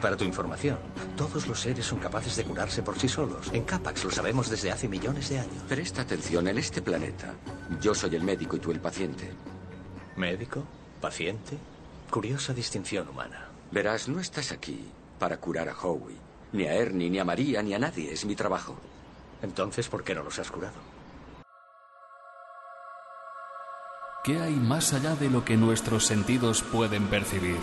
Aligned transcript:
Para 0.00 0.16
tu 0.16 0.24
información, 0.24 0.78
todos 1.14 1.46
los 1.46 1.60
seres 1.60 1.84
son 1.84 1.98
capaces 1.98 2.34
de 2.36 2.44
curarse 2.44 2.82
por 2.82 2.98
sí 2.98 3.06
solos. 3.06 3.50
En 3.52 3.64
Capax 3.64 4.04
lo 4.04 4.10
sabemos 4.10 4.48
desde 4.48 4.72
hace 4.72 4.88
millones 4.88 5.28
de 5.28 5.40
años. 5.40 5.62
Presta 5.68 6.02
atención, 6.02 6.48
en 6.48 6.56
este 6.56 6.80
planeta, 6.80 7.34
yo 7.80 7.94
soy 7.94 8.14
el 8.14 8.22
médico 8.22 8.56
y 8.56 8.60
tú 8.60 8.70
el 8.70 8.80
paciente. 8.80 9.30
¿Médico? 10.16 10.64
¿Paciente? 11.02 11.58
Curiosa 12.10 12.54
distinción 12.54 13.08
humana. 13.08 13.48
Verás, 13.70 14.08
no 14.08 14.20
estás 14.20 14.52
aquí 14.52 14.86
para 15.18 15.36
curar 15.36 15.68
a 15.68 15.74
Howie. 15.74 16.16
Ni 16.52 16.64
a 16.64 16.74
Ernie, 16.74 17.10
ni 17.10 17.18
a 17.18 17.24
María, 17.24 17.62
ni 17.62 17.74
a 17.74 17.78
nadie. 17.78 18.10
Es 18.10 18.24
mi 18.24 18.34
trabajo. 18.34 18.76
Entonces, 19.42 19.88
¿por 19.88 20.02
qué 20.02 20.14
no 20.14 20.22
los 20.22 20.38
has 20.38 20.50
curado? 20.50 20.74
¿Qué 24.24 24.40
hay 24.40 24.54
más 24.54 24.92
allá 24.92 25.14
de 25.14 25.30
lo 25.30 25.44
que 25.44 25.56
nuestros 25.56 26.06
sentidos 26.06 26.62
pueden 26.62 27.06
percibir? 27.08 27.56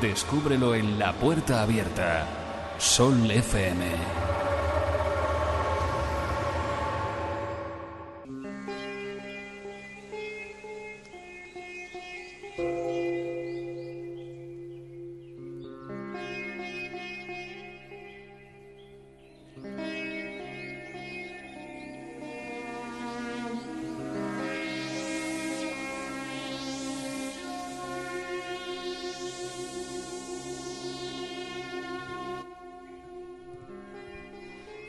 Descúbrelo 0.00 0.76
en 0.76 0.96
La 0.96 1.12
Puerta 1.12 1.62
Abierta, 1.62 2.24
Sol 2.78 3.28
FM. 3.28 4.27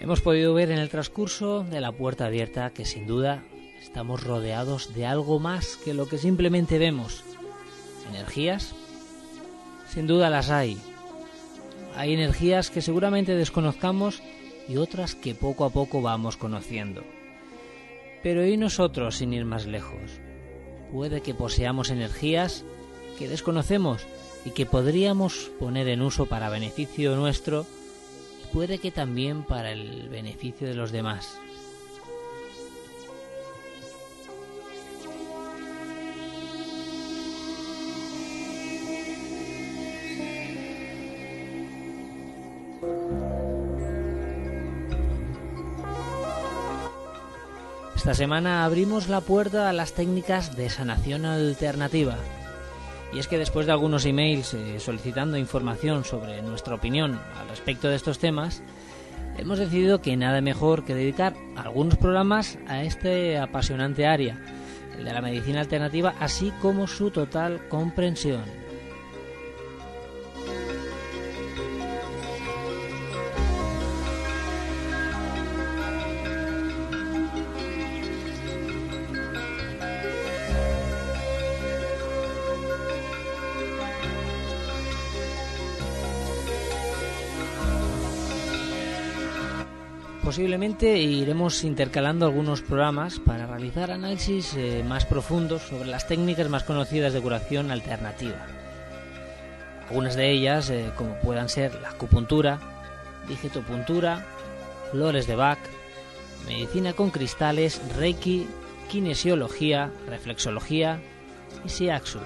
Hemos 0.09 0.21
podido 0.21 0.55
ver 0.55 0.71
en 0.71 0.79
el 0.79 0.89
transcurso 0.89 1.63
de 1.63 1.81
la 1.81 1.91
puerta 1.91 2.25
abierta 2.25 2.71
que 2.71 2.83
sin 2.83 3.05
duda 3.05 3.43
estamos 3.79 4.23
rodeados 4.23 4.95
de 4.95 5.05
algo 5.05 5.39
más 5.39 5.77
que 5.85 5.93
lo 5.93 6.09
que 6.09 6.17
simplemente 6.17 6.79
vemos. 6.79 7.23
¿Energías? 8.09 8.73
Sin 9.87 10.07
duda 10.07 10.31
las 10.31 10.49
hay. 10.49 10.79
Hay 11.95 12.15
energías 12.15 12.71
que 12.71 12.81
seguramente 12.81 13.35
desconozcamos 13.35 14.23
y 14.67 14.77
otras 14.77 15.13
que 15.13 15.35
poco 15.35 15.63
a 15.63 15.69
poco 15.69 16.01
vamos 16.01 16.37
conociendo. 16.37 17.03
Pero 18.23 18.43
¿y 18.43 18.57
nosotros 18.57 19.17
sin 19.17 19.31
ir 19.31 19.45
más 19.45 19.67
lejos? 19.67 20.19
Puede 20.91 21.21
que 21.21 21.35
poseamos 21.35 21.91
energías 21.91 22.65
que 23.19 23.27
desconocemos 23.27 24.07
y 24.43 24.49
que 24.49 24.65
podríamos 24.65 25.51
poner 25.59 25.87
en 25.87 26.01
uso 26.01 26.25
para 26.25 26.49
beneficio 26.49 27.15
nuestro 27.15 27.67
puede 28.53 28.79
que 28.79 28.91
también 28.91 29.43
para 29.43 29.71
el 29.71 30.09
beneficio 30.09 30.67
de 30.67 30.75
los 30.75 30.91
demás. 30.91 31.39
Esta 47.95 48.13
semana 48.13 48.65
abrimos 48.65 49.07
la 49.07 49.21
puerta 49.21 49.69
a 49.69 49.73
las 49.73 49.93
técnicas 49.93 50.55
de 50.55 50.69
sanación 50.69 51.25
alternativa, 51.25 52.17
y 53.13 53.19
es 53.19 53.27
que 53.27 53.37
después 53.37 53.65
de 53.65 53.71
algunos 53.71 54.05
emails 54.05 54.53
eh, 54.53 54.79
solicitando 54.79 55.37
información 55.37 56.03
sobre 56.03 56.41
nuestra 56.41 56.75
opinión 56.75 57.19
al 57.39 57.49
respecto 57.49 57.89
de 57.89 57.95
estos 57.95 58.19
temas, 58.19 58.61
hemos 59.37 59.59
decidido 59.59 60.01
que 60.01 60.15
nada 60.15 60.41
mejor 60.41 60.85
que 60.85 60.95
dedicar 60.95 61.33
algunos 61.55 61.97
programas 61.97 62.57
a 62.67 62.83
este 62.83 63.37
apasionante 63.37 64.05
área, 64.05 64.39
el 64.97 65.05
de 65.05 65.13
la 65.13 65.21
medicina 65.21 65.61
alternativa, 65.61 66.13
así 66.19 66.51
como 66.61 66.87
su 66.87 67.09
total 67.09 67.67
comprensión. 67.69 68.68
Posiblemente 90.39 90.97
iremos 90.97 91.65
intercalando 91.65 92.25
algunos 92.25 92.61
programas 92.61 93.19
para 93.19 93.45
realizar 93.45 93.91
análisis 93.91 94.53
eh, 94.55 94.85
más 94.87 95.03
profundos 95.03 95.63
sobre 95.63 95.89
las 95.89 96.07
técnicas 96.07 96.47
más 96.47 96.63
conocidas 96.63 97.11
de 97.11 97.19
curación 97.19 97.71
alternativa. 97.71 98.47
Algunas 99.89 100.15
de 100.15 100.31
ellas, 100.31 100.69
eh, 100.69 100.91
como 100.95 101.15
puedan 101.15 101.49
ser 101.49 101.75
la 101.81 101.89
acupuntura, 101.89 102.57
digitopuntura, 103.27 104.25
flores 104.91 105.27
de 105.27 105.35
Bach, 105.35 105.59
medicina 106.47 106.93
con 106.93 107.09
cristales, 107.09 107.81
reiki, 107.97 108.47
kinesiología, 108.89 109.91
reflexología 110.07 111.01
y 111.65 111.69
siaxu. 111.69 112.19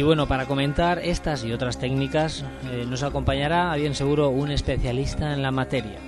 Y 0.00 0.02
bueno, 0.02 0.26
para 0.26 0.46
comentar 0.46 0.98
estas 1.00 1.44
y 1.44 1.52
otras 1.52 1.78
técnicas 1.78 2.42
eh, 2.72 2.86
nos 2.88 3.02
acompañará, 3.02 3.70
a 3.70 3.76
bien 3.76 3.94
seguro, 3.94 4.30
un 4.30 4.50
especialista 4.50 5.34
en 5.34 5.42
la 5.42 5.50
materia. 5.50 5.98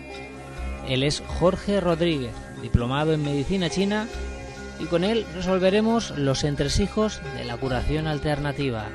Él 0.89 1.03
es 1.03 1.23
Jorge 1.27 1.79
Rodríguez, 1.79 2.33
diplomado 2.63 3.13
en 3.13 3.23
medicina 3.23 3.69
china, 3.69 4.09
y 4.81 4.87
con 4.87 5.05
él 5.05 5.27
resolveremos 5.35 6.17
los 6.17 6.43
entresijos 6.43 7.21
de 7.37 7.45
la 7.45 7.59
curación 7.59 8.07
alternativa. 8.07 8.87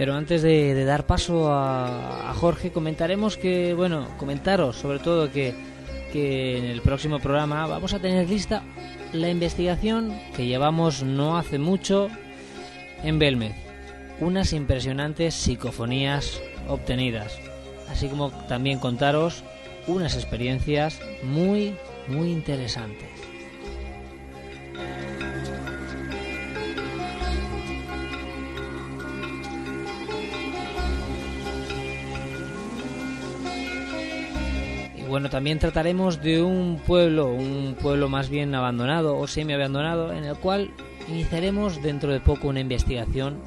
Pero 0.00 0.14
antes 0.14 0.40
de, 0.40 0.82
dar 0.86 1.04
paso 1.04 1.52
a, 1.52 2.32
Jorge, 2.34 2.72
comentaremos 2.72 3.36
que, 3.36 3.74
bueno, 3.74 4.08
comentaros 4.16 4.76
sobre 4.76 4.98
todo 4.98 5.30
que, 5.30 5.52
que 6.10 6.56
en 6.56 6.64
el 6.64 6.80
próximo 6.80 7.18
programa 7.18 7.66
vamos 7.66 7.92
a 7.92 7.98
tener 7.98 8.26
lista 8.26 8.62
la 9.12 9.28
investigación 9.28 10.18
que 10.34 10.46
llevamos 10.46 11.02
no 11.02 11.36
hace 11.36 11.58
mucho 11.58 12.08
en 13.02 13.18
Belmez. 13.18 13.54
Unas 14.20 14.54
impresionantes 14.54 15.34
psicofonías 15.34 16.40
obtenidas. 16.66 17.38
Así 17.90 18.08
como 18.08 18.30
también 18.48 18.78
contaros 18.78 19.44
unas 19.86 20.14
experiencias 20.14 20.98
muy, 21.22 21.74
muy 22.08 22.32
interesantes. 22.32 23.19
Bueno, 35.10 35.28
también 35.28 35.58
trataremos 35.58 36.22
de 36.22 36.40
un 36.40 36.80
pueblo, 36.86 37.26
un 37.26 37.76
pueblo 37.82 38.08
más 38.08 38.30
bien 38.30 38.54
abandonado 38.54 39.18
o 39.18 39.26
semi 39.26 39.52
abandonado, 39.52 40.12
en 40.12 40.22
el 40.22 40.36
cual 40.36 40.70
iniciaremos 41.08 41.82
dentro 41.82 42.12
de 42.12 42.20
poco 42.20 42.46
una 42.46 42.60
investigación 42.60 43.40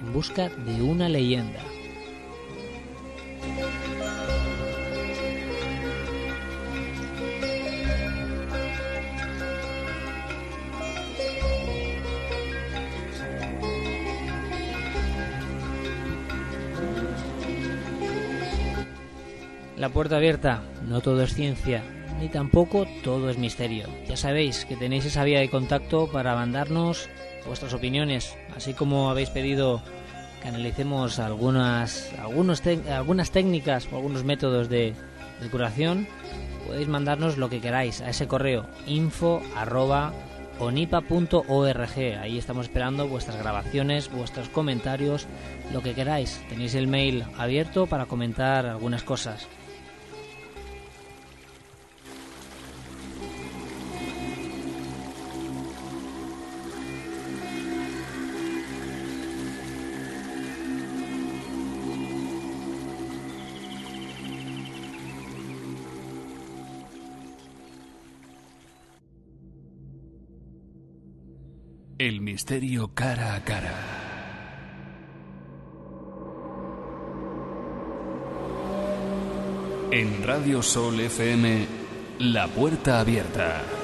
en 0.00 0.12
busca 0.12 0.48
de 0.48 0.82
una 0.82 1.08
leyenda. 1.08 1.60
La 19.82 19.88
puerta 19.88 20.18
abierta, 20.18 20.62
no 20.86 21.00
todo 21.00 21.24
es 21.24 21.34
ciencia, 21.34 21.82
ni 22.20 22.28
tampoco 22.28 22.86
todo 23.02 23.30
es 23.30 23.36
misterio. 23.36 23.88
Ya 24.06 24.16
sabéis 24.16 24.64
que 24.64 24.76
tenéis 24.76 25.06
esa 25.06 25.24
vía 25.24 25.40
de 25.40 25.50
contacto 25.50 26.06
para 26.06 26.36
mandarnos 26.36 27.08
vuestras 27.48 27.74
opiniones, 27.74 28.38
así 28.56 28.74
como 28.74 29.10
habéis 29.10 29.30
pedido 29.30 29.82
que 30.40 30.46
analicemos 30.46 31.18
algunas, 31.18 32.12
algunas 32.16 33.32
técnicas 33.32 33.88
o 33.90 33.96
algunos 33.96 34.22
métodos 34.22 34.68
de, 34.68 34.94
curación, 35.50 36.06
podéis 36.64 36.86
mandarnos 36.86 37.36
lo 37.36 37.50
que 37.50 37.60
queráis 37.60 38.02
a 38.02 38.10
ese 38.10 38.28
correo 38.28 38.68
info 38.86 39.42
arroba. 39.56 40.12
Ahí 40.60 42.38
estamos 42.38 42.66
esperando 42.66 43.08
vuestras 43.08 43.36
grabaciones, 43.36 44.12
vuestros 44.12 44.48
comentarios, 44.48 45.26
lo 45.72 45.82
que 45.82 45.92
queráis. 45.92 46.40
Tenéis 46.48 46.76
el 46.76 46.86
mail 46.86 47.24
abierto 47.36 47.88
para 47.88 48.06
comentar 48.06 48.66
algunas 48.66 49.02
cosas. 49.02 49.48
Misterio 72.32 72.88
cara 72.94 73.34
a 73.34 73.44
cara. 73.44 73.74
En 79.90 80.24
Radio 80.24 80.62
Sol 80.62 80.98
FM, 80.98 81.66
La 82.20 82.48
Puerta 82.48 83.00
Abierta. 83.00 83.81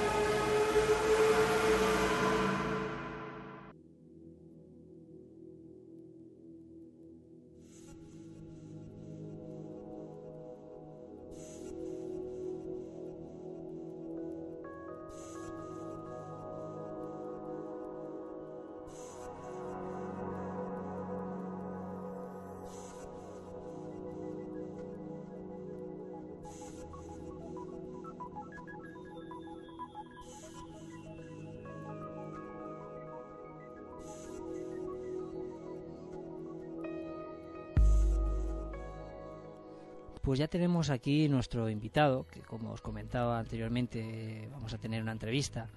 Pues 40.28 40.38
ya 40.38 40.46
tenemos 40.46 40.90
aquí 40.90 41.26
nuestro 41.26 41.70
invitado, 41.70 42.26
que 42.30 42.40
como 42.40 42.72
os 42.72 42.82
comentaba 42.82 43.38
anteriormente 43.38 44.46
vamos 44.52 44.74
a 44.74 44.76
tener 44.76 45.00
una 45.00 45.12
entrevista. 45.12 45.68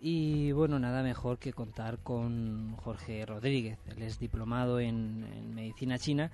Y 0.00 0.52
bueno, 0.52 0.78
nada 0.78 1.02
mejor 1.02 1.38
que 1.38 1.52
contar 1.52 1.98
con 1.98 2.76
Jorge 2.76 3.26
Rodríguez. 3.26 3.76
Él 3.88 4.02
es 4.04 4.20
diplomado 4.20 4.78
en, 4.78 5.52
medicina 5.52 5.98
china 5.98 6.30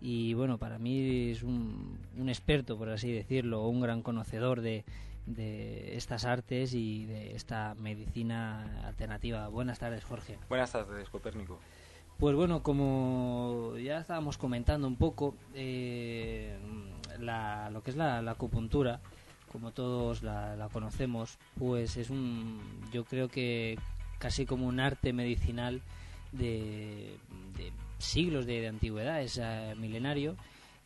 y 0.00 0.32
bueno, 0.34 0.58
para 0.58 0.78
mí 0.78 1.32
es 1.32 1.42
un, 1.42 1.98
experto, 2.28 2.78
por 2.78 2.88
así 2.88 3.10
decirlo, 3.10 3.66
un 3.66 3.80
gran 3.80 4.02
conocedor 4.02 4.60
de, 4.60 4.84
de 5.26 5.96
estas 5.96 6.24
artes 6.24 6.72
y 6.72 7.04
de 7.06 7.34
esta 7.34 7.74
medicina 7.74 8.86
alternativa. 8.86 9.48
Buenas 9.48 9.80
tardes, 9.80 10.04
Jorge. 10.04 10.38
Buenas 10.48 10.70
tardes, 10.70 11.10
Copérnico. 11.10 11.58
Pues 12.18 12.34
bueno, 12.34 12.64
como 12.64 13.74
ya 13.78 13.98
estábamos 13.98 14.38
comentando 14.38 14.88
un 14.88 14.96
poco, 14.96 15.36
eh, 15.54 16.58
la, 17.20 17.70
lo 17.70 17.80
que 17.84 17.90
es 17.92 17.96
la, 17.96 18.18
acupuntura, 18.18 19.00
como 19.52 19.70
todos 19.70 20.24
la, 20.24 20.68
conocemos, 20.72 21.38
pues 21.56 21.96
es 21.96 22.10
un, 22.10 22.60
yo 22.92 23.04
creo 23.04 23.28
que 23.28 23.78
casi 24.18 24.46
como 24.46 24.66
un 24.66 24.80
arte 24.80 25.12
medicinal 25.12 25.80
de, 26.32 27.16
siglos 27.98 28.46
de, 28.46 28.66
antigüedad, 28.66 29.22
es 29.22 29.38
eh, 29.40 29.74
milenario. 29.78 30.34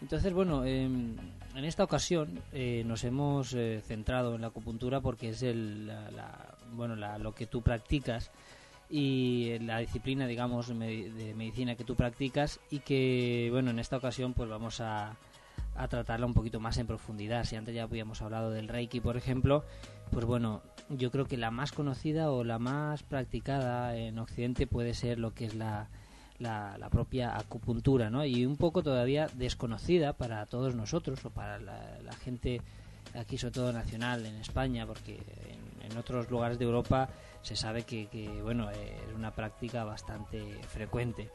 Entonces, 0.03 0.35
bueno, 0.35 0.67
em, 0.67 1.17
en 1.55 1.65
esta 1.65 1.85
ocasión 1.85 2.41
eh, 2.53 2.83
nos 2.85 3.05
hemos 3.05 3.55
eh, 3.55 3.81
centrado 3.87 4.35
en 4.35 4.43
la 4.43 4.49
acupuntura 4.49 5.01
porque 5.01 5.31
es 5.31 5.43
el, 5.43 5.87
la, 5.87 6.57
bueno, 6.75 6.95
lo 6.97 7.35
que 7.35 7.47
tú 7.47 7.63
practicas 7.63 8.31
y 8.93 9.59
la 9.61 9.79
disciplina, 9.79 10.27
digamos, 10.27 10.69
de 10.69 11.35
medicina 11.37 11.75
que 11.75 11.85
tú 11.85 11.97
practicas 11.97 12.61
y 12.71 12.81
que, 12.81 13.49
bueno, 13.51 13.71
en 13.71 13.79
esta 13.79 13.97
ocasión 13.97 14.35
pues 14.35 14.51
vamos 14.51 14.81
a, 14.81 15.17
a 15.75 15.89
tratarla 15.89 16.27
un 16.27 16.35
poquito 16.35 16.61
más 16.61 16.79
en 16.79 16.87
profundidad. 16.87 17.45
Si 17.45 17.57
antes 17.57 17.75
ya 17.75 17.85
habíamos 17.85 18.23
hablado 18.23 18.51
del 18.51 18.69
Reiki, 18.69 19.01
por 19.01 19.17
ejemplo, 19.17 19.65
pues 20.11 20.25
bueno, 20.25 20.63
yo 20.91 21.11
creo 21.11 21.27
que 21.27 21.37
la 21.37 21.51
más 21.51 21.73
conocida 21.73 22.31
o 22.31 22.45
la 22.45 22.59
más 22.59 23.03
practicada 23.03 23.97
en 23.97 24.19
Occidente 24.19 24.67
puede 24.67 24.95
ser 24.95 25.19
lo 25.19 25.33
que 25.33 25.47
es 25.47 25.55
la, 25.55 25.89
la, 26.39 26.89
propia 26.91 27.37
acupuntura, 27.37 28.11
¿no? 28.11 28.25
Y 28.25 28.45
un 28.45 28.57
poco 28.57 28.83
todavía 28.83 29.29
desconocida 29.35 30.13
para 30.13 30.45
todos 30.47 30.75
nosotros 30.75 31.25
o 31.25 31.31
para 31.31 31.59
la, 31.59 32.13
gente 32.23 32.61
aquí, 33.15 33.39
sobre 33.39 33.55
todo 33.55 33.73
nacional, 33.73 34.27
en 34.27 34.37
España, 34.37 34.87
porque 34.87 35.15
en, 35.15 35.72
otros 35.97 36.31
lugares 36.31 36.59
de 36.59 36.65
Europa 36.65 37.09
se 37.43 37.57
sabe 37.57 37.83
que, 37.83 38.09
bueno, 38.43 38.71
es 38.71 39.15
una 39.15 39.33
práctica 39.33 39.85
bastante 39.85 40.41
frecuente. 40.69 41.29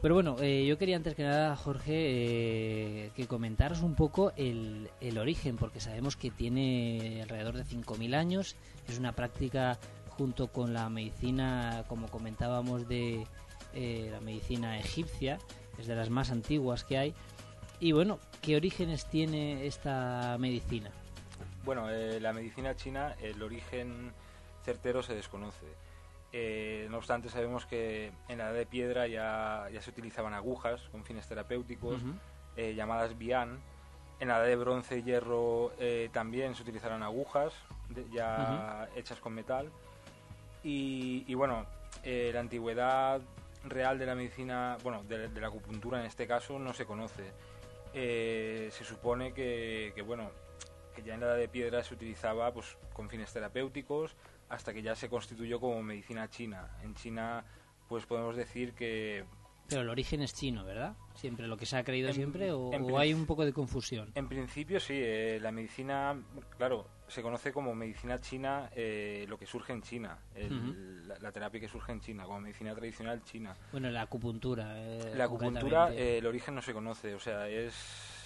Pero 0.00 0.14
bueno, 0.14 0.36
eh, 0.40 0.64
yo 0.66 0.78
quería 0.78 0.96
antes 0.96 1.14
que 1.14 1.24
nada, 1.24 1.56
Jorge, 1.56 1.92
eh, 1.96 3.10
que 3.16 3.26
comentaros 3.26 3.82
un 3.82 3.94
poco 3.94 4.32
el, 4.36 4.88
origen, 5.18 5.56
porque 5.56 5.80
sabemos 5.80 6.14
que 6.16 6.30
tiene 6.30 7.20
alrededor 7.22 7.56
de 7.56 7.64
5.000 7.64 8.14
años, 8.14 8.54
es 8.86 8.98
una 8.98 9.12
práctica 9.12 9.78
junto 10.10 10.48
con 10.48 10.72
la 10.72 10.88
medicina, 10.88 11.84
como 11.88 12.08
comentábamos, 12.08 12.86
de 12.88 13.26
eh, 13.74 14.08
la 14.12 14.20
medicina 14.20 14.78
egipcia, 14.78 15.38
es 15.78 15.86
de 15.86 15.96
las 15.96 16.10
más 16.10 16.30
antiguas 16.30 16.84
que 16.84 16.98
hay. 16.98 17.14
Y 17.80 17.92
bueno, 17.92 18.18
¿qué 18.40 18.56
orígenes 18.56 19.06
tiene 19.06 19.66
esta 19.66 20.36
medicina? 20.38 20.90
Bueno, 21.68 21.86
la 21.90 22.32
medicina 22.32 22.74
china, 22.76 23.14
el 23.20 23.42
origen 23.42 24.14
certero 24.64 25.02
se 25.02 25.14
desconoce 25.14 25.66
eh, 26.32 26.86
no 26.90 26.96
obstante, 26.96 27.28
sabemos 27.28 27.66
que 27.66 28.10
en 28.28 28.38
la 28.38 28.44
edad 28.44 28.54
de 28.54 28.64
piedra 28.64 29.06
ya, 29.06 29.68
ya 29.70 29.82
se 29.82 29.90
utilizaban 29.90 30.32
agujas 30.32 30.80
con 30.90 31.04
fines 31.04 31.28
terapéuticos, 31.28 32.00
eh, 32.56 32.74
llamadas 32.74 33.18
bian. 33.18 33.58
En 34.18 34.28
la 34.28 34.38
edad 34.38 34.46
de 34.46 34.56
bronce 34.56 35.00
y 35.00 35.02
hierro 35.02 35.72
eh, 35.78 36.08
también 36.10 36.54
se 36.54 36.62
utilizaron 36.62 37.02
agujas 37.02 37.52
ya 38.14 38.88
hechas 38.96 39.20
con 39.20 39.34
metal. 39.34 39.70
Y, 40.64 41.34
bueno, 41.34 41.66
la 42.02 42.40
antigüedad 42.40 43.20
real 43.64 43.98
de 43.98 44.06
la 44.06 44.14
medicina, 44.14 44.78
bueno, 44.82 45.02
de, 45.02 45.28
la 45.28 45.48
acupuntura 45.48 46.00
en 46.00 46.06
este 46.06 46.26
caso, 46.26 46.58
no 46.58 46.72
se 46.72 46.86
conoce. 46.86 47.30
se 47.92 48.84
supone 48.84 49.34
que, 49.34 49.92
que, 49.94 50.00
bueno, 50.00 50.30
que 50.98 51.08
ya 51.08 51.14
en 51.14 51.20
la 51.20 51.26
edad 51.26 51.36
de 51.36 51.48
piedra 51.48 51.84
se 51.84 51.94
utilizaba 51.94 52.52
pues, 52.52 52.76
con 52.92 53.08
fines 53.08 53.32
terapéuticos, 53.32 54.16
hasta 54.48 54.72
que 54.72 54.82
ya 54.82 54.94
se 54.94 55.08
constituyó 55.08 55.60
como 55.60 55.80
medicina 55.82 56.28
china. 56.28 56.68
En 56.82 56.94
China, 56.94 57.44
pues 57.88 58.04
podemos 58.06 58.36
decir 58.36 58.74
que... 58.74 59.24
Pero 59.68 59.82
el 59.82 59.90
origen 59.90 60.22
es 60.22 60.32
chino, 60.32 60.64
¿verdad? 60.64 60.96
Siempre, 61.14 61.46
lo 61.46 61.56
que 61.56 61.66
se 61.66 61.76
ha 61.76 61.84
creído 61.84 62.10
siempre, 62.12 62.50
o, 62.52 62.98
hay 62.98 63.12
un 63.12 63.26
poco 63.26 63.44
de 63.44 63.52
confusión. 63.52 64.10
En 64.14 64.26
principio 64.26 64.80
sí, 64.80 64.94
eh, 64.96 65.38
la 65.42 65.52
medicina, 65.52 66.18
claro, 66.56 66.88
se 67.06 67.20
conoce 67.20 67.52
como 67.52 67.74
medicina 67.74 68.18
china 68.18 68.70
eh, 68.74 69.26
lo 69.28 69.38
que 69.38 69.44
surge 69.44 69.74
en 69.74 69.82
China, 69.82 70.18
la, 71.20 71.32
terapia 71.32 71.60
que 71.60 71.68
surge 71.68 71.92
en 71.92 72.00
China, 72.00 72.24
como 72.24 72.40
medicina 72.40 72.74
tradicional 72.74 73.22
china. 73.24 73.54
Bueno, 73.70 73.90
la 73.90 74.02
acupuntura. 74.02 74.72
Eh, 74.78 75.12
la 75.14 75.24
acupuntura, 75.24 75.94
el 75.94 76.26
origen 76.26 76.54
no 76.54 76.62
se 76.62 76.72
conoce, 76.72 77.14
o 77.14 77.20
sea, 77.20 77.46
es, 77.46 78.17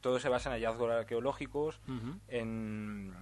todo 0.00 0.18
se 0.18 0.28
basa 0.28 0.48
en 0.50 0.54
hallazgos 0.54 0.90
arqueológicos, 0.90 1.80
en 2.28 3.14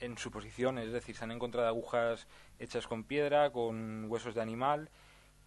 en 0.00 0.18
su 0.18 0.30
posición, 0.30 0.78
es 0.78 0.92
decir, 0.92 1.16
se 1.16 1.24
han 1.24 1.32
encontrado 1.32 1.68
agujas 1.68 2.26
hechas 2.58 2.86
con 2.86 3.04
piedra, 3.04 3.50
con 3.50 4.06
huesos 4.08 4.34
de 4.34 4.42
animal, 4.42 4.90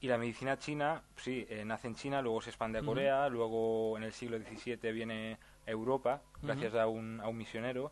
y 0.02 0.08
la 0.08 0.18
medicina 0.18 0.58
china, 0.58 1.04
sí, 1.18 1.46
eh, 1.50 1.66
nace 1.66 1.88
en 1.88 1.96
China, 1.96 2.22
luego 2.22 2.42
se 2.42 2.50
expande 2.50 2.80
a 2.80 2.84
Corea, 2.84 3.28
luego 3.28 3.98
en 3.98 4.04
el 4.04 4.14
siglo 4.14 4.38
XVII 4.38 4.92
viene 4.94 5.38
a 5.68 5.72
Europa, 5.72 6.22
gracias 6.42 6.74
a, 6.76 6.88
un, 6.88 7.20
a 7.22 7.28
un 7.28 7.38
misionero, 7.38 7.92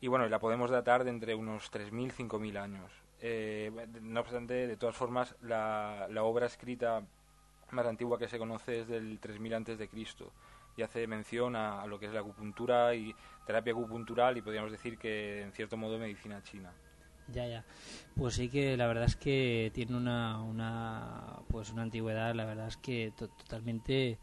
y 0.00 0.06
bueno, 0.06 0.28
la 0.28 0.38
podemos 0.38 0.70
datar 0.70 1.02
de 1.02 1.10
entre 1.10 1.34
unos 1.34 1.72
3.000, 1.72 2.12
5.000 2.12 2.58
años. 2.58 2.92
Eh, 3.20 3.72
no 4.00 4.20
obstante, 4.20 4.66
de 4.66 4.76
todas 4.76 4.94
formas, 4.94 5.34
la, 5.42 6.06
la, 6.10 6.22
obra 6.22 6.46
escrita 6.46 7.02
más 7.70 7.86
antigua 7.86 8.18
que 8.18 8.28
se 8.28 8.38
conoce 8.38 8.80
es 8.80 8.88
del 8.88 9.18
3000 9.18 9.54
antes 9.54 9.78
de 9.78 9.88
Cristo. 9.88 10.30
Y 10.76 10.82
hace 10.82 11.06
mención 11.06 11.56
a, 11.56 11.86
lo 11.86 11.98
que 11.98 12.06
es 12.06 12.12
la 12.12 12.20
acupuntura 12.20 12.94
y 12.94 13.14
terapia 13.46 13.72
acupuntural 13.72 14.36
y 14.36 14.42
podríamos 14.42 14.72
decir 14.72 14.98
que 14.98 15.42
en 15.42 15.52
cierto 15.52 15.76
modo 15.76 15.98
medicina 15.98 16.42
china. 16.42 16.72
Ya, 17.32 17.46
ya. 17.46 17.64
Pues 18.16 18.34
sí 18.34 18.48
que 18.48 18.76
la 18.76 18.86
verdad 18.86 19.04
es 19.04 19.16
que 19.16 19.70
tiene 19.74 19.96
una, 19.96 20.42
una 20.42 21.38
pues 21.48 21.70
una 21.70 21.82
antigüedad, 21.82 22.34
la 22.34 22.44
verdad 22.44 22.68
es 22.68 22.76
que 22.76 23.12
totalmente, 23.16 24.18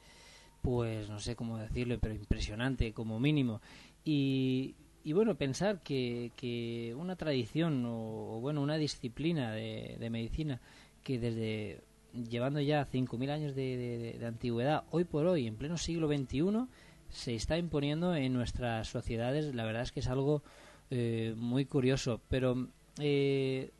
pues 0.61 1.09
no 1.09 1.19
sé 1.19 1.35
cómo 1.35 1.57
decirlo, 1.57 1.97
pero 1.99 2.13
impresionante 2.13 2.93
como 2.93 3.19
mínimo. 3.19 3.61
Y, 4.03 4.75
y 5.03 5.13
bueno, 5.13 5.35
pensar 5.35 5.81
que, 5.81 6.31
que 6.35 6.93
una 6.95 7.15
tradición 7.15 7.83
o, 7.87 8.39
bueno, 8.39 8.61
una 8.61 8.77
disciplina 8.77 9.51
de, 9.51 9.97
de 9.99 10.09
medicina 10.09 10.59
que 11.03 11.17
desde 11.17 11.81
llevando 12.13 12.59
ya 12.59 12.87
5.000 12.87 13.29
años 13.29 13.55
de, 13.55 14.19
antigüedad, 14.25 14.83
hoy 14.91 15.03
por 15.03 15.25
hoy, 15.25 15.47
en 15.47 15.55
pleno 15.55 15.77
siglo 15.77 16.07
XXI, 16.07 16.67
se 17.09 17.35
está 17.35 17.57
imponiendo 17.57 18.15
en 18.15 18.33
nuestras 18.33 18.87
sociedades. 18.87 19.53
La 19.53 19.65
verdad 19.65 19.83
es 19.83 19.91
que 19.91 19.99
es 19.99 20.07
algo 20.07 20.43
eh, 20.89 21.33
muy 21.37 21.65
curioso. 21.65 22.21
Pero 22.29 22.67
eh, 22.99 23.71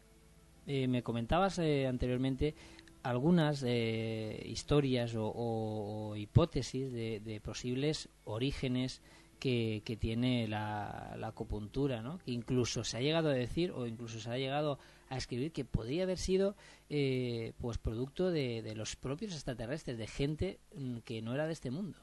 eh, 0.68 0.88
me 0.88 1.04
comentabas 1.04 1.60
anteriormente 1.60 2.56
algunas 3.04 3.64
historias 3.64 5.16
o, 5.18 6.14
hipótesis 6.16 6.92
de, 6.92 7.42
posibles 7.44 8.10
orígenes 8.26 9.02
que, 9.42 9.98
tiene 10.00 10.48
la, 10.48 11.16
la, 11.18 11.28
acupuntura, 11.30 12.04
¿no? 12.04 12.20
que 12.20 12.32
incluso 12.32 12.84
se 12.84 12.98
ha 12.98 13.02
llegado 13.02 13.30
a 13.30 13.34
decir 13.34 13.72
o 13.72 13.88
incluso 13.88 14.20
se 14.20 14.30
ha 14.30 14.38
llegado 14.38 14.78
a 15.10 15.18
escribir 15.18 15.52
que 15.52 15.66
podría 15.66 16.04
haber 16.04 16.20
sido 16.20 16.56
eh, 16.90 17.54
pues 17.60 17.80
producto 17.80 18.30
de, 18.30 18.72
los 18.76 18.96
propios 18.96 19.34
extraterrestres, 19.34 19.98
de 19.98 20.06
gente 20.06 20.60
mm, 20.76 21.00
que 21.00 21.24
no 21.24 21.34
era 21.34 21.48
de 21.48 21.54
este 21.54 21.72
mundo. 21.72 21.98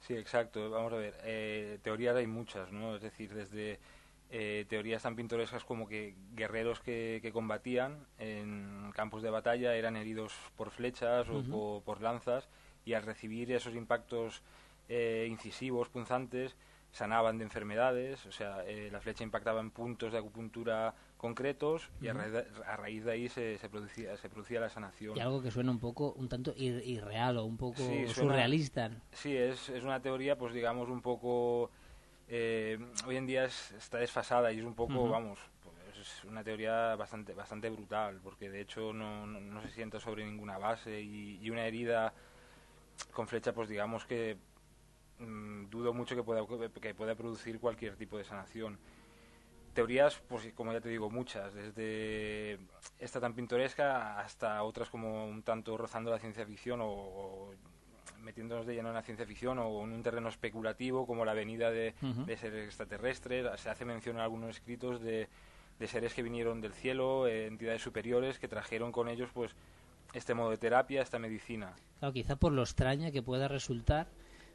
Sí, 0.00 0.14
exacto. 0.14 0.70
Vamos 0.70 0.94
a 0.94 0.96
ver, 0.96 1.14
eh, 1.24 1.78
teorías 1.82 2.16
hay 2.16 2.26
muchas, 2.26 2.72
¿no? 2.72 2.96
Es 2.96 3.02
decir, 3.02 3.34
desde 3.34 3.78
eh, 4.30 4.64
teorías 4.66 5.02
tan 5.02 5.14
pintorescas 5.14 5.64
como 5.64 5.86
que 5.86 6.14
guerreros 6.34 6.80
que, 6.80 7.30
combatían 7.34 8.06
en 8.18 8.90
campos 8.94 9.22
de 9.22 9.28
batalla 9.28 9.74
eran 9.74 9.96
heridos 9.96 10.32
por 10.56 10.70
flechas 10.70 11.26
o 11.28 11.82
por, 11.84 12.00
lanzas 12.00 12.48
y 12.86 12.94
al 12.94 13.02
recibir 13.02 13.52
esos 13.52 13.74
impactos 13.74 14.42
incisivos, 14.88 15.90
punzantes, 15.90 16.56
sanaban 16.92 17.38
de 17.38 17.44
enfermedades, 17.44 18.24
o 18.26 18.32
sea, 18.32 18.64
la 18.90 19.00
flecha 19.00 19.24
impactaba 19.24 19.60
en 19.60 19.70
puntos 19.70 20.12
de 20.12 20.18
acupuntura 20.18 20.94
concretos 21.16 21.90
y 22.00 22.08
a, 22.08 22.14
raíz 22.76 23.04
de, 23.04 23.12
ahí 23.12 23.28
se, 23.28 23.58
se, 23.58 23.68
producía, 23.68 24.16
se 24.16 24.28
producía 24.28 24.60
la 24.60 24.70
sanación. 24.70 25.16
Y 25.16 25.20
algo 25.20 25.42
que 25.42 25.50
suena 25.50 25.70
un 25.70 25.80
poco, 25.80 26.12
un 26.12 26.28
tanto 26.28 26.54
irreal 26.56 27.38
o 27.38 27.44
un 27.44 27.56
poco 27.56 27.82
surrealista. 28.06 28.90
Sí, 29.12 29.36
es, 29.36 29.68
es 29.68 29.84
una 29.84 30.00
teoría, 30.00 30.36
pues 30.36 30.54
digamos, 30.54 30.88
un 30.88 31.02
poco... 31.02 31.70
Eh, 32.30 32.78
hoy 33.06 33.16
en 33.16 33.26
día 33.26 33.44
está 33.44 33.98
desfasada 33.98 34.52
y 34.52 34.58
es 34.58 34.64
un 34.64 34.74
poco, 34.74 35.08
vamos, 35.08 35.38
pues, 35.62 35.76
es 35.98 36.24
una 36.24 36.44
teoría 36.44 36.94
bastante 36.96 37.32
bastante 37.34 37.70
brutal, 37.70 38.20
porque 38.22 38.50
de 38.50 38.60
hecho 38.60 38.92
no, 38.92 39.26
no, 39.26 39.62
se 39.62 39.70
sienta 39.70 39.98
sobre 39.98 40.24
ninguna 40.24 40.58
base 40.58 41.00
y, 41.00 41.48
una 41.50 41.66
herida 41.66 42.12
con 43.12 43.26
flecha, 43.26 43.52
pues 43.52 43.68
digamos 43.68 44.04
que 44.04 44.36
mm, 45.18 45.70
dudo 45.70 45.92
mucho 45.92 46.16
que 46.16 46.22
pueda, 46.22 46.42
que 46.80 46.94
pueda 46.94 47.14
producir 47.14 47.58
cualquier 47.60 47.96
tipo 47.96 48.18
de 48.18 48.24
sanación 48.24 48.78
teorías, 49.78 50.20
pues 50.26 50.52
como 50.56 50.72
ya 50.72 50.80
te 50.80 50.88
digo, 50.88 51.08
muchas, 51.08 51.54
desde 51.54 52.58
esta 52.98 53.20
tan 53.20 53.32
pintoresca 53.34 54.18
hasta 54.18 54.60
otras 54.64 54.90
como 54.90 55.24
un 55.24 55.44
tanto 55.44 55.76
rozando 55.76 56.10
la 56.10 56.18
ciencia 56.18 56.44
ficción 56.44 56.80
o, 56.82 57.52
metiéndonos 58.20 58.66
de 58.66 58.74
lleno 58.74 58.88
en 58.88 58.96
la 58.96 59.02
ciencia 59.02 59.24
ficción 59.24 59.60
o 59.60 59.84
en 59.84 59.92
un 59.92 60.02
terreno 60.02 60.28
especulativo 60.30 61.06
como 61.06 61.24
la 61.24 61.32
venida 61.32 61.70
de, 61.70 61.94
seres 62.36 62.66
extraterrestres. 62.66 63.46
Se 63.60 63.70
hace 63.70 63.84
mención 63.84 64.16
en 64.16 64.22
algunos 64.22 64.50
escritos 64.50 65.00
de, 65.00 65.28
seres 65.86 66.12
que 66.12 66.24
vinieron 66.24 66.60
del 66.60 66.72
cielo, 66.72 67.28
eh, 67.28 67.46
entidades 67.46 67.80
superiores 67.80 68.40
que 68.40 68.48
trajeron 68.48 68.90
con 68.90 69.08
ellos 69.08 69.30
pues 69.32 69.54
este 70.12 70.34
modo 70.34 70.50
de 70.50 70.58
terapia, 70.58 71.02
esta 71.02 71.20
medicina. 71.20 71.76
Claro, 72.00 72.12
quizá 72.12 72.34
por 72.34 72.50
lo 72.50 72.62
extraña 72.62 73.12
que 73.12 73.22
pueda 73.22 73.46
resultar 73.46 74.08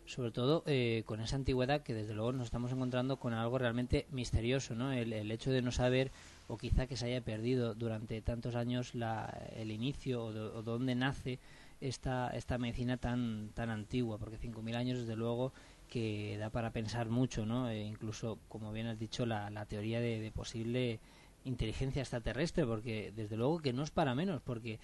sobre 0.05 0.31
todo 0.31 0.63
eh, 0.65 1.03
con 1.05 1.22
esa 1.22 1.36
antigüedad 1.36 1.81
que 1.81 1.93
desde 1.93 2.13
luego 2.13 2.31
nos 2.33 2.45
estamos 2.45 2.72
encontrando 2.72 3.17
con 3.17 3.33
algo 3.33 3.57
realmente 3.57 4.05
misterioso, 4.12 4.75
¿no? 4.75 4.91
El, 4.91 5.31
hecho 5.31 5.51
de 5.51 5.62
no 5.62 5.72
saber 5.72 6.12
o 6.48 6.57
quizá 6.57 6.88
que 6.88 6.98
se 6.98 7.05
haya 7.05 7.22
perdido 7.22 7.74
durante 7.74 8.22
tantos 8.22 8.55
años 8.55 8.95
la, 8.95 9.25
el 9.55 9.72
inicio 9.72 10.25
o, 10.25 10.62
dónde 10.62 10.95
nace 10.95 11.39
esta, 11.81 12.29
esta 12.29 12.57
medicina 12.57 12.98
tan, 12.98 13.50
tan 13.53 13.69
antigua, 13.69 14.17
porque 14.17 14.39
5.000 14.39 14.75
años 14.75 15.00
desde 15.00 15.15
luego 15.15 15.53
que 15.89 16.38
da 16.38 16.50
para 16.50 16.72
pensar 16.72 17.10
mucho, 17.10 17.45
¿no? 17.45 17.69
E 17.69 17.83
incluso, 17.83 18.39
como 18.50 18.72
bien 18.72 18.88
has 18.88 19.00
dicho, 19.00 19.25
la, 19.25 19.50
la 19.50 19.65
teoría 19.65 20.00
de, 20.00 20.19
de 20.19 20.31
posible 20.31 21.00
inteligencia 21.45 22.01
extraterrestre, 22.01 22.65
porque 22.65 23.12
desde 23.15 23.38
luego 23.38 23.60
que 23.60 23.74
no 23.74 23.83
es 23.83 23.91
para 23.91 24.15
menos, 24.15 24.41
porque 24.41 24.79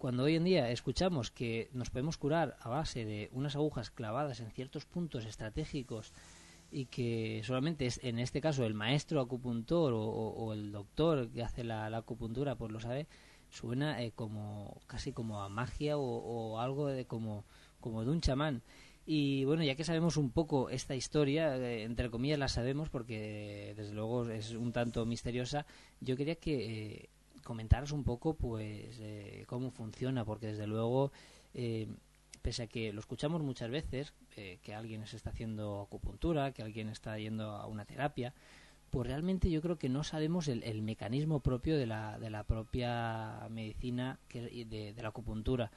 cuando 0.00 0.22
hoy 0.22 0.36
en 0.36 0.44
día 0.44 0.70
escuchamos 0.70 1.30
que 1.30 1.68
nos 1.74 1.90
podemos 1.90 2.16
curar 2.16 2.56
a 2.60 2.70
base 2.70 3.04
de 3.04 3.28
unas 3.32 3.54
agujas 3.54 3.90
clavadas 3.90 4.40
en 4.40 4.50
ciertos 4.50 4.86
puntos 4.86 5.26
estratégicos 5.26 6.14
y 6.72 6.86
que 6.86 7.42
solamente 7.44 7.84
es 7.84 8.00
en 8.02 8.18
este 8.18 8.40
caso 8.40 8.64
el 8.64 8.72
maestro 8.72 9.20
acupuntor 9.20 9.92
o, 9.94 10.54
el 10.54 10.72
doctor 10.72 11.28
que 11.28 11.42
hace 11.42 11.64
la, 11.64 11.94
acupuntura 11.94 12.54
pues 12.54 12.72
lo 12.72 12.80
sabe 12.80 13.08
suena 13.50 14.02
eh, 14.02 14.12
como 14.12 14.80
casi 14.86 15.12
como 15.12 15.42
a 15.42 15.50
magia 15.50 15.98
o, 15.98 16.58
algo 16.58 16.86
de 16.86 17.04
como 17.04 17.44
como 17.78 18.02
de 18.02 18.10
un 18.10 18.22
chamán. 18.22 18.62
Y 19.04 19.44
bueno 19.44 19.64
ya 19.64 19.74
que 19.74 19.84
sabemos 19.84 20.16
un 20.16 20.30
poco 20.30 20.70
esta 20.70 20.94
historia 20.94 21.58
eh, 21.58 21.82
entre 21.82 22.08
comillas 22.08 22.38
la 22.38 22.48
sabemos 22.48 22.88
porque 22.88 23.74
desde 23.76 23.92
luego 23.92 24.26
es 24.30 24.52
un 24.52 24.72
tanto 24.72 25.04
misteriosa 25.04 25.66
yo 26.00 26.16
quería 26.16 26.36
que 26.36 26.54
eh, 26.94 27.10
comentaros 27.50 27.90
un 27.90 28.04
poco 28.04 28.34
pues 28.34 28.96
eh, 29.00 29.42
cómo 29.48 29.72
funciona, 29.72 30.24
porque 30.24 30.46
desde 30.46 30.68
luego, 30.68 31.10
eh, 31.52 31.88
pese 32.42 32.62
a 32.62 32.66
que 32.68 32.92
lo 32.92 33.00
escuchamos 33.00 33.42
muchas 33.42 33.70
veces, 33.70 34.14
eh, 34.36 34.60
que 34.62 34.72
alguien 34.72 35.04
se 35.08 35.16
está 35.16 35.30
haciendo 35.30 35.80
acupuntura, 35.80 36.52
que 36.52 36.62
alguien 36.62 36.88
está 36.88 37.18
yendo 37.18 37.50
a 37.50 37.66
una 37.66 37.86
terapia, 37.86 38.34
pues 38.90 39.08
realmente 39.08 39.50
yo 39.50 39.60
creo 39.62 39.78
que 39.78 39.88
no 39.88 40.04
sabemos 40.04 40.46
el, 40.46 40.82
mecanismo 40.82 41.40
propio 41.40 41.76
de 41.76 41.86
la, 41.86 42.20
de 42.20 42.30
la 42.30 42.44
propia 42.44 43.48
medicina 43.50 44.20
que, 44.28 44.42
de, 44.42 44.92
de 44.92 45.02
la 45.02 45.08
acupuntura. 45.08 45.72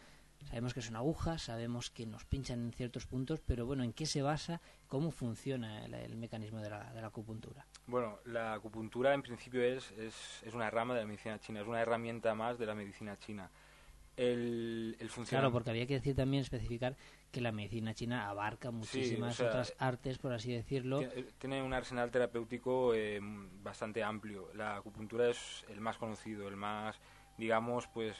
Sabemos 0.45 0.73
que 0.73 0.81
son 0.81 0.95
agujas, 0.95 1.43
sabemos 1.43 1.89
que 1.89 2.05
nos 2.05 2.25
pinchan 2.25 2.65
en 2.65 2.71
ciertos 2.73 3.05
puntos, 3.05 3.39
pero 3.39 3.65
bueno, 3.65 3.83
¿en 3.83 3.93
qué 3.93 4.05
se 4.05 4.21
basa? 4.21 4.61
¿Cómo 4.87 5.11
funciona 5.11 5.85
el, 5.85 6.15
mecanismo 6.15 6.61
de 6.61 6.69
la, 6.69 6.93
de 6.93 7.01
la, 7.01 7.07
acupuntura? 7.07 7.65
Bueno, 7.87 8.19
la 8.25 8.53
acupuntura 8.53 9.13
en 9.13 9.21
principio 9.21 9.63
es, 9.63 9.91
es, 9.91 10.43
es, 10.43 10.53
una 10.53 10.69
rama 10.69 10.93
de 10.93 11.01
la 11.01 11.07
medicina 11.07 11.39
china, 11.39 11.61
es 11.61 11.67
una 11.67 11.81
herramienta 11.81 12.35
más 12.35 12.57
de 12.57 12.65
la 12.65 12.75
medicina 12.75 13.17
china. 13.17 13.49
El, 14.15 14.95
el 14.99 15.09
Claro, 15.09 15.51
porque 15.51 15.71
había 15.71 15.87
que 15.87 15.95
decir 15.95 16.15
también, 16.15 16.41
especificar 16.43 16.95
que 17.31 17.41
la 17.41 17.51
medicina 17.51 17.95
china 17.95 18.29
abarca 18.29 18.69
muchísimas 18.69 19.39
otras 19.39 19.73
artes, 19.79 20.19
por 20.19 20.33
así 20.33 20.53
decirlo. 20.53 21.01
Tiene 21.39 21.63
un 21.63 21.73
arsenal 21.73 22.11
terapéutico 22.11 22.93
eh, 22.93 23.19
bastante 23.63 24.03
amplio. 24.03 24.51
La 24.53 24.75
acupuntura 24.75 25.29
es 25.29 25.65
el 25.69 25.81
más 25.81 25.97
conocido, 25.97 26.47
el 26.47 26.55
más, 26.55 26.99
digamos, 27.39 27.87
pues 27.87 28.15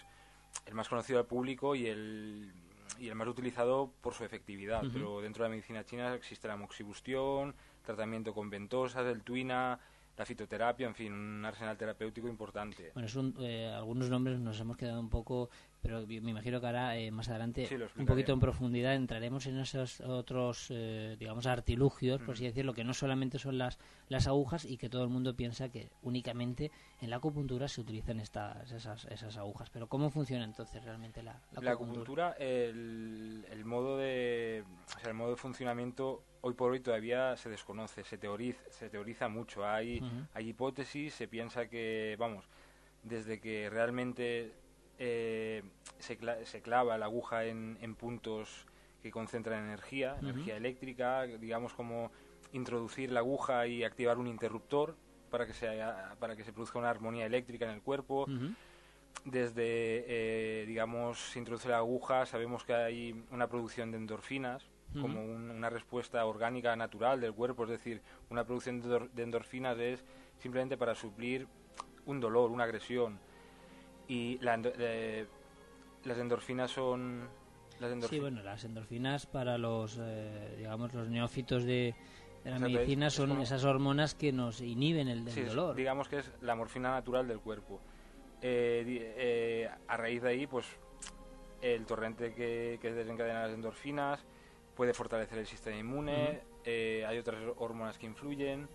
el 0.66 0.74
más 0.74 0.90
conocido 0.90 1.20
al 1.20 1.26
público 1.26 1.76
y 1.76 1.88
el, 1.88 2.54
y 3.00 3.10
el 3.10 3.16
más 3.16 3.28
utilizado 3.28 3.92
por 4.02 4.14
su 4.14 4.24
efectividad. 4.24 4.84
Pero 4.94 5.22
dentro 5.22 5.44
de 5.44 5.50
la 5.50 5.56
medicina 5.56 5.84
china 5.84 6.14
existe 6.14 6.48
la 6.48 6.58
moxibustión, 6.58 7.56
tratamiento 7.84 8.34
con 8.34 8.50
ventosas, 8.50 9.06
el 9.06 9.24
tuina, 9.24 9.80
la 10.16 10.26
fitoterapia, 10.26 10.88
en 10.88 10.94
fin, 10.94 11.12
un 11.12 11.44
arsenal 11.44 11.76
terapéutico 11.76 12.28
importante. 12.28 12.92
Bueno, 12.94 13.10
son, 13.10 13.34
eh, 13.40 13.72
algunos 13.74 14.10
nombres 14.10 14.40
nos 14.40 14.60
hemos 14.60 14.78
quedado 14.78 15.00
un 15.00 15.10
poco, 15.10 15.50
pero 15.82 16.06
me 16.06 16.30
imagino 16.30 16.62
que 16.62 16.68
ahora 16.68 16.98
eh, 16.98 17.10
más 17.10 17.30
adelante, 17.30 17.68
un 17.98 18.06
poquito 18.06 18.32
en 18.32 18.40
profundidad, 18.40 18.94
entraremos 18.94 19.48
en 19.48 19.58
esos 19.58 20.02
otros, 20.02 20.68
eh, 20.70 21.16
digamos, 21.18 21.48
artilugios, 21.48 22.22
por 22.22 22.36
así 22.36 22.46
decirlo, 22.46 22.74
que 22.74 22.84
no 22.84 22.94
solamente 22.94 23.40
son 23.40 23.58
las, 23.58 23.80
las 24.08 24.28
agujas 24.28 24.66
y 24.66 24.78
que 24.78 24.88
todo 24.88 25.04
el 25.04 25.10
mundo 25.10 25.36
piensa 25.36 25.70
que 25.70 25.90
únicamente 26.04 26.72
en 27.02 27.10
la 27.10 27.16
acupuntura 27.16 27.68
se 27.68 27.82
utilizan 27.82 28.20
estas, 28.20 28.72
esas, 28.72 29.06
esas 29.06 29.38
agujas. 29.38 29.72
Pero 29.72 29.88
¿cómo 29.88 30.12
funciona 30.12 30.46
entonces 30.46 30.84
realmente 30.84 31.24
la, 31.24 31.42
la, 31.60 31.72
acupuntura? 31.72 32.34
el, 32.34 33.46
el, 33.50 33.66
modo 33.66 33.98
de, 33.98 34.64
o 34.96 35.00
sea, 35.00 35.10
el 35.10 35.16
modo 35.16 35.32
de 35.32 35.38
funcionamiento 35.38 36.24
hoy 36.46 36.54
por 36.56 36.72
hoy 36.72 36.82
todavía 36.82 37.38
se 37.38 37.50
desconoce, 37.50 38.04
se 38.04 38.18
teoriza, 38.18 38.62
se 38.70 38.90
teoriza 38.90 39.30
mucho. 39.30 39.66
Hay, 39.66 40.02
hay 40.34 40.50
hipótesis, 40.50 41.14
se 41.14 41.28
piensa 41.28 41.68
que, 41.68 42.18
vamos, 42.20 42.46
desde 43.02 43.40
que 43.40 43.70
realmente 43.70 44.52
eh, 45.00 45.64
se, 46.00 46.20
se, 46.44 46.62
clava 46.62 46.98
la 46.98 47.06
aguja 47.06 47.46
en, 47.46 47.78
en, 47.82 47.96
puntos 47.96 48.68
que 49.02 49.10
concentran 49.10 49.64
energía, 49.64 50.18
energía 50.20 50.58
eléctrica, 50.58 51.24
digamos 51.24 51.74
como 51.74 52.12
introducir 52.52 53.12
la 53.12 53.22
aguja 53.22 53.66
y 53.66 53.86
activar 53.86 54.18
un 54.18 54.28
interruptor 54.28 54.98
para 55.30 55.48
que 55.48 55.54
se, 55.54 55.68
para 56.20 56.36
que 56.36 56.44
se 56.44 56.52
produzca 56.52 56.78
una 56.78 56.90
armonía 56.90 57.26
eléctrica 57.26 57.66
en 57.66 57.72
el 57.72 57.82
cuerpo. 57.82 58.28
Desde, 59.24 60.04
eh, 60.08 60.66
digamos, 60.68 61.20
se 61.20 61.40
introduce 61.40 61.70
la 61.70 61.78
aguja, 61.78 62.26
sabemos 62.26 62.66
que 62.66 62.74
hay 62.74 63.26
una 63.32 63.48
producción 63.48 63.92
de 63.92 63.98
endorfinas, 63.98 64.70
como 65.00 65.24
una 65.24 65.70
respuesta 65.70 66.26
orgánica 66.26 66.76
natural 66.76 67.20
del 67.22 67.34
cuerpo, 67.34 67.64
es 67.64 67.70
decir, 67.70 68.02
una 68.30 68.44
producción 68.44 68.82
de, 68.82 69.24
endorfinas 69.24 69.78
es 69.80 70.04
simplemente 70.38 70.78
para 70.78 70.96
suplir 70.96 71.48
un 72.06 72.20
dolor, 72.20 72.52
una 72.52 72.66
agresión. 72.66 73.20
Y 74.08 74.40
eh, 74.42 75.26
las 76.04 76.18
endorfinas 76.18 76.72
son... 76.72 77.28
Las 77.80 78.10
Sí, 78.10 78.20
bueno, 78.20 78.44
las 78.44 78.64
endorfinas 78.64 79.26
para 79.26 79.58
los, 79.58 80.00
eh, 80.02 80.56
digamos, 80.58 80.94
los 80.94 81.10
neófitos 81.10 81.64
de, 81.66 81.96
la 82.46 82.60
medicina 82.60 83.10
son 83.10 83.42
esas 83.42 83.66
hormonas 83.66 84.16
que 84.16 84.32
nos 84.32 84.62
inhiben 84.62 85.08
el 85.08 85.26
del 85.26 85.48
dolor. 85.48 85.76
digamos 85.76 86.08
que 86.08 86.20
es 86.20 86.32
la 86.42 86.56
morfina 86.56 86.92
natural 86.92 87.28
del 87.28 87.40
cuerpo. 87.40 87.82
Eh, 88.42 89.68
a 89.88 89.98
raíz 89.98 90.22
de 90.22 90.30
ahí, 90.30 90.48
pues 90.48 90.66
el 91.62 91.86
torrente 91.86 92.34
que, 92.34 92.78
que 92.82 92.92
desencadena 92.92 93.44
las 93.44 93.54
endorfinas 93.54 94.24
puede 94.76 94.94
fortalecer 94.94 95.38
el 95.40 95.48
sistema 95.48 95.78
inmune, 95.78 96.42
eh, 96.64 97.06
hay 97.08 97.18
otras 97.18 97.42
hormonas 97.58 97.98
que 97.98 98.06
influyen. 98.06 98.68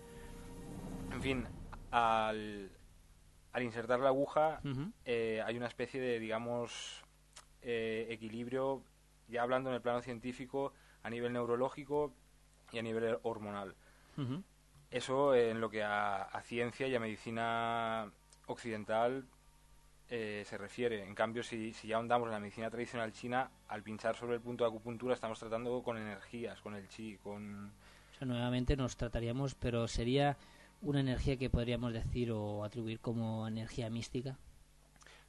En 1.11 1.21
fin, 1.21 1.45
al, 1.91 2.71
al 3.51 3.63
insertar 3.63 3.99
la 3.99 4.09
aguja 4.09 4.61
eh, 5.05 5.41
hay 5.45 5.57
una 5.57 5.67
especie 5.67 5.99
de, 5.99 6.19
digamos, 6.19 7.03
eh, 7.61 8.07
equilibrio, 8.09 8.83
ya 9.27 9.41
hablando 9.41 9.69
en 9.69 9.75
el 9.75 9.81
plano 9.81 10.01
científico, 10.01 10.73
a 11.03 11.09
nivel 11.09 11.33
neurológico 11.33 12.13
y 12.71 12.79
a 12.79 12.81
nivel 12.81 13.17
hormonal. 13.23 13.75
Eso 14.91 15.33
en 15.33 15.61
lo 15.61 15.69
que 15.69 15.81
a, 15.81 16.23
a, 16.23 16.41
ciencia 16.41 16.87
y 16.87 16.95
a 16.95 16.99
medicina 16.99 18.11
occidental 18.47 19.25
eh, 20.09 20.43
se 20.45 20.57
refiere. 20.57 21.03
En 21.03 21.13
cambio, 21.13 21.43
si, 21.43 21.73
si 21.73 21.87
ya 21.87 21.97
ahondamos 21.97 22.27
en 22.27 22.33
la 22.33 22.39
medicina 22.39 22.69
tradicional 22.69 23.13
china, 23.13 23.49
al 23.67 23.83
pinchar 23.83 24.15
sobre 24.15 24.35
el 24.35 24.41
punto 24.41 24.63
de 24.63 24.69
acupuntura 24.69 25.13
estamos 25.13 25.39
tratando 25.39 25.83
con 25.83 25.97
energías, 25.97 26.59
con 26.61 26.75
el 26.75 26.87
chi, 26.87 27.17
con... 27.17 27.67
O 27.67 28.17
sea, 28.17 28.27
nuevamente 28.27 28.75
nos 28.75 28.97
trataríamos, 28.97 29.55
pero 29.55 29.87
sería 29.87 30.37
una 30.81 30.99
energía 30.99 31.37
que 31.37 31.49
podríamos 31.49 31.93
decir 31.93 32.31
o 32.31 32.63
atribuir 32.63 32.99
como 32.99 33.47
energía 33.47 33.89
mística. 33.89 34.37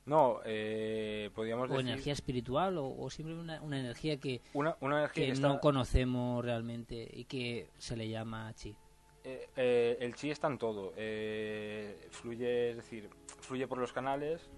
No, 0.06 0.40
eh, 0.44 1.30
podríamos 1.34 1.70
o 1.70 1.78
energía 1.78 2.14
espiritual 2.14 2.76
o, 2.78 3.10
simplemente 3.10 3.60
una, 3.62 3.78
energía 3.78 4.16
que, 4.16 4.40
una, 4.54 4.76
energía 4.80 5.34
que, 5.34 5.40
no 5.40 5.60
conocemos 5.60 6.44
realmente 6.44 7.08
y 7.12 7.24
que 7.24 7.68
se 7.78 7.96
le 7.96 8.08
llama 8.08 8.52
chi. 8.54 8.74
Eh, 9.22 9.48
eh, 9.56 9.98
el 10.00 10.14
chi 10.14 10.30
está 10.30 10.46
en 10.46 10.58
todo. 10.58 10.92
Eh, 10.96 12.08
fluye, 12.10 12.70
es 12.70 12.76
decir, 12.76 13.10
fluye 13.40 13.66
por 13.66 13.78
los 13.78 13.92
canales 13.92 14.50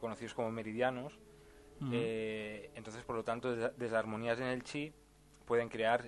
conocidos 0.00 0.34
como 0.34 0.50
meridianos. 0.50 1.18
entonces, 1.80 3.02
por 3.04 3.16
lo 3.16 3.24
tanto, 3.24 3.54
desarmonías 3.54 4.38
en 4.40 4.46
el 4.46 4.62
chi 4.62 4.92
pueden 5.46 5.68
crear 5.68 6.06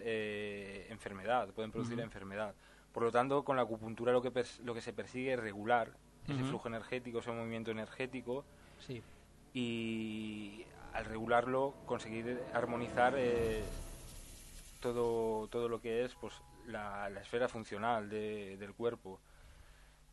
enfermedad, 0.88 1.48
pueden 1.50 1.70
producir 1.70 1.98
enfermedad. 2.00 2.54
Por 2.92 3.02
lo 3.02 3.12
tanto, 3.12 3.44
con 3.44 3.56
la 3.56 3.62
acupuntura 3.62 4.12
lo 4.12 4.22
que, 4.22 4.32
lo 4.64 4.74
que 4.74 4.80
se 4.80 4.92
persigue 4.92 5.34
es 5.34 5.40
regular 5.40 5.92
ese 6.26 6.42
flujo 6.44 6.68
energético, 6.68 7.20
ese 7.20 7.30
movimiento 7.30 7.70
energético. 7.70 8.44
Y 9.54 10.64
al 10.92 11.06
regularlo, 11.06 11.74
conseguir 11.86 12.38
armonizar 12.52 13.14
todo, 14.80 15.48
todo 15.48 15.68
lo 15.68 15.80
que 15.80 16.04
es 16.04 16.14
pues 16.14 16.34
la, 16.66 17.08
esfera 17.20 17.48
funcional 17.48 18.08
del 18.08 18.74
cuerpo. 18.74 19.20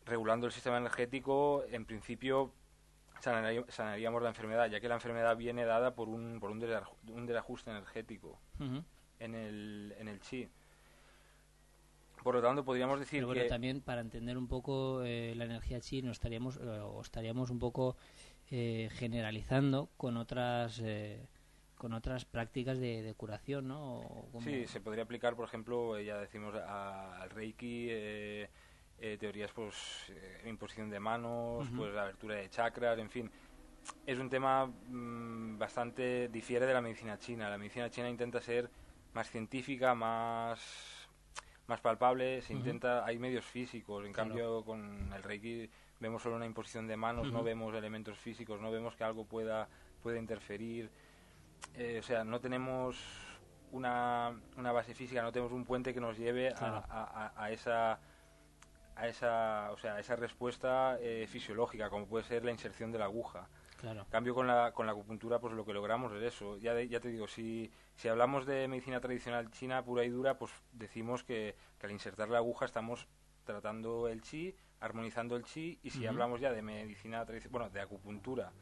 Regulando 0.05 0.47
el 0.47 0.51
sistema 0.51 0.77
energético, 0.77 1.63
en 1.69 1.85
principio 1.85 2.53
sanaríamos 3.21 4.21
la 4.21 4.29
enfermedad, 4.29 4.69
ya 4.69 4.81
que 4.81 4.89
la 4.89 4.95
enfermedad 4.95 5.37
viene 5.37 5.63
dada 5.63 5.95
por 5.95 6.09
un, 6.09 6.39
por 6.39 6.51
un, 6.51 6.59
desajuste 7.25 7.71
energético 7.71 8.37
en, 9.19 9.35
el, 9.35 9.95
en 9.97 10.07
el 10.09 10.19
chi. 10.19 10.49
Por 12.21 12.35
lo 12.35 12.41
tanto, 12.41 12.63
podríamos 12.63 12.99
decir 12.99 13.25
Pero 13.27 13.47
también 13.47 13.81
para 13.81 14.01
entender 14.01 14.37
un 14.37 14.47
poco 14.47 15.03
eh, 15.03 15.33
la 15.35 15.45
energía 15.45 15.79
chi, 15.81 16.01
nos 16.01 16.17
estaríamos, 16.17 16.57
eh, 16.57 16.79
o 16.79 17.01
estaríamos 17.01 17.49
un 17.49 17.59
poco 17.59 17.97
eh, 18.49 18.89
generalizando 18.93 19.89
con 19.97 20.15
otras 20.15 20.81
con 21.83 21.91
otras 21.91 22.23
prácticas 22.23 22.79
de, 22.79 23.13
curación, 23.17 23.67
¿no? 23.67 24.29
Sí, 24.41 24.65
se 24.67 24.79
podría 24.79 25.03
aplicar, 25.03 25.35
por 25.35 25.45
ejemplo, 25.45 25.99
ya 25.99 26.17
decimos 26.17 26.55
al 26.55 27.29
Reiki, 27.29 27.87
eh, 27.89 28.49
eh, 28.99 29.17
teorías, 29.19 29.51
pues, 29.51 29.75
eh, 30.07 30.47
imposición 30.47 30.89
de 30.89 31.01
manos, 31.01 31.67
pues, 31.75 31.93
la 31.93 32.03
abertura 32.03 32.35
de 32.35 32.49
chakras, 32.49 32.97
en 32.99 33.09
fin. 33.09 33.29
Es 34.07 34.17
un 34.17 34.29
tema 34.29 34.65
mm, 34.65 35.57
bastante, 35.57 36.29
difiere 36.29 36.65
de 36.65 36.73
la 36.73 36.79
medicina 36.79 37.19
china. 37.19 37.49
La 37.49 37.57
medicina 37.57 37.89
china 37.89 38.09
intenta 38.09 38.39
ser 38.39 38.69
más 39.13 39.29
científica, 39.29 39.93
más, 39.93 40.61
más 41.67 41.81
palpable, 41.81 42.41
se 42.43 42.53
intenta, 42.53 43.05
hay 43.05 43.19
medios 43.19 43.43
físicos, 43.43 44.05
en 44.05 44.13
cambio 44.13 44.63
con 44.63 45.11
el 45.11 45.21
Reiki 45.21 45.69
vemos 45.99 46.21
solo 46.21 46.37
una 46.37 46.45
imposición 46.45 46.87
de 46.87 46.95
manos, 46.95 47.29
no 47.29 47.43
vemos 47.43 47.75
elementos 47.75 48.17
físicos, 48.17 48.61
no 48.61 48.71
vemos 48.71 48.95
que 48.95 49.03
algo 49.03 49.25
pueda, 49.25 49.67
pueda 50.01 50.17
interferir. 50.17 50.89
Eh, 51.75 51.97
o 51.99 52.03
sea, 52.03 52.23
no 52.23 52.39
tenemos 52.39 52.97
una, 53.71 54.39
una, 54.57 54.71
base 54.71 54.93
física, 54.93 55.21
no 55.21 55.31
tenemos 55.31 55.51
un 55.51 55.65
puente 55.65 55.93
que 55.93 55.99
nos 55.99 56.17
lleve 56.17 56.53
a, 56.55 57.33
a, 57.35 57.51
esa 57.51 57.99
a 58.95 59.07
esa, 59.07 59.71
o 59.71 59.77
sea, 59.77 59.99
esa 59.99 60.15
respuesta 60.15 60.97
eh, 61.01 61.25
fisiológica, 61.27 61.89
como 61.89 62.05
puede 62.05 62.23
ser 62.23 62.45
la 62.45 62.51
inserción 62.51 62.91
de 62.91 62.99
la 62.99 63.05
aguja. 63.05 63.47
Claro. 63.79 64.05
cambio 64.09 64.33
con 64.33 64.47
la, 64.47 64.71
con 64.71 64.85
la 64.85 64.93
acupuntura, 64.93 65.39
pues 65.39 65.53
lo 65.53 65.65
que 65.65 65.73
logramos 65.73 66.13
es 66.13 66.23
eso. 66.23 66.57
Ya, 66.57 66.81
ya 66.83 67.01
te 67.01 67.09
digo, 67.09 67.27
si, 67.27 67.69
si 67.95 68.07
hablamos 68.07 68.45
de 68.45 68.65
medicina 68.69 69.01
tradicional 69.01 69.51
china 69.51 69.83
pura 69.83 70.05
y 70.05 70.09
dura, 70.09 70.37
pues 70.37 70.53
decimos 70.71 71.25
que, 71.25 71.57
que 71.79 71.87
al 71.87 71.91
insertar 71.91 72.29
la 72.29 72.37
aguja 72.37 72.63
estamos 72.63 73.09
tratando 73.43 74.07
el 74.07 74.21
chi, 74.21 74.55
armonizando 74.79 75.35
el 75.35 75.43
chi, 75.43 75.79
y 75.83 75.89
si 75.89 76.05
hablamos 76.05 76.39
ya 76.39 76.53
de 76.53 76.61
medicina 76.61 77.25
tradicional, 77.25 77.51
bueno, 77.51 77.69
de 77.71 77.81
acupuntura 77.81 78.53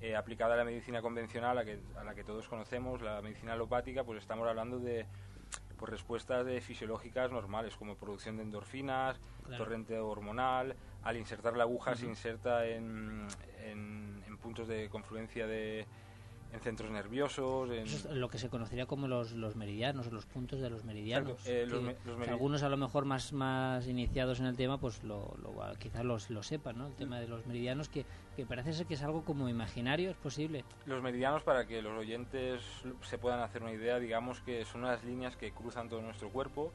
eh, 0.00 0.16
aplicada 0.16 0.54
a 0.54 0.56
la 0.56 0.64
medicina 0.64 1.02
convencional, 1.02 1.58
a, 1.58 1.64
que, 1.64 1.78
a 1.96 2.04
la 2.04 2.14
que 2.14 2.24
todos 2.24 2.48
conocemos, 2.48 3.02
la 3.02 3.20
medicina 3.22 3.52
alopática, 3.52 4.04
pues 4.04 4.18
estamos 4.18 4.48
hablando 4.48 4.78
de 4.78 5.06
pues, 5.76 5.90
respuestas 5.90 6.46
de 6.46 6.60
fisiológicas 6.60 7.30
normales, 7.30 7.76
como 7.76 7.96
producción 7.96 8.36
de 8.36 8.42
endorfinas, 8.44 9.20
torrente 9.56 9.98
hormonal, 9.98 10.76
al 11.02 11.16
insertar 11.16 11.56
la 11.56 11.64
aguja 11.64 11.96
se 11.96 12.06
inserta 12.06 12.66
en, 12.66 13.26
en 13.64 14.38
puntos 14.38 14.68
de 14.68 14.88
confluencia 14.88 15.46
de, 15.46 15.86
en 16.52 16.60
centros 16.60 16.90
nerviosos. 16.90 17.70
En... 17.70 18.20
lo 18.20 18.28
que 18.28 18.38
se 18.38 18.48
conocería 18.48 18.86
como 18.86 19.06
los, 19.06 19.32
los 19.32 19.56
meridianos 19.56 20.10
los 20.12 20.26
puntos 20.26 20.60
de 20.60 20.70
los 20.70 20.84
meridianos. 20.84 21.46
Eh, 21.46 21.66
algunos 22.28 22.62
a 22.62 22.68
lo 22.68 22.76
mejor 22.76 23.04
más, 23.04 23.32
más 23.32 23.86
iniciados 23.86 24.40
en 24.40 24.46
el 24.46 24.56
tema, 24.56 24.78
pues 24.78 25.02
lo, 25.04 25.36
quizás 25.78 26.04
los, 26.04 26.30
lo 26.30 26.42
sepan, 26.42 26.78
¿no? 26.78 26.86
El 26.86 26.94
tema 26.94 27.20
de 27.20 27.28
los 27.28 27.46
meridianos, 27.46 27.88
que, 27.88 28.04
que 28.36 28.46
parece 28.46 28.72
ser 28.72 28.86
que 28.86 28.94
es 28.94 29.02
algo 29.02 29.24
como 29.24 29.48
imaginario, 29.48 30.10
¿es 30.10 30.16
posible? 30.16 30.64
Los 30.86 31.02
meridianos, 31.02 31.42
para 31.42 31.66
que 31.66 31.82
los 31.82 31.96
oyentes 31.98 32.62
se 33.02 33.18
puedan 33.18 33.40
hacer 33.40 33.62
una 33.62 33.72
idea, 33.72 33.98
digamos 33.98 34.40
que 34.40 34.64
son 34.64 34.82
unas 34.82 35.04
líneas 35.04 35.36
que 35.36 35.52
cruzan 35.52 35.88
todo 35.88 36.00
nuestro 36.02 36.30
cuerpo. 36.30 36.72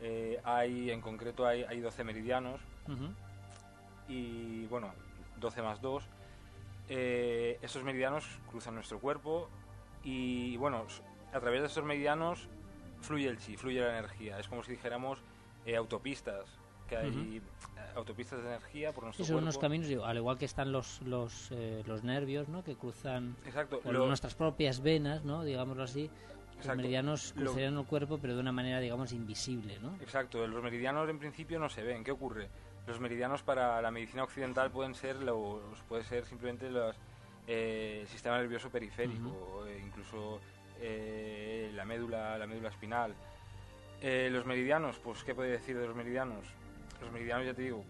Eh, 0.00 0.40
hay, 0.44 0.90
en 0.90 1.00
concreto, 1.00 1.46
hay, 1.46 1.62
hay 1.62 1.80
12 1.80 2.04
meridianos. 2.04 2.60
Y, 4.08 4.66
bueno, 4.66 4.92
12 5.40 5.62
más 5.62 5.80
2 5.80 6.04
eh, 6.94 7.58
estos 7.62 7.82
meridianos 7.84 8.26
cruzan 8.50 8.74
nuestro 8.74 8.98
cuerpo 8.98 9.48
y 10.04 10.58
bueno, 10.58 10.84
a 11.32 11.40
través 11.40 11.62
de 11.62 11.66
estos 11.68 11.84
meridianos 11.84 12.48
fluye 13.00 13.28
el 13.28 13.38
chi, 13.38 13.56
fluye 13.56 13.80
la 13.80 13.98
energía. 13.98 14.38
Es 14.38 14.46
como 14.46 14.62
si 14.62 14.72
dijéramos 14.72 15.22
eh, 15.64 15.74
autopistas, 15.76 16.44
que 16.88 16.98
hay 16.98 17.38
eh, 17.38 17.80
autopistas 17.96 18.42
de 18.42 18.48
energía 18.48 18.92
por 18.92 19.04
nuestro 19.04 19.24
son 19.24 19.36
unos 19.36 19.56
caminos, 19.56 19.88
al 20.04 20.18
igual 20.18 20.36
que 20.36 20.44
están 20.44 20.70
los 20.70 21.00
los, 21.02 21.50
los 21.86 22.04
nervios, 22.04 22.48
¿no? 22.48 22.62
Que 22.62 22.76
cruzan 22.76 23.36
Exacto, 23.46 23.80
nuestras 23.84 24.34
propias 24.34 24.82
venas, 24.82 25.24
¿no? 25.24 25.44
Digámoslo 25.44 25.84
así. 25.84 26.10
Los 26.58 26.76
meridianos 26.76 27.32
cruzarían 27.32 27.76
el 27.76 27.86
cuerpo, 27.86 28.18
pero 28.18 28.34
de 28.34 28.40
una 28.40 28.52
manera, 28.52 28.78
digamos, 28.78 29.12
invisible, 29.12 29.80
¿no? 29.80 29.96
Exacto. 30.00 30.46
Los 30.46 30.62
meridianos 30.62 31.08
en 31.08 31.18
principio 31.18 31.58
no 31.58 31.68
se 31.68 31.82
ven. 31.82 32.04
¿Qué 32.04 32.12
ocurre? 32.12 32.48
Los 32.86 33.00
meridianos 33.00 33.42
para 33.42 33.80
la 33.80 33.90
medicina 33.90 34.24
occidental 34.24 34.70
pueden 34.70 34.94
ser 34.94 35.16
los 35.16 35.60
puede 35.88 36.04
ser 36.04 36.24
simplemente 36.24 36.70
los 36.70 36.96
eh, 37.46 38.00
el 38.02 38.08
sistema 38.08 38.38
nervioso 38.38 38.70
periférico 38.70 39.66
e 39.66 39.78
incluso 39.78 40.40
eh, 40.80 41.70
la 41.74 41.84
médula 41.84 42.38
la 42.38 42.46
médula 42.46 42.68
espinal. 42.68 43.14
Eh, 44.00 44.28
los 44.30 44.46
meridianos 44.46 44.98
pues 44.98 45.22
qué 45.22 45.34
puede 45.34 45.50
decir 45.50 45.78
de 45.78 45.86
los 45.86 45.94
meridianos 45.94 46.44
los 47.00 47.12
meridianos 47.12 47.46
ya 47.46 47.54
te 47.54 47.62
digo 47.62 47.84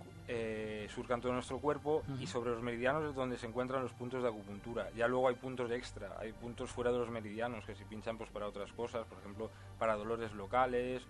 surcan 0.89 1.21
todo 1.21 1.33
nuestro 1.33 1.59
cuerpo 1.59 2.03
y 2.19 2.27
sobre 2.27 2.53
los 2.53 2.63
meridianos 2.63 3.05
es 3.05 3.15
donde 3.15 3.37
se 3.37 3.47
encuentran 3.47 3.83
los 3.83 3.93
puntos 3.93 4.23
de 4.23 4.31
acupuntura. 4.31 4.89
Ya 4.97 5.07
luego 5.07 5.29
hay 5.29 5.35
puntos 5.35 5.71
extra 5.71 6.17
hay 6.19 6.33
puntos 6.33 6.71
fuera 6.71 6.91
de 6.91 6.99
los 6.99 7.11
meridianos 7.11 7.67
que 7.67 7.75
se 7.75 7.85
pinchan 7.85 8.17
pues 8.17 8.31
para 8.31 8.47
otras 8.47 8.73
cosas 8.73 9.07
por 9.07 9.19
ejemplo 9.19 9.51
para 9.79 9.95
dolores 9.95 10.33
locales 10.33 11.03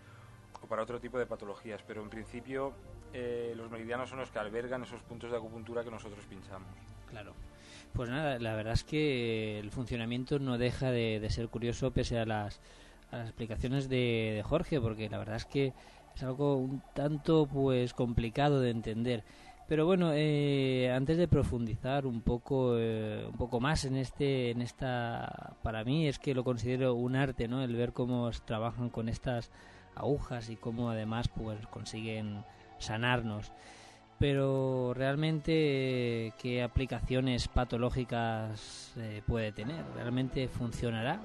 o 0.60 0.66
para 0.66 0.82
otro 0.82 1.00
tipo 1.00 1.18
de 1.18 1.26
patologías 1.26 1.82
pero 1.86 2.02
en 2.02 2.10
principio 2.10 2.72
eh, 3.12 3.52
los 3.56 3.70
meridianos 3.70 4.08
son 4.08 4.18
los 4.18 4.30
que 4.30 4.38
albergan 4.38 4.82
esos 4.82 5.02
puntos 5.02 5.30
de 5.30 5.36
acupuntura 5.36 5.84
que 5.84 5.90
nosotros 5.90 6.24
pinchamos. 6.26 6.68
Claro. 7.08 7.34
Pues 7.92 8.08
nada, 8.08 8.38
la 8.38 8.54
verdad 8.54 8.72
es 8.72 8.84
que 8.84 9.58
el 9.58 9.70
funcionamiento 9.70 10.38
no 10.38 10.56
deja 10.56 10.90
de, 10.90 11.26
ser 11.28 11.48
curioso 11.48 11.90
pese 11.90 12.18
a 12.18 12.24
las 12.24 12.60
a 13.10 13.18
las 13.18 13.28
explicaciones 13.28 13.90
de, 13.90 14.42
Jorge, 14.46 14.80
porque 14.80 15.10
la 15.10 15.18
verdad 15.18 15.36
es 15.36 15.44
que 15.44 15.74
es 16.16 16.22
algo 16.22 16.56
un 16.56 16.82
tanto 16.94 17.46
pues 17.46 17.92
complicado 17.92 18.60
de 18.60 18.70
entender. 18.70 19.24
Pero 19.68 19.84
bueno, 19.84 20.10
eh, 20.14 20.90
antes 20.94 21.18
de 21.18 21.28
profundizar 21.28 22.06
un 22.06 22.22
poco, 22.22 22.76
eh, 22.78 23.26
un 23.26 23.36
poco 23.36 23.60
más 23.60 23.84
en 23.84 23.96
este, 23.96 24.50
en 24.50 24.62
esta, 24.62 25.54
para 25.62 25.84
mí 25.84 26.08
es 26.08 26.18
que 26.18 26.34
lo 26.34 26.44
considero 26.44 26.94
un 26.94 27.14
arte, 27.14 27.48
¿no? 27.48 27.62
El 27.62 27.76
ver 27.76 27.92
cómo 27.92 28.30
trabajan 28.46 28.88
con 28.88 29.08
estas 29.08 29.50
agujas 29.94 30.50
y 30.50 30.56
cómo 30.56 30.90
además 30.90 31.28
pues 31.28 31.66
consiguen 31.68 32.44
sanarnos. 32.78 33.52
Pero 34.18 34.94
realmente 34.94 36.32
qué 36.38 36.62
aplicaciones 36.62 37.48
patológicas 37.48 38.92
eh, 38.96 39.22
puede 39.26 39.50
tener, 39.52 39.84
realmente 39.96 40.46
funcionará 40.48 41.20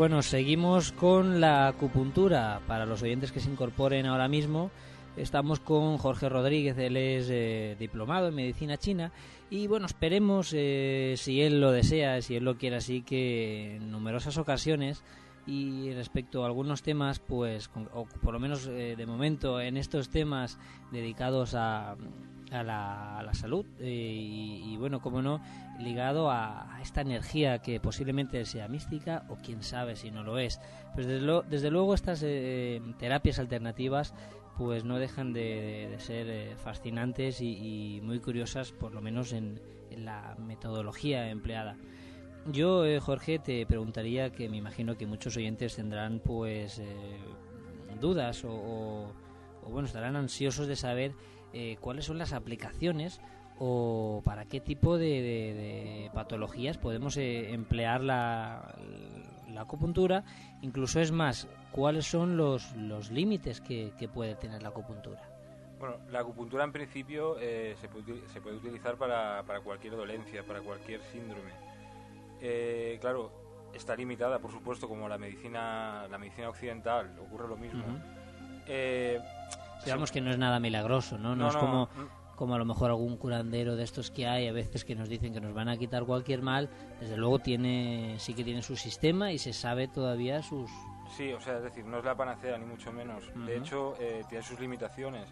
bueno, 0.00 0.22
seguimos 0.22 0.92
con 0.92 1.42
la 1.42 1.68
acupuntura. 1.68 2.62
Para 2.66 2.86
los 2.86 3.02
oyentes 3.02 3.32
que 3.32 3.40
se 3.40 3.50
incorporen 3.50 4.06
ahora 4.06 4.28
mismo, 4.28 4.70
estamos 5.18 5.60
con 5.60 5.98
Jorge 5.98 6.30
Rodríguez, 6.30 6.78
él 6.78 6.96
es 6.96 7.28
eh, 7.28 7.76
diplomado 7.78 8.28
en 8.28 8.34
medicina 8.34 8.78
china 8.78 9.12
y 9.50 9.66
bueno, 9.66 9.84
esperemos, 9.84 10.54
eh, 10.56 11.16
si 11.18 11.42
él 11.42 11.60
lo 11.60 11.70
desea, 11.70 12.22
si 12.22 12.34
él 12.34 12.44
lo 12.44 12.56
quiere 12.56 12.76
así, 12.76 13.02
que 13.02 13.76
en 13.76 13.90
numerosas 13.90 14.38
ocasiones 14.38 15.04
y 15.46 15.92
respecto 15.92 16.44
a 16.44 16.46
algunos 16.46 16.80
temas, 16.80 17.18
pues, 17.18 17.68
o 17.92 18.06
por 18.06 18.32
lo 18.32 18.40
menos 18.40 18.68
eh, 18.68 18.94
de 18.96 19.04
momento 19.04 19.60
en 19.60 19.76
estos 19.76 20.08
temas 20.08 20.58
dedicados 20.92 21.54
a, 21.54 21.96
a 22.50 22.62
la, 22.62 23.30
salud 23.32 23.64
eh, 23.78 23.88
y, 23.88 24.76
bueno, 24.76 25.00
como 25.00 25.22
no, 25.22 25.40
ligado 25.78 26.30
a, 26.30 26.78
esta 26.82 27.00
energía 27.00 27.60
que 27.60 27.80
posiblemente 27.80 28.44
sea 28.44 28.68
mística 28.68 29.24
o 29.28 29.36
quién 29.36 29.62
sabe 29.62 29.96
si 29.96 30.10
no 30.10 30.22
lo 30.22 30.38
es. 30.38 30.60
Pues 30.94 31.06
desde, 31.06 31.42
desde 31.48 31.70
luego 31.70 31.94
estas 31.94 32.22
eh, 32.24 32.80
terapias 32.98 33.38
alternativas 33.38 34.14
pues 34.56 34.84
no 34.84 34.98
dejan 34.98 35.32
de, 35.32 35.94
ser 35.98 36.28
eh, 36.28 36.56
fascinantes 36.56 37.40
y, 37.40 38.00
muy 38.02 38.18
curiosas, 38.18 38.72
por 38.72 38.92
lo 38.92 39.00
menos 39.00 39.32
en, 39.32 39.60
la 39.96 40.36
metodología 40.38 41.30
empleada. 41.30 41.76
Yo, 42.46 42.84
Jorge, 43.00 43.38
te 43.38 43.66
preguntaría 43.66 44.30
que 44.30 44.48
me 44.48 44.56
imagino 44.56 44.96
que 44.96 45.06
muchos 45.06 45.36
oyentes 45.36 45.76
tendrán 45.76 46.20
pues 46.20 46.80
dudas 48.00 48.44
o, 48.44 49.12
o 49.62 49.70
bueno, 49.70 49.86
estarán 49.86 50.16
ansiosos 50.16 50.66
de 50.66 50.76
saber 50.76 51.12
eh, 51.52 51.76
cuáles 51.80 52.04
son 52.04 52.18
las 52.18 52.32
aplicaciones 52.32 53.20
o 53.58 54.22
para 54.24 54.44
qué 54.46 54.60
tipo 54.60 54.96
de, 54.96 56.10
patologías 56.14 56.78
podemos 56.78 57.16
eh, 57.16 57.52
emplear 57.52 58.02
la, 58.02 58.74
acupuntura. 59.58 60.24
Incluso 60.62 61.00
es 61.00 61.12
más, 61.12 61.48
cuáles 61.72 62.06
son 62.06 62.36
los, 62.36 62.74
los 62.76 63.10
límites 63.10 63.60
que, 63.60 63.92
puede 64.12 64.36
tener 64.36 64.62
la 64.62 64.70
acupuntura. 64.70 65.22
Bueno, 65.78 65.96
la 66.10 66.20
acupuntura 66.20 66.64
en 66.64 66.72
principio 66.72 67.36
eh, 67.40 67.74
se, 67.80 67.88
puede, 67.88 68.26
se, 68.28 68.40
puede, 68.40 68.56
utilizar 68.56 68.96
para, 68.96 69.42
para, 69.42 69.60
cualquier 69.60 69.96
dolencia, 69.96 70.44
para 70.46 70.60
cualquier 70.60 71.02
síndrome. 71.12 71.50
claro, 73.00 73.32
está 73.74 73.96
limitada, 73.96 74.38
por 74.38 74.52
supuesto, 74.52 74.88
como 74.88 75.08
la 75.08 75.18
medicina, 75.18 76.06
la 76.08 76.18
medicina 76.18 76.48
occidental, 76.48 77.18
ocurre 77.18 77.48
lo 77.48 77.56
mismo. 77.56 77.84
Digamos 79.84 80.12
que 80.12 80.20
no 80.20 80.30
es 80.30 80.38
nada 80.38 80.60
milagroso, 80.60 81.18
¿no? 81.18 81.34
No, 81.34 81.48
es 81.48 81.56
como, 81.56 81.88
como 82.36 82.54
a 82.54 82.58
lo 82.58 82.64
mejor 82.64 82.90
algún 82.90 83.16
curandero 83.16 83.76
de 83.76 83.84
estos 83.84 84.10
que 84.10 84.26
hay 84.26 84.48
a 84.48 84.52
veces 84.52 84.84
que 84.84 84.94
nos 84.94 85.08
dicen 85.08 85.32
que 85.32 85.40
nos 85.40 85.54
van 85.54 85.68
a 85.68 85.76
quitar 85.76 86.04
cualquier 86.04 86.42
mal. 86.42 86.68
Desde 87.00 87.16
luego 87.16 87.38
tiene 87.38 88.16
sí 88.18 88.34
que 88.34 88.44
tiene 88.44 88.62
su 88.62 88.76
sistema 88.76 89.32
y 89.32 89.38
se 89.38 89.52
sabe 89.52 89.88
todavía 89.88 90.42
sus... 90.42 90.70
Sí, 91.16 91.32
o 91.32 91.40
sea, 91.40 91.56
es 91.56 91.64
decir, 91.64 91.84
no 91.84 91.98
es 91.98 92.04
la 92.04 92.16
panacea 92.16 92.56
ni 92.58 92.64
mucho 92.64 92.92
menos. 92.92 93.24
De 93.34 93.56
hecho, 93.56 93.94
eh, 93.98 94.24
tiene 94.28 94.44
sus 94.44 94.60
limitaciones. 94.60 95.28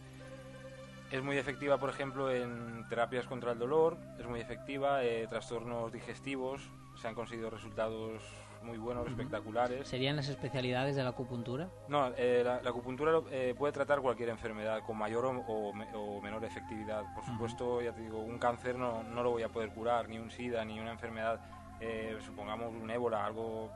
Es 1.10 1.22
muy 1.22 1.38
efectiva, 1.38 1.78
por 1.78 1.88
ejemplo, 1.88 2.30
en 2.30 2.86
terapias 2.88 3.26
contra 3.26 3.52
el 3.52 3.58
dolor, 3.58 3.96
es 4.18 4.26
muy 4.26 4.40
efectiva, 4.40 5.02
eh, 5.04 5.26
trastornos 5.30 5.90
digestivos, 5.90 6.68
se 7.00 7.08
han 7.08 7.14
conseguido 7.14 7.48
resultados 7.48 8.20
muy 8.62 8.78
buenos, 8.78 9.06
espectaculares. 9.06 9.86
¿Serían 9.86 10.16
las 10.16 10.28
especialidades 10.28 10.96
de 10.96 11.02
la 11.02 11.10
acupuntura? 11.10 11.68
No, 11.88 12.12
eh, 12.16 12.42
la, 12.44 12.56
acupuntura 12.56 13.20
eh, 13.30 13.54
puede 13.56 13.72
tratar 13.72 14.00
cualquier 14.00 14.28
enfermedad 14.28 14.82
con 14.84 14.96
mayor 14.96 15.24
o, 15.26 16.20
menor 16.22 16.44
efectividad. 16.44 17.02
Por 17.14 17.24
supuesto, 17.24 17.82
ya 17.82 17.92
te 17.92 18.02
digo, 18.02 18.18
un 18.18 18.38
cáncer 18.38 18.76
no, 18.76 19.02
no, 19.02 19.22
lo 19.22 19.30
voy 19.30 19.42
a 19.42 19.48
poder 19.48 19.70
curar, 19.70 20.08
ni 20.08 20.18
un 20.18 20.30
SIDA, 20.30 20.64
ni 20.64 20.78
una 20.78 20.92
enfermedad, 20.92 21.40
eh, 21.80 22.16
supongamos 22.24 22.72
un 22.74 22.90
ébola, 22.90 23.24
algo, 23.24 23.70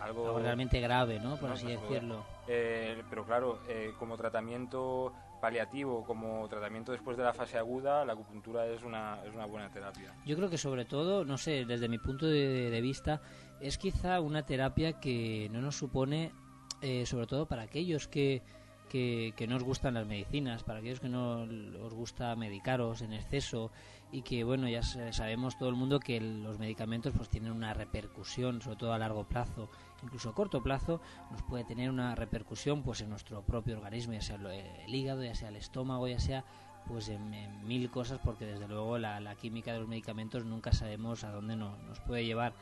algo... 0.00 0.38
realmente 0.38 0.80
grave, 0.80 1.18
¿no? 1.20 1.36
Por 1.36 1.50
así 1.50 1.66
decirlo. 1.66 2.24
pero 2.46 3.24
claro, 3.24 3.60
como 3.98 4.16
tratamiento 4.16 5.12
paliativo 5.40 6.04
como 6.04 6.46
tratamiento 6.48 6.92
después 6.92 7.16
de 7.16 7.24
la 7.24 7.32
fase 7.32 7.58
aguda, 7.58 8.04
la 8.04 8.12
acupuntura 8.12 8.66
es 8.66 8.82
una, 8.82 9.18
es 9.24 9.34
una 9.34 9.46
buena 9.46 9.70
terapia. 9.70 10.12
Yo 10.26 10.36
creo 10.36 10.50
que 10.50 10.58
sobre 10.58 10.84
todo, 10.84 11.24
no 11.24 11.38
sé, 11.38 11.64
desde 11.64 11.88
mi 11.88 11.98
punto 11.98 12.26
de, 12.26 12.80
vista, 12.80 13.20
es 13.60 13.78
quizá 13.78 14.20
una 14.20 14.44
terapia 14.44 15.00
que 15.00 15.48
no 15.52 15.60
nos 15.60 15.76
supone, 15.76 16.32
eh, 16.80 17.06
sobre 17.06 17.26
todo 17.26 17.46
para 17.46 17.62
aquellos 17.62 18.08
que, 18.08 18.42
que, 18.88 19.32
que, 19.36 19.46
no 19.46 19.56
os 19.56 19.62
gustan 19.62 19.94
las 19.94 20.06
medicinas, 20.06 20.62
para 20.62 20.78
aquellos 20.78 21.00
que 21.00 21.08
no 21.08 21.46
os 21.82 21.94
gusta 21.94 22.34
medicaros 22.36 23.02
en 23.02 23.12
exceso 23.12 23.70
y 24.10 24.22
que, 24.22 24.44
bueno, 24.44 24.68
ya 24.68 24.82
sabemos 24.82 25.58
todo 25.58 25.68
el 25.68 25.74
mundo 25.74 26.00
que 26.00 26.20
los 26.20 26.58
medicamentos 26.58 27.12
pues 27.16 27.28
tienen 27.28 27.52
una 27.52 27.74
repercusión, 27.74 28.62
sobre 28.62 28.76
todo 28.76 28.92
a 28.92 28.98
largo 28.98 29.24
plazo 29.24 29.68
incluso 30.02 30.30
a 30.30 30.34
corto 30.34 30.62
plazo, 30.62 31.00
nos 31.30 31.42
puede 31.42 31.64
tener 31.64 31.90
una 31.90 32.14
repercusión 32.14 32.82
pues 32.82 33.00
en 33.00 33.10
nuestro 33.10 33.42
propio 33.42 33.76
organismo, 33.76 34.12
ya 34.12 34.20
sea 34.20 34.36
el 34.36 34.94
hígado, 34.94 35.24
ya 35.24 35.34
sea 35.34 35.48
el 35.48 35.56
estómago, 35.56 36.08
ya 36.08 36.20
sea 36.20 36.44
pues 36.86 37.08
en, 37.08 37.30
mil 37.66 37.90
cosas, 37.90 38.18
porque 38.24 38.46
desde 38.46 38.66
luego 38.66 38.98
la, 38.98 39.34
química 39.36 39.72
de 39.72 39.80
los 39.80 39.88
medicamentos 39.88 40.44
nunca 40.44 40.72
sabemos 40.72 41.24
a 41.24 41.30
dónde 41.30 41.56
nos 41.56 42.00
puede 42.06 42.24
llevar. 42.24 42.54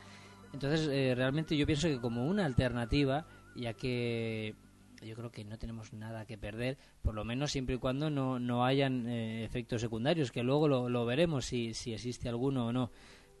Entonces, 0.53 0.87
eh, 0.87 1.13
realmente 1.15 1.57
yo 1.57 1.65
pienso 1.65 1.87
que 1.87 1.99
como 1.99 2.25
una 2.27 2.45
alternativa, 2.45 3.25
ya 3.55 3.73
que 3.73 4.55
yo 5.01 5.15
creo 5.15 5.31
que 5.31 5.43
no 5.43 5.57
tenemos 5.57 5.93
nada 5.93 6.25
que 6.25 6.37
perder, 6.37 6.77
por 7.01 7.13
lo 7.13 7.23
menos 7.23 7.51
siempre 7.51 7.75
y 7.75 7.79
cuando 7.79 8.09
no, 8.09 8.39
no 8.39 8.65
hayan 8.65 9.07
eh, 9.07 9.43
efectos 9.43 9.81
secundarios, 9.81 10.31
que 10.31 10.43
luego 10.43 10.67
lo, 10.67 10.89
lo 10.89 11.05
veremos 11.05 11.45
si, 11.45 11.73
si 11.73 11.93
existe 11.93 12.29
alguno 12.29 12.67
o 12.67 12.73
no. 12.73 12.91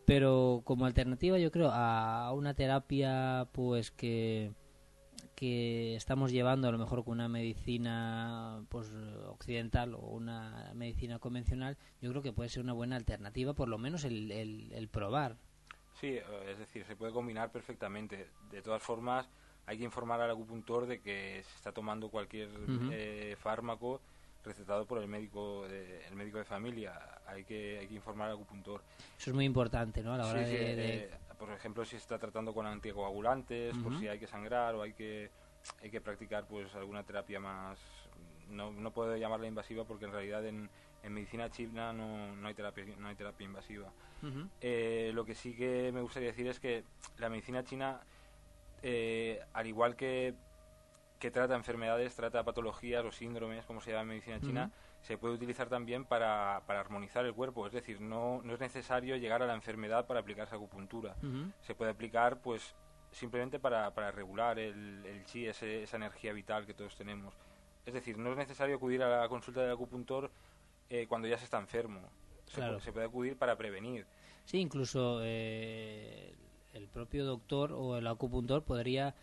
Pero 0.05 0.61
como 0.63 0.85
alternativa 0.85 1.37
yo 1.37 1.51
creo 1.51 1.69
a 1.71 2.31
una 2.33 2.53
terapia 2.53 3.47
pues 3.51 3.91
que 3.91 4.53
que 5.37 5.95
estamos 5.95 6.31
llevando 6.31 6.67
a 6.67 6.71
lo 6.71 6.79
mejor 6.79 7.03
con 7.03 7.13
una 7.13 7.29
medicina 7.29 8.65
pues 8.69 8.91
occidental 9.27 9.93
o 9.93 9.99
una 9.99 10.71
medicina 10.73 11.19
convencional 11.19 11.77
yo 12.01 12.09
creo 12.09 12.23
que 12.23 12.33
puede 12.33 12.49
ser 12.49 12.63
una 12.63 12.73
buena 12.73 12.95
alternativa 12.95 13.53
por 13.53 13.69
lo 13.69 13.77
menos 13.77 14.03
el, 14.03 14.31
el, 14.31 14.87
probar 14.87 15.37
sí 15.99 16.07
eh, 16.17 16.23
es 16.49 16.59
decir 16.59 16.85
se 16.85 16.95
puede 16.95 17.11
combinar 17.11 17.51
perfectamente 17.51 18.29
de 18.51 18.61
todas 18.61 18.81
formas 18.81 19.27
hay 19.67 19.77
que 19.77 19.83
informar 19.83 20.21
al 20.21 20.31
acupuntor 20.31 20.87
de 20.87 21.01
que 21.01 21.43
se 21.43 21.55
está 21.57 21.73
tomando 21.73 22.09
cualquier 22.09 22.49
eh, 22.91 23.35
fármaco 23.37 23.99
recetado 24.47 24.85
por 24.85 24.99
el 24.99 25.07
médico 25.07 25.67
de, 25.67 26.05
el 26.07 26.15
médico 26.15 26.37
de 26.37 26.45
familia. 26.45 26.93
Hay 27.27 27.43
que, 27.43 27.79
hay 27.79 27.87
que 27.87 27.95
informar 27.95 28.29
al 28.29 28.35
acupuntor. 28.35 28.81
Eso 29.17 29.29
es 29.29 29.35
muy 29.35 29.43
importante, 29.43 30.01
¿no? 30.01 30.13
A 30.13 30.17
la 30.17 30.27
hora 30.27 30.45
Sí, 30.45 30.51
sí, 30.51 30.57
de, 30.57 30.95
eh, 30.95 31.09
por 31.37 31.51
ejemplo, 31.51 31.83
si 31.83 31.91
se 31.91 31.97
está 31.97 32.17
tratando 32.17 32.53
con 32.53 32.65
anticoagulantes, 32.65 33.75
por 33.77 33.99
si 33.99 34.07
hay 34.07 34.17
que 34.17 34.27
sangrar 34.27 34.73
o 34.75 34.81
hay 34.81 34.93
que, 34.93 35.29
hay 35.81 35.89
que 35.89 36.01
practicar 36.01 36.47
pues 36.47 36.73
alguna 36.75 37.03
terapia 37.03 37.39
más... 37.39 37.77
No, 38.49 38.71
no 38.71 38.91
puedo 38.91 39.17
llamarla 39.17 39.47
invasiva 39.47 39.83
porque 39.83 40.05
en 40.05 40.11
realidad 40.13 40.45
en, 40.45 40.69
en 41.07 41.13
medicina 41.13 41.49
china 41.49 41.91
no, 41.93 42.35
no, 42.35 42.47
hay 42.47 42.53
terapia, 42.53 42.85
no 42.97 43.07
hay 43.07 43.15
terapia 43.15 43.45
invasiva. 43.45 43.91
Eh, 44.61 45.11
lo 45.13 45.25
que 45.25 45.35
sí 45.35 45.55
que 45.55 45.91
me 45.93 46.01
gustaría 46.01 46.29
decir 46.29 46.47
es 46.47 46.59
que 46.59 46.83
la 47.17 47.29
medicina 47.29 47.63
china, 47.63 47.99
eh, 48.83 49.41
al 49.53 49.67
igual 49.67 49.95
que, 49.95 50.33
que 51.19 51.31
trata 51.31 51.55
enfermedades, 51.55 52.15
trata 52.15 52.43
patologías 52.43 53.03
o 53.03 53.11
síndromes, 53.11 53.65
como 53.65 53.81
se 53.81 53.91
llama 53.91 54.03
en 54.03 54.07
medicina 54.09 54.39
china, 54.39 54.71
se 55.01 55.17
puede 55.17 55.35
utilizar 55.35 55.69
también 55.69 56.05
para, 56.05 56.61
para 56.67 56.79
armonizar 56.79 57.25
el 57.25 57.33
cuerpo. 57.33 57.65
Es 57.67 57.73
decir, 57.73 58.01
no, 58.01 58.41
no 58.43 58.53
es 58.53 58.59
necesario 58.59 59.15
llegar 59.17 59.41
a 59.41 59.45
la 59.47 59.53
enfermedad 59.55 60.05
para 60.05 60.19
aplicarse 60.19 60.55
acupuntura. 60.55 61.15
Se 61.61 61.75
puede 61.75 61.91
aplicar, 61.91 62.41
pues, 62.41 62.75
simplemente 63.11 63.59
para, 63.59 63.93
para 63.93 64.11
regular 64.11 64.59
el, 64.59 65.05
el 65.05 65.23
chi, 65.25 65.47
ese- 65.47 65.83
esa 65.83 65.97
energía 65.97 66.33
vital 66.33 66.65
que 66.65 66.73
todos 66.73 66.95
tenemos. 66.95 67.33
Es 67.85 67.93
decir, 67.93 68.17
no 68.17 68.31
es 68.31 68.37
necesario 68.37 68.75
acudir 68.75 69.01
a 69.01 69.21
la 69.21 69.29
consulta 69.29 69.61
del 69.61 69.71
acupuntor 69.71 70.29
eh, 70.89 71.05
cuando 71.07 71.27
ya 71.27 71.37
se 71.37 71.45
está 71.45 71.57
enfermo. 71.59 72.01
Se, 72.45 72.55
Claro. 72.55 72.77
pu- 72.77 72.81
se 72.81 72.91
puede 72.93 73.05
acudir 73.05 73.37
para 73.37 73.57
prevenir. 73.57 74.05
Sí, 74.45 74.59
incluso 74.59 75.19
eh, 75.23 76.33
el 76.73 76.87
propio 76.87 77.25
doctor 77.25 77.73
o 77.73 77.97
el 77.97 78.07
acupuntor 78.07 78.63
podría 78.63 79.13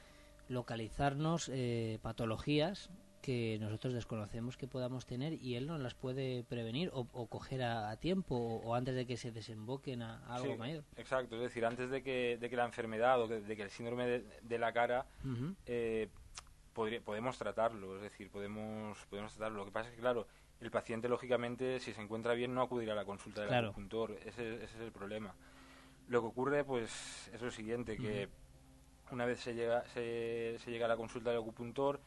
localizarnos 0.49 1.49
eh, 1.53 1.99
patologías 2.03 2.91
que 3.23 3.57
nosotros 3.59 3.95
desconocemos 3.95 4.59
que 4.59 4.69
podamos 4.69 5.07
tener 5.07 5.33
y 5.43 5.55
él 5.55 5.67
nos 5.67 5.81
las 5.81 5.95
puede 5.95 6.45
prevenir 6.45 6.91
o, 6.93 7.09
o 7.15 7.27
coger 7.27 7.63
a, 7.63 7.89
a 7.89 7.97
tiempo 7.97 8.37
o, 8.37 8.57
o 8.59 8.75
antes 8.75 8.95
de 8.95 9.07
que 9.07 9.17
se 9.17 9.33
desemboquen 9.33 10.03
a, 10.03 10.19
a 10.27 10.35
algo 10.37 10.53
Sí, 10.53 10.59
mayor. 10.59 10.85
Exacto, 10.97 11.37
es 11.37 11.41
decir, 11.43 11.65
antes 11.65 11.89
de 11.89 12.03
que, 12.03 12.37
de 12.39 12.51
que 12.51 12.57
la 12.57 12.67
enfermedad 12.67 13.23
o 13.23 13.27
que- 13.29 13.41
de 13.41 13.57
que 13.57 13.63
el 13.63 13.71
síndrome 13.71 14.07
de, 14.07 14.25
de 14.43 14.59
la 14.59 14.75
cara 14.75 15.07
eh, 15.65 16.11
podría- 16.75 17.01
podemos 17.01 17.39
tratarlo, 17.39 17.97
es 17.97 18.03
decir, 18.03 18.31
podemos, 18.31 18.99
podemos 19.09 19.33
tratarlo. 19.33 19.61
Lo 19.61 19.65
que 19.65 19.71
pasa 19.73 19.89
es 19.89 19.95
que, 19.95 20.03
claro, 20.03 20.27
el 20.61 20.71
paciente, 20.71 21.09
lógicamente, 21.09 21.81
si 21.81 21.93
se 21.93 22.01
encuentra 22.01 22.35
bien, 22.35 22.55
no 22.55 22.63
acudirá 22.63 22.93
a 22.93 22.97
la 22.97 23.05
consulta 23.05 23.41
del 23.43 23.49
Claro. 23.49 23.69
acupuntor. 23.69 24.13
Ese, 24.25 24.55
ese 24.57 24.65
es 24.65 24.81
el 24.81 24.93
problema. 24.93 25.35
Lo 26.09 26.21
que 26.21 26.27
ocurre, 26.29 26.65
pues, 26.65 27.31
es 27.33 27.41
lo 27.43 27.51
siguiente, 27.51 27.97
que 27.97 28.29
una 29.11 29.27
vez 29.27 29.41
se 29.41 29.55
llega, 29.55 29.85
se, 29.89 30.57
se 30.59 30.71
llega 30.71 30.87
a 30.87 30.89
la 30.89 30.97
consulta 30.97 31.31
del 31.31 31.41
acupuntor, 31.41 32.01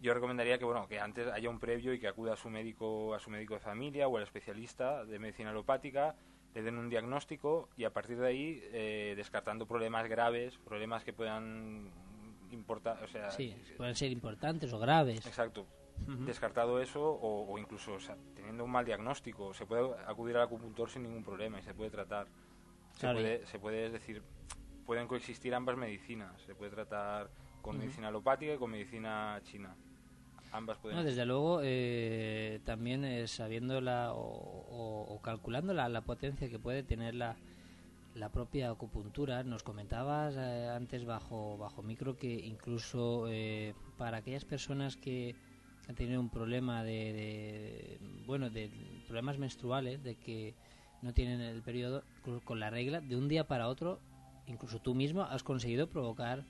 yo 0.00 0.14
recomendaría 0.14 0.58
que, 0.58 0.64
bueno, 0.64 0.86
que 0.88 0.98
antes 0.98 1.26
haya 1.28 1.50
un 1.50 1.58
previo 1.60 1.92
y 1.92 2.00
que 2.00 2.08
acuda 2.08 2.32
a 2.32 2.36
su 2.36 2.48
médico, 2.48 3.14
a 3.14 3.18
su 3.20 3.28
médico 3.30 3.54
de 3.54 3.60
familia 3.60 4.08
o 4.08 4.16
al 4.16 4.22
especialista 4.22 5.04
de 5.04 5.18
medicina 5.18 5.50
alopática, 5.50 6.14
le 6.54 6.62
den 6.62 6.78
un 6.78 6.88
diagnóstico 6.88 7.68
y 7.76 7.84
a 7.84 7.90
partir 7.92 8.18
de 8.18 8.26
ahí, 8.26 8.60
eh, 8.72 9.12
descartando 9.16 9.66
problemas 9.66 10.08
graves, 10.08 10.56
problemas 10.64 11.04
que 11.04 11.12
puedan 11.12 11.90
importar, 12.50 13.02
o 13.04 13.08
sea, 13.08 13.30
Sí, 13.30 13.54
pueden 13.76 13.94
ser 13.94 14.10
importantes 14.10 14.72
o 14.72 14.78
graves. 14.78 15.24
Exacto. 15.26 15.66
Descartado 16.26 16.80
eso, 16.80 17.00
o, 17.02 17.52
o 17.52 17.58
incluso 17.58 17.94
o 17.94 18.00
sea, 18.00 18.16
teniendo 18.34 18.64
un 18.64 18.70
mal 18.70 18.84
diagnóstico, 18.84 19.54
se 19.54 19.66
puede 19.66 19.90
acudir 20.06 20.36
al 20.36 20.42
acupuntor 20.42 20.88
sin 20.90 21.02
ningún 21.04 21.22
problema 21.22 21.58
y 21.58 21.62
se 21.62 21.74
puede 21.74 21.90
tratar. 21.90 22.26
Se, 22.94 23.00
Claro, 23.00 23.18
puede, 23.18 23.46
se 23.46 23.58
puede, 23.58 23.86
es 23.86 23.92
decir, 23.92 24.22
pueden 24.86 25.06
coexistir 25.06 25.54
ambas 25.54 25.76
medicinas. 25.76 26.40
Se 26.42 26.54
puede 26.54 26.70
tratar 26.72 27.30
con 27.62 27.78
medicina 27.78 28.08
alopática 28.08 28.54
y 28.54 28.58
con 28.58 28.70
medicina 28.70 29.40
china. 29.44 29.74
Ambas 30.52 30.78
pueden. 30.78 30.98
No, 30.98 31.04
desde 31.04 31.24
luego, 31.26 31.60
eh, 31.62 32.60
también 32.64 33.04
eh, 33.04 33.28
sabiendo 33.28 33.80
la, 33.80 34.12
o, 34.12 34.18
o- 34.20 35.14
o 35.14 35.22
calculando 35.22 35.72
la, 35.74 35.88
la 35.88 36.00
potencia 36.00 36.48
que 36.48 36.58
puede 36.58 36.82
tener 36.82 37.14
la, 37.14 37.36
la 38.16 38.30
propia 38.30 38.70
acupuntura, 38.70 39.44
nos 39.44 39.62
comentabas 39.62 40.34
eh, 40.36 40.68
antes 40.74 41.04
bajo, 41.04 41.56
bajo 41.56 41.82
micro 41.82 42.16
que 42.16 42.32
incluso 42.34 43.26
eh, 43.28 43.74
para 43.96 44.16
aquellas 44.18 44.44
personas 44.44 44.96
que 44.96 45.36
han 45.90 45.96
tenido 45.96 46.20
un 46.20 46.30
problema 46.30 46.84
de, 46.84 47.12
de- 47.12 47.98
bueno, 48.24 48.48
de 48.48 48.70
problemas 49.08 49.38
menstruales, 49.38 50.02
de 50.04 50.14
que 50.14 50.54
no 51.02 51.12
tienen 51.12 51.40
el 51.40 51.62
periodo 51.62 52.04
con- 52.44 52.60
la 52.60 52.70
regla, 52.70 53.00
de 53.00 53.16
un 53.16 53.26
día 53.28 53.44
para 53.48 53.66
otro, 53.68 53.98
incluso 54.46 54.78
tú 54.78 54.94
mismo 54.94 55.22
has 55.22 55.42
conseguido 55.42 55.88
provocar 55.88 56.44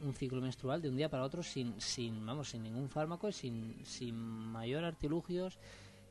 un 0.00 0.12
ciclo 0.14 0.40
menstrual 0.40 0.82
de 0.82 0.88
un 0.88 0.96
día 0.96 1.08
para 1.08 1.22
otro 1.22 1.42
sin, 1.42 1.80
sin 1.80 2.24
vamos, 2.26 2.48
sin 2.48 2.62
ningún 2.64 2.88
fármaco, 2.88 3.28
y 3.28 3.32
sin, 3.32 3.76
sin 3.84 4.16
mayor 4.16 4.84
artilugios 4.84 5.56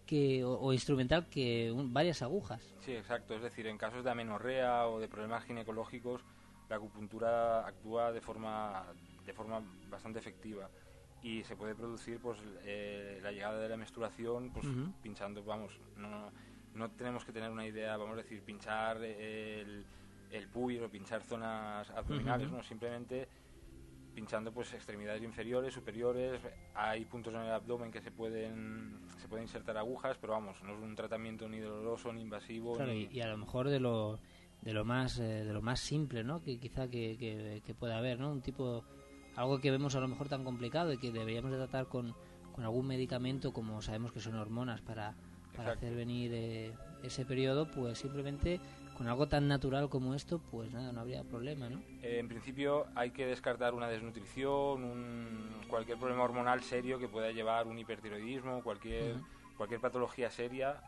que, 0.05 0.43
o, 0.45 0.53
o 0.59 0.71
instrumental 0.71 1.27
que 1.27 1.71
un- 1.73 1.93
varias 1.93 2.21
agujas. 2.21 2.61
Sí, 2.79 2.93
exacto. 2.93 3.35
Es 3.35 3.41
decir, 3.41 3.67
en 3.67 3.77
casos 3.77 4.05
de 4.05 4.11
amenorrea 4.11 4.87
o 4.87 4.99
de 5.01 5.09
problemas 5.09 5.43
ginecológicos, 5.43 6.21
la 6.69 6.77
acupuntura 6.77 7.67
actúa 7.67 8.13
de 8.13 8.21
forma, 8.21 8.85
de 9.25 9.33
forma 9.33 9.61
bastante 9.89 10.19
efectiva 10.19 10.69
y 11.21 11.43
se 11.43 11.55
puede 11.55 11.75
producir 11.75 12.19
pues 12.19 12.39
eh, 12.63 13.19
la 13.21 13.31
llegada 13.31 13.59
de 13.59 13.69
la 13.69 13.77
menstruación 13.77 14.51
pues 14.51 14.65
pinchando, 15.01 15.43
vamos, 15.43 15.79
no, 15.97 16.31
no 16.73 16.91
tenemos 16.91 17.25
que 17.25 17.31
tener 17.31 17.51
una 17.51 17.65
idea, 17.65 17.97
vamos 17.97 18.13
a 18.13 18.21
decir, 18.23 18.41
pinchar 18.41 19.03
el, 19.03 19.85
el 20.31 20.47
pubis 20.47 20.81
o 20.81 20.89
pinchar 20.89 21.21
zonas 21.23 21.89
abdominales, 21.91 22.49
no, 22.49 22.63
simplemente 22.63 23.27
pinchando 24.13 24.51
pues 24.51 24.73
extremidades 24.73 25.23
inferiores, 25.23 25.73
superiores, 25.73 26.41
hay 26.73 27.05
puntos 27.05 27.33
en 27.33 27.41
el 27.41 27.51
abdomen 27.51 27.91
que 27.91 28.01
se 28.01 28.11
pueden 28.11 28.99
se 29.17 29.27
pueden 29.27 29.45
insertar 29.45 29.77
agujas, 29.77 30.17
pero 30.19 30.33
vamos, 30.33 30.61
no 30.63 30.73
es 30.73 30.81
un 30.81 30.95
tratamiento 30.95 31.47
ni 31.47 31.59
doloroso 31.59 32.11
ni 32.11 32.21
invasivo 32.21 32.75
Claro, 32.75 32.91
ni 32.91 33.03
y, 33.03 33.17
y 33.17 33.21
a 33.21 33.27
lo 33.27 33.37
mejor 33.37 33.69
de 33.69 33.79
lo, 33.79 34.19
de 34.61 34.73
lo 34.73 34.83
más 34.85 35.19
eh, 35.19 35.45
de 35.45 35.53
lo 35.53 35.61
más 35.61 35.79
simple, 35.79 36.23
¿no? 36.23 36.41
Que 36.41 36.59
quizá 36.59 36.89
que, 36.89 37.17
que, 37.17 37.61
que 37.65 37.73
pueda 37.73 37.97
haber, 37.97 38.19
¿no? 38.19 38.31
Un 38.31 38.41
tipo 38.41 38.83
algo 39.39 39.59
que 39.61 39.71
vemos 39.71 39.95
a 39.95 40.01
lo 40.01 40.07
mejor 40.09 40.27
tan 40.27 40.43
complicado 40.43 40.91
y 40.91 40.97
que 40.97 41.11
deberíamos 41.11 41.51
de 41.51 41.57
tratar 41.57 41.87
con, 41.87 42.13
con 42.53 42.63
algún 42.65 42.85
medicamento 42.87 43.53
como 43.53 43.81
sabemos 43.81 44.11
que 44.11 44.19
son 44.19 44.35
hormonas 44.35 44.81
para, 44.81 45.15
para 45.55 45.71
hacer 45.71 45.95
venir 45.95 46.31
eh, 46.33 46.73
ese 47.03 47.25
periodo, 47.25 47.65
pues 47.71 47.99
simplemente 47.99 48.59
con 48.97 49.07
algo 49.07 49.27
tan 49.29 49.47
natural 49.47 49.87
como 49.89 50.13
esto, 50.13 50.39
pues 50.51 50.73
nada, 50.73 50.91
no 50.91 50.99
habría 50.99 51.23
problema, 51.23 51.69
¿no? 51.69 51.79
Eh, 52.03 52.19
en 52.19 52.27
principio 52.27 52.87
hay 52.95 53.11
que 53.11 53.25
descartar 53.25 53.73
una 53.73 53.87
desnutrición, 53.87 54.83
un- 54.83 55.61
cualquier 55.69 55.97
problema 55.97 56.23
hormonal 56.23 56.61
serio 56.61 56.99
que 56.99 57.07
pueda 57.07 57.31
llevar 57.31 57.65
un 57.67 57.79
hipertiroidismo, 57.79 58.61
cualquier, 58.61 59.15
Ujú. 59.15 59.25
cualquier 59.55 59.79
patología 59.79 60.29
seria. 60.29 60.81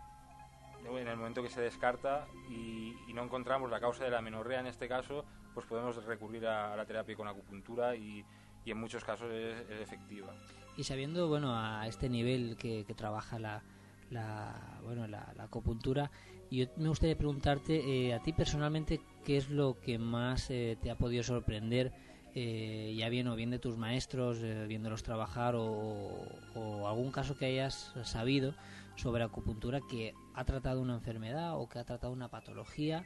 En 0.85 1.07
el 1.07 1.15
momento 1.15 1.43
que 1.43 1.49
se 1.49 1.61
descarta 1.61 2.27
y, 2.49 2.95
y 3.07 3.13
no 3.13 3.23
encontramos 3.23 3.69
la 3.69 3.79
causa 3.79 4.03
de 4.03 4.09
la 4.09 4.21
menorrea 4.21 4.59
en 4.59 4.65
este 4.67 4.87
caso, 4.89 5.23
pues 5.53 5.65
podemos 5.67 6.03
recurrir 6.05 6.47
a, 6.47 6.73
a 6.73 6.75
la 6.75 6.85
terapia 6.85 7.15
con 7.15 7.27
acupuntura 7.27 7.95
y, 7.95 8.25
y 8.65 8.71
en 8.71 8.79
muchos 8.79 9.03
casos 9.03 9.31
es, 9.31 9.55
efectiva. 9.81 10.33
Y 10.77 10.83
sabiendo, 10.83 11.27
bueno, 11.27 11.55
a 11.55 11.87
este 11.87 12.09
nivel 12.09 12.55
que, 12.57 12.85
trabaja 12.95 13.39
la, 13.39 13.63
la, 14.09 14.79
bueno, 14.83 15.07
la, 15.07 15.33
acupuntura, 15.39 16.11
yo 16.49 16.65
me 16.77 16.89
gustaría 16.89 17.17
preguntarte 17.17 18.07
eh, 18.07 18.13
a 18.13 18.21
ti 18.21 18.33
personalmente 18.33 19.01
qué 19.25 19.37
es 19.37 19.49
lo 19.49 19.79
que 19.79 19.97
más 19.97 20.49
eh, 20.49 20.77
te 20.81 20.91
ha 20.91 20.97
podido 20.97 21.23
sorprender, 21.23 21.91
eh, 22.33 22.93
ya 22.97 23.09
bien 23.09 23.27
o 23.27 23.35
bien 23.35 23.51
de 23.51 23.59
tus 23.59 23.77
maestros, 23.77 24.39
eh, 24.41 24.65
viéndolos 24.67 25.03
trabajar 25.03 25.55
o, 25.55 26.25
o 26.55 26.87
algún 26.87 27.11
caso 27.11 27.37
que 27.37 27.45
hayas 27.45 27.93
sabido 28.03 28.55
sobre 28.95 29.23
acupuntura 29.23 29.81
que 29.89 30.13
ha 30.33 30.45
tratado 30.45 30.81
una 30.81 30.95
enfermedad 30.95 31.57
o 31.57 31.67
que 31.67 31.79
ha 31.79 31.83
tratado 31.83 32.13
una 32.13 32.29
patología 32.29 33.05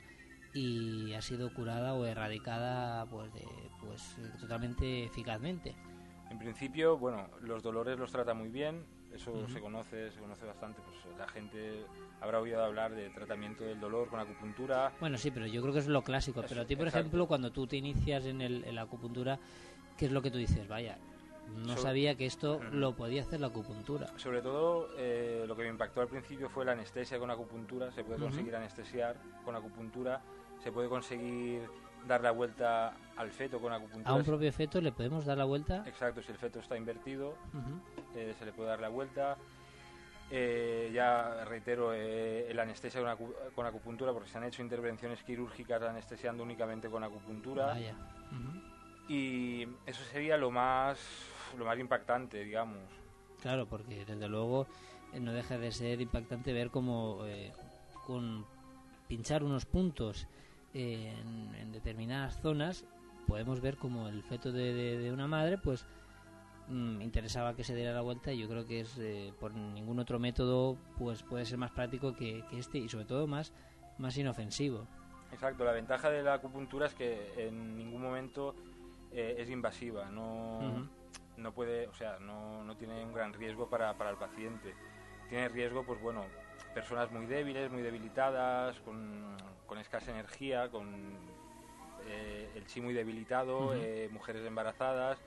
y 0.56 1.14
ha 1.14 1.22
sido 1.22 1.54
curada 1.54 1.94
o 1.94 2.06
erradicada 2.06 3.06
pues, 3.08 3.32
de, 3.34 3.46
pues 3.82 4.16
totalmente 4.40 5.04
eficazmente. 5.04 5.76
En 6.32 6.40
principio, 6.40 6.98
bueno, 6.98 7.30
los 7.42 7.62
dolores 7.62 8.00
los 8.00 8.10
trata 8.12 8.34
muy 8.34 8.48
bien, 8.50 8.84
eso 9.14 9.48
se 9.50 9.60
conoce, 9.60 10.12
se 10.12 10.20
conoce 10.20 10.46
bastante, 10.46 10.82
pues 10.82 11.18
la 11.18 11.28
gente 11.28 11.86
habrá 12.22 12.40
oído 12.40 12.64
hablar 12.64 12.96
de 12.96 13.10
tratamiento 13.10 13.64
del 13.66 13.80
dolor 13.80 14.08
con 14.08 14.20
acupuntura. 14.20 14.92
Bueno, 15.00 15.18
sí, 15.18 15.30
pero 15.30 15.46
yo 15.46 15.62
creo 15.62 15.74
que 15.74 15.80
es 15.80 15.88
lo 15.88 16.02
clásico. 16.04 16.40
Eso, 16.40 16.50
pero 16.50 16.62
a 16.62 16.66
ti, 16.66 16.76
por 16.76 16.88
exacto. 16.88 17.00
ejemplo, 17.08 17.28
cuando 17.28 17.52
tú 17.52 17.68
te 17.68 17.76
inicias 17.76 18.26
en, 18.26 18.42
el, 18.42 18.64
en 18.64 18.76
la 18.76 18.84
acupuntura, 18.84 19.38
¿qué 19.98 20.06
es 20.06 20.12
lo 20.12 20.22
que 20.22 20.32
tú 20.32 20.38
dices? 20.38 20.68
Vaya, 20.68 20.98
no 21.56 21.70
Sobre- 21.70 21.82
sabía 21.82 22.16
que 22.16 22.26
esto 22.26 22.62
lo 22.72 22.96
podía 22.96 23.22
hacer 23.22 23.40
la 23.40 23.48
acupuntura. 23.48 24.08
Sobre 24.18 24.42
todo, 24.42 24.88
eh, 24.98 25.44
lo 25.48 25.56
que 25.56 25.64
me 25.64 25.70
impactó 25.70 26.02
al 26.02 26.08
principio 26.08 26.50
fue 26.50 26.66
la 26.66 26.72
anestesia 26.72 27.20
con 27.20 27.30
acupuntura. 27.30 27.92
Se 27.92 28.04
puede 28.04 28.20
conseguir 28.20 28.56
anestesiar 28.56 29.16
con 29.46 29.56
acupuntura, 29.56 30.22
se 30.66 30.72
puede 30.72 30.90
conseguir 30.90 31.62
dar 32.08 32.22
la 32.22 32.32
vuelta 32.32 32.92
al 33.18 33.30
feto 33.30 33.60
con 33.60 33.72
acupuntura. 33.72 34.10
A 34.10 34.16
un 34.16 34.24
propio 34.24 34.52
feto 34.52 34.82
le 34.82 34.92
podemos 34.92 35.24
dar 35.24 35.38
la 35.38 35.46
vuelta. 35.46 35.84
Exacto, 35.86 36.24
si 36.24 36.32
el 36.32 36.40
feto 36.40 36.58
está 36.60 36.76
invertido, 36.76 37.36
eh, 38.16 38.34
se 38.40 38.46
le 38.46 38.52
puede 38.52 38.70
dar 38.70 38.80
la 38.80 38.90
vuelta. 38.90 39.38
Eh, 40.32 40.90
ya 40.92 41.46
reitero, 41.46 41.94
eh, 41.94 42.52
la 42.56 42.64
anestesia 42.64 43.00
con, 43.00 43.10
acu- 43.12 43.36
con 43.54 43.68
acupuntura, 43.68 44.12
porque 44.12 44.28
se 44.28 44.40
han 44.40 44.46
hecho 44.46 44.64
intervenciones 44.64 45.22
quirúrgicas 45.22 45.84
anestesiando 45.84 46.42
únicamente 46.42 46.90
con 46.90 47.04
acupuntura. 47.04 47.68
Vaya. 47.68 47.94
Y 49.08 49.68
eso 49.86 50.04
sería 50.12 50.36
lo 50.36 50.50
más, 50.50 50.98
lo 51.60 51.64
más 51.66 51.78
impactante, 51.78 52.44
digamos. 52.44 52.80
Claro, 53.40 53.68
porque 53.68 54.04
desde 54.04 54.28
luego 54.28 54.66
no 55.14 55.32
deja 55.32 55.60
de 55.60 55.72
ser 55.72 56.02
impactante 56.02 56.54
ver 56.54 56.72
cómo 56.72 57.20
con 58.08 58.48
pinchar 59.08 59.44
unos 59.44 59.66
puntos 59.68 60.28
en, 60.76 61.56
en 61.56 61.72
determinadas 61.72 62.40
zonas 62.42 62.86
podemos 63.28 63.62
ver 63.62 63.78
como 63.78 64.08
el 64.10 64.22
feto 64.24 64.52
de, 64.52 64.74
de- 64.74 64.98
de 65.00 65.12
una 65.12 65.26
madre 65.28 65.58
pues 65.58 65.86
mm, 66.68 67.02
interesaba 67.02 67.56
que 67.56 67.64
se 67.64 67.74
diera 67.76 67.94
la 67.94 68.02
vuelta 68.02 68.32
y 68.34 68.40
yo 68.40 68.48
creo 68.50 68.66
que 68.68 68.82
es 68.82 68.98
eh, 69.00 69.34
por 69.40 69.54
ningún 69.54 70.00
otro 70.00 70.20
método 70.20 70.78
pues 70.98 71.24
puede 71.24 71.46
ser 71.46 71.58
más 71.58 71.72
práctico 71.72 72.14
que, 72.16 72.44
que 72.50 72.60
este 72.60 72.78
y 72.80 72.90
sobre 72.90 73.06
todo 73.06 73.26
más 73.26 73.54
más 73.98 74.18
inofensivo 74.18 74.86
Exacto, 75.32 75.64
la 75.66 75.72
ventaja 75.72 76.10
de 76.10 76.22
la 76.24 76.36
acupuntura 76.36 76.86
es 76.88 76.94
que 76.94 77.48
en 77.48 77.76
ningún 77.78 78.02
momento 78.02 78.54
eh, 79.12 79.36
es 79.40 79.50
invasiva, 79.50 80.10
no, 80.10 80.60
Ujú. 80.60 80.88
no 81.38 81.52
puede, 81.54 81.88
o 81.88 81.94
sea, 81.94 82.20
no, 82.20 82.64
no 82.64 82.76
tiene 82.78 83.04
un 83.04 83.14
gran 83.14 83.34
riesgo 83.34 83.68
para, 83.70 83.98
para 83.98 84.12
el 84.12 84.18
paciente. 84.18 84.74
Tiene 85.28 85.50
riesgo, 85.50 85.84
pues 85.84 86.00
bueno, 86.00 86.26
personas 86.74 87.12
muy 87.12 87.26
débiles, 87.26 87.70
muy 87.72 87.82
debilitadas, 87.82 88.80
con, 88.82 89.36
con 89.66 89.78
escasa 89.78 90.12
energía, 90.12 90.70
con 90.70 91.18
eh, 92.06 92.52
el 92.56 92.66
chi 92.68 92.82
muy 92.82 92.94
debilitado, 92.94 93.72
Ujú. 93.74 93.74
eh, 93.74 94.10
mujeres 94.12 94.46
embarazadas. 94.46 95.20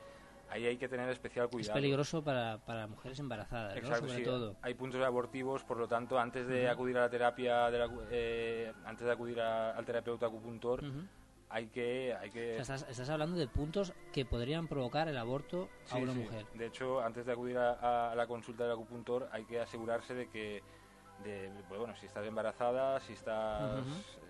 Ahí 0.51 0.65
hay 0.67 0.79
que 0.79 0.89
tener 0.89 1.11
especial 1.11 1.47
es 1.47 1.51
cuidado. 1.53 1.75
peligroso 1.75 2.25
para, 2.25 2.57
para 2.65 2.87
mujeres 2.87 3.19
embarazadas 3.19 3.75
¿no? 3.75 3.81
Exacto, 3.81 4.07
sobre 4.09 4.19
sí. 4.19 4.25
todo 4.25 4.57
Hay 4.63 4.75
puntos 4.75 5.05
abortivos, 5.05 5.63
por 5.65 5.77
lo 5.77 5.87
tanto, 5.87 6.19
antes 6.19 6.47
de 6.47 6.63
Ujú. 6.65 6.73
acudir 6.73 6.97
a 6.97 7.01
la 7.03 7.11
terapia, 7.11 7.71
de 7.71 7.79
la 7.79 7.89
eh, 8.11 8.73
antes 8.85 9.07
de 9.07 9.13
acudir 9.13 9.41
a- 9.41 9.73
al 9.77 9.85
terapeuta 9.85 10.27
acupuntor, 10.27 10.83
Ujú. 10.85 11.03
hay 11.51 11.67
que, 11.67 12.15
hay 12.15 12.31
O 12.31 12.33
que 12.33 12.63
sea, 12.63 12.77
estás, 12.77 12.87
estás 12.91 13.11
hablando 13.11 13.37
de 13.37 13.47
puntos 13.47 13.93
que 14.13 14.25
podrían 14.25 14.69
provocar 14.69 15.09
el 15.09 15.19
aborto 15.19 15.69
a 15.91 15.97
Sí, 15.97 16.03
una 16.03 16.13
sí. 16.13 16.19
mujer 16.21 16.47
De 16.55 16.67
hecho, 16.67 17.01
antes 17.01 17.27
de 17.27 17.33
acudir 17.33 17.59
a, 17.59 18.13
a 18.13 18.15
la 18.15 18.27
consulta 18.27 18.65
del 18.65 18.73
acupuntor, 18.73 19.29
hay 19.33 19.45
que 19.45 19.61
asegurarse 19.61 20.15
de 20.15 20.29
que, 20.29 20.63
de, 21.25 21.51
bueno, 21.69 21.95
si 21.97 22.07
estás 22.07 22.27
embarazada, 22.27 23.01
si 23.01 23.13
estás, 23.13 23.81
Ujú. 23.81 23.91
eh, 23.91 24.28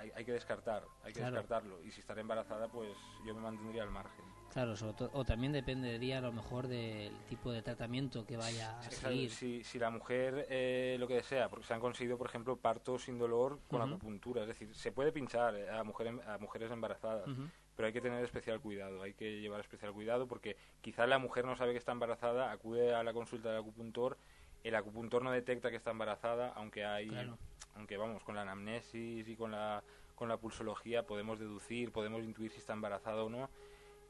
hay, 0.00 0.10
hay 0.16 0.24
que 0.24 0.32
descartar, 0.32 0.82
hay 1.02 1.12
que 1.12 1.20
Claro. 1.20 1.36
descartarlo. 1.36 1.82
Y 1.84 1.90
si 1.90 2.00
estás 2.00 2.16
embarazada, 2.18 2.68
pues 2.68 2.96
yo 3.22 3.34
me 3.34 3.40
mantendría 3.42 3.82
al 3.82 3.90
margen. 3.90 4.24
Claro, 4.48 4.74
sobre 4.74 4.94
o 5.12 5.24
también 5.24 5.52
dependería 5.52 6.18
a 6.18 6.20
lo 6.22 6.32
mejor 6.32 6.66
del 6.66 7.12
tipo 7.26 7.52
de 7.52 7.62
tratamiento 7.62 8.24
que 8.26 8.36
vaya 8.36 8.78
a 8.80 8.90
seguir. 8.90 9.30
Si, 9.30 9.62
si 9.62 9.78
la 9.78 9.90
mujer 9.90 10.46
eh, 10.48 10.96
lo 10.98 11.06
que 11.06 11.14
desea, 11.14 11.48
porque 11.48 11.66
se 11.66 11.74
han 11.74 11.80
conseguido, 11.80 12.16
por 12.18 12.26
ejemplo, 12.28 12.56
partos 12.56 13.04
sin 13.04 13.18
dolor 13.18 13.60
con 13.68 13.82
Ujú. 13.82 13.90
acupuntura, 13.90 14.42
es 14.42 14.48
decir, 14.48 14.74
se 14.74 14.90
puede 14.90 15.12
pinchar 15.12 15.54
eh, 15.54 15.68
a, 15.70 15.84
mujer, 15.84 16.08
a 16.26 16.38
mujeres 16.38 16.70
embarazadas. 16.70 17.28
Pero 17.76 17.86
hay 17.86 17.92
que 17.92 18.00
tener 18.00 18.22
especial 18.24 18.60
cuidado, 18.60 19.02
hay 19.02 19.14
que 19.14 19.40
llevar 19.40 19.60
especial 19.60 19.92
cuidado 19.92 20.26
porque 20.26 20.56
quizás 20.80 21.08
la 21.08 21.18
mujer 21.18 21.44
no 21.46 21.56
sabe 21.56 21.72
que 21.72 21.78
está 21.78 21.92
embarazada, 21.92 22.50
acude 22.50 22.94
a 22.94 23.02
la 23.02 23.12
consulta 23.12 23.50
del 23.50 23.58
acupuntor, 23.60 24.18
el 24.64 24.74
acupuntor 24.74 25.22
no 25.22 25.30
detecta 25.30 25.70
que 25.70 25.76
está 25.76 25.90
embarazada, 25.92 26.52
aunque 26.56 26.84
hay, 26.84 27.08
Claro. 27.08 27.38
Aunque 27.74 27.96
vamos, 27.96 28.22
con 28.24 28.34
la 28.34 28.42
anamnesis 28.42 29.28
y 29.28 29.36
con 29.36 29.52
la, 29.52 29.82
con 30.14 30.28
la 30.28 30.36
pulsología 30.36 31.06
podemos 31.06 31.38
deducir, 31.38 31.92
podemos 31.92 32.22
intuir 32.22 32.50
si 32.50 32.58
está 32.58 32.72
embarazada 32.72 33.22
o 33.24 33.28
no, 33.30 33.48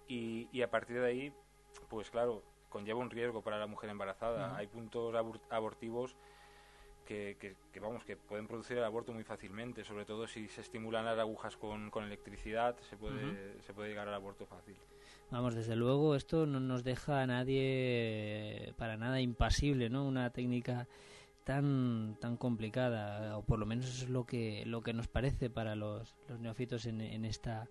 y, 0.08 0.48
y 0.52 0.62
a 0.62 0.70
partir 0.70 1.00
de 1.00 1.06
ahí, 1.06 1.32
pues 1.88 2.10
claro, 2.10 2.42
conlleva 2.68 2.98
un 3.00 3.10
riesgo 3.10 3.42
para 3.42 3.58
la 3.58 3.66
mujer 3.66 3.90
embarazada. 3.90 4.48
Ujú. 4.48 4.56
Hay 4.56 4.66
puntos 4.66 5.14
abor- 5.14 5.40
abortivos 5.50 6.16
que, 7.04 7.36
que- 7.40 7.56
que, 7.72 7.80
vamos 7.80 8.04
que 8.04 8.16
pueden 8.16 8.46
producir 8.46 8.76
el 8.78 8.84
aborto 8.84 9.12
muy 9.12 9.24
fácilmente, 9.24 9.84
sobre 9.84 10.04
todo 10.04 10.26
si 10.26 10.48
se 10.48 10.60
estimulan 10.60 11.04
las 11.04 11.18
agujas 11.18 11.56
con, 11.56 11.90
con 11.90 12.04
electricidad, 12.04 12.76
se 12.88 12.96
puede, 12.96 13.60
se 13.62 13.72
puede 13.74 13.88
llegar 13.88 14.06
al 14.08 14.14
aborto 14.14 14.46
fácil. 14.46 14.76
Vamos, 15.30 15.54
desde 15.54 15.76
luego 15.76 16.16
esto 16.16 16.46
no 16.46 16.58
nos 16.60 16.82
deja 16.84 17.22
a 17.22 17.26
nadie 17.26 18.74
para 18.76 18.96
nada 18.96 19.20
impasible, 19.20 19.88
¿no? 19.90 20.04
Una 20.06 20.30
técnica 20.30 20.88
tan 21.44 22.16
tan 22.20 22.36
complicada, 22.36 23.36
o 23.38 23.44
por 23.44 23.58
lo 23.58 23.66
menos 23.66 23.86
eso 23.86 24.04
es 24.04 24.10
lo 24.10 24.24
que 24.24 24.64
lo 24.66 24.82
que 24.82 24.92
nos 24.92 25.08
parece 25.08 25.50
para 25.50 25.74
los, 25.74 26.14
los 26.28 26.40
neófitos 26.40 26.86
en, 26.86 27.24
esta 27.24 27.68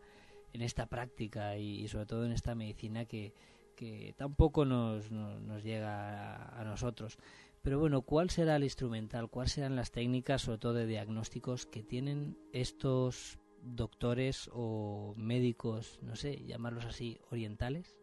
en 0.54 0.62
esta 0.62 0.88
práctica 0.88 1.58
y, 1.58 1.88
sobre 1.88 2.06
todo 2.06 2.26
en 2.26 2.32
esta 2.32 2.56
medicina 2.56 3.06
que, 3.06 3.34
que 3.76 4.14
tampoco 4.18 4.66
nos, 4.66 5.12
nos, 5.12 5.42
nos 5.42 5.64
llega 5.64 6.36
a, 6.36 6.62
a 6.62 6.64
nosotros. 6.64 7.18
Pero 7.62 7.78
bueno, 7.80 8.02
¿cuál 8.02 8.30
será 8.30 8.56
el 8.56 8.64
instrumental? 8.64 9.30
¿Cuáles 9.30 9.52
serán 9.52 9.76
las 9.76 9.92
técnicas, 9.92 10.44
sobre 10.44 10.60
todo 10.60 10.74
de 10.74 10.88
diagnósticos, 10.88 11.66
que 11.66 11.84
tienen 11.84 12.38
estos 12.54 13.38
doctores 13.62 14.50
o 14.54 15.14
médicos, 15.18 16.00
no 16.02 16.16
sé, 16.16 16.46
llamarlos 16.46 16.86
así, 16.86 17.20
orientales? 17.30 17.96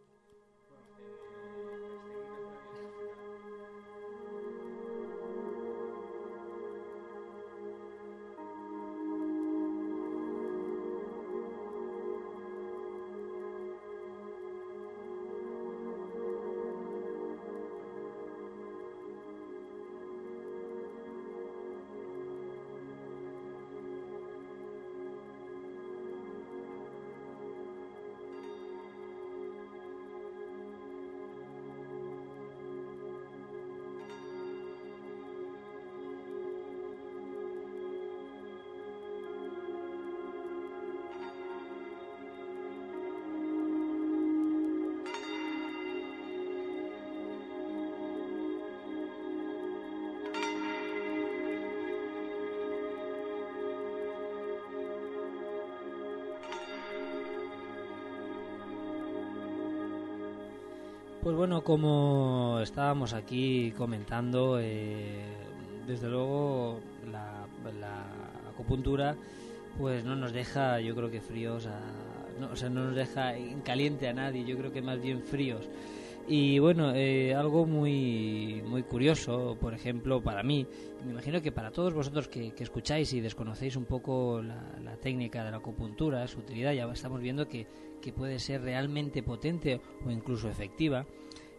Pues 61.27 61.35
bueno, 61.37 61.64
como 61.64 62.61
estábamos 62.62 63.12
aquí 63.12 63.72
comentando, 63.77 64.61
eh, 64.61 65.24
desde 65.85 66.09
luego 66.09 66.79
la, 67.11 67.49
acupuntura 68.49 69.16
pues 69.77 70.05
no 70.05 70.14
nos 70.14 70.33
deja, 70.33 70.79
yo 70.79 70.95
creo 70.95 71.11
que 71.11 71.20
fríos, 71.20 71.66
a, 71.66 71.81
no, 72.39 72.53
o 72.53 72.55
sea, 72.55 72.70
no 72.70 72.85
nos 72.85 72.95
deja 72.95 73.37
en 73.37 73.61
caliente 73.62 74.07
a 74.07 74.12
nadie, 74.12 74.45
yo 74.45 74.57
creo 74.57 74.70
que 74.70 74.83
más 74.83 75.03
bien 75.03 75.20
fríos. 75.24 75.68
Y 76.29 76.61
bueno, 76.61 76.95
eh, 76.95 77.35
algo 77.35 77.66
muy, 77.66 78.62
muy 78.64 78.85
curioso, 78.85 79.57
por 79.61 79.74
ejemplo, 79.74 80.22
para 80.22 80.45
mí, 80.45 80.64
me 81.05 81.11
imagino 81.11 81.43
que 81.43 81.51
para 81.51 81.72
todos 81.72 81.93
vosotros 81.93 82.29
que, 82.29 82.53
que 82.53 82.62
escucháis 82.62 83.12
y 83.14 83.20
desconocéis 83.20 83.74
un 83.74 83.85
poco 83.85 84.43
la, 84.43 84.62
la 84.81 84.97
técnica 84.97 85.45
de 85.45 85.51
la 85.51 85.57
acupuntura, 85.57 86.29
su 86.29 86.39
utilidad, 86.39 86.72
ya 86.72 86.85
estamos 86.93 87.20
viendo 87.20 87.49
que, 87.49 87.66
que 88.07 88.13
puede 88.13 88.39
ser 88.39 88.63
realmente 88.63 89.21
potente 89.25 89.81
o 90.07 90.13
incluso 90.13 90.49
efectiva. 90.49 91.05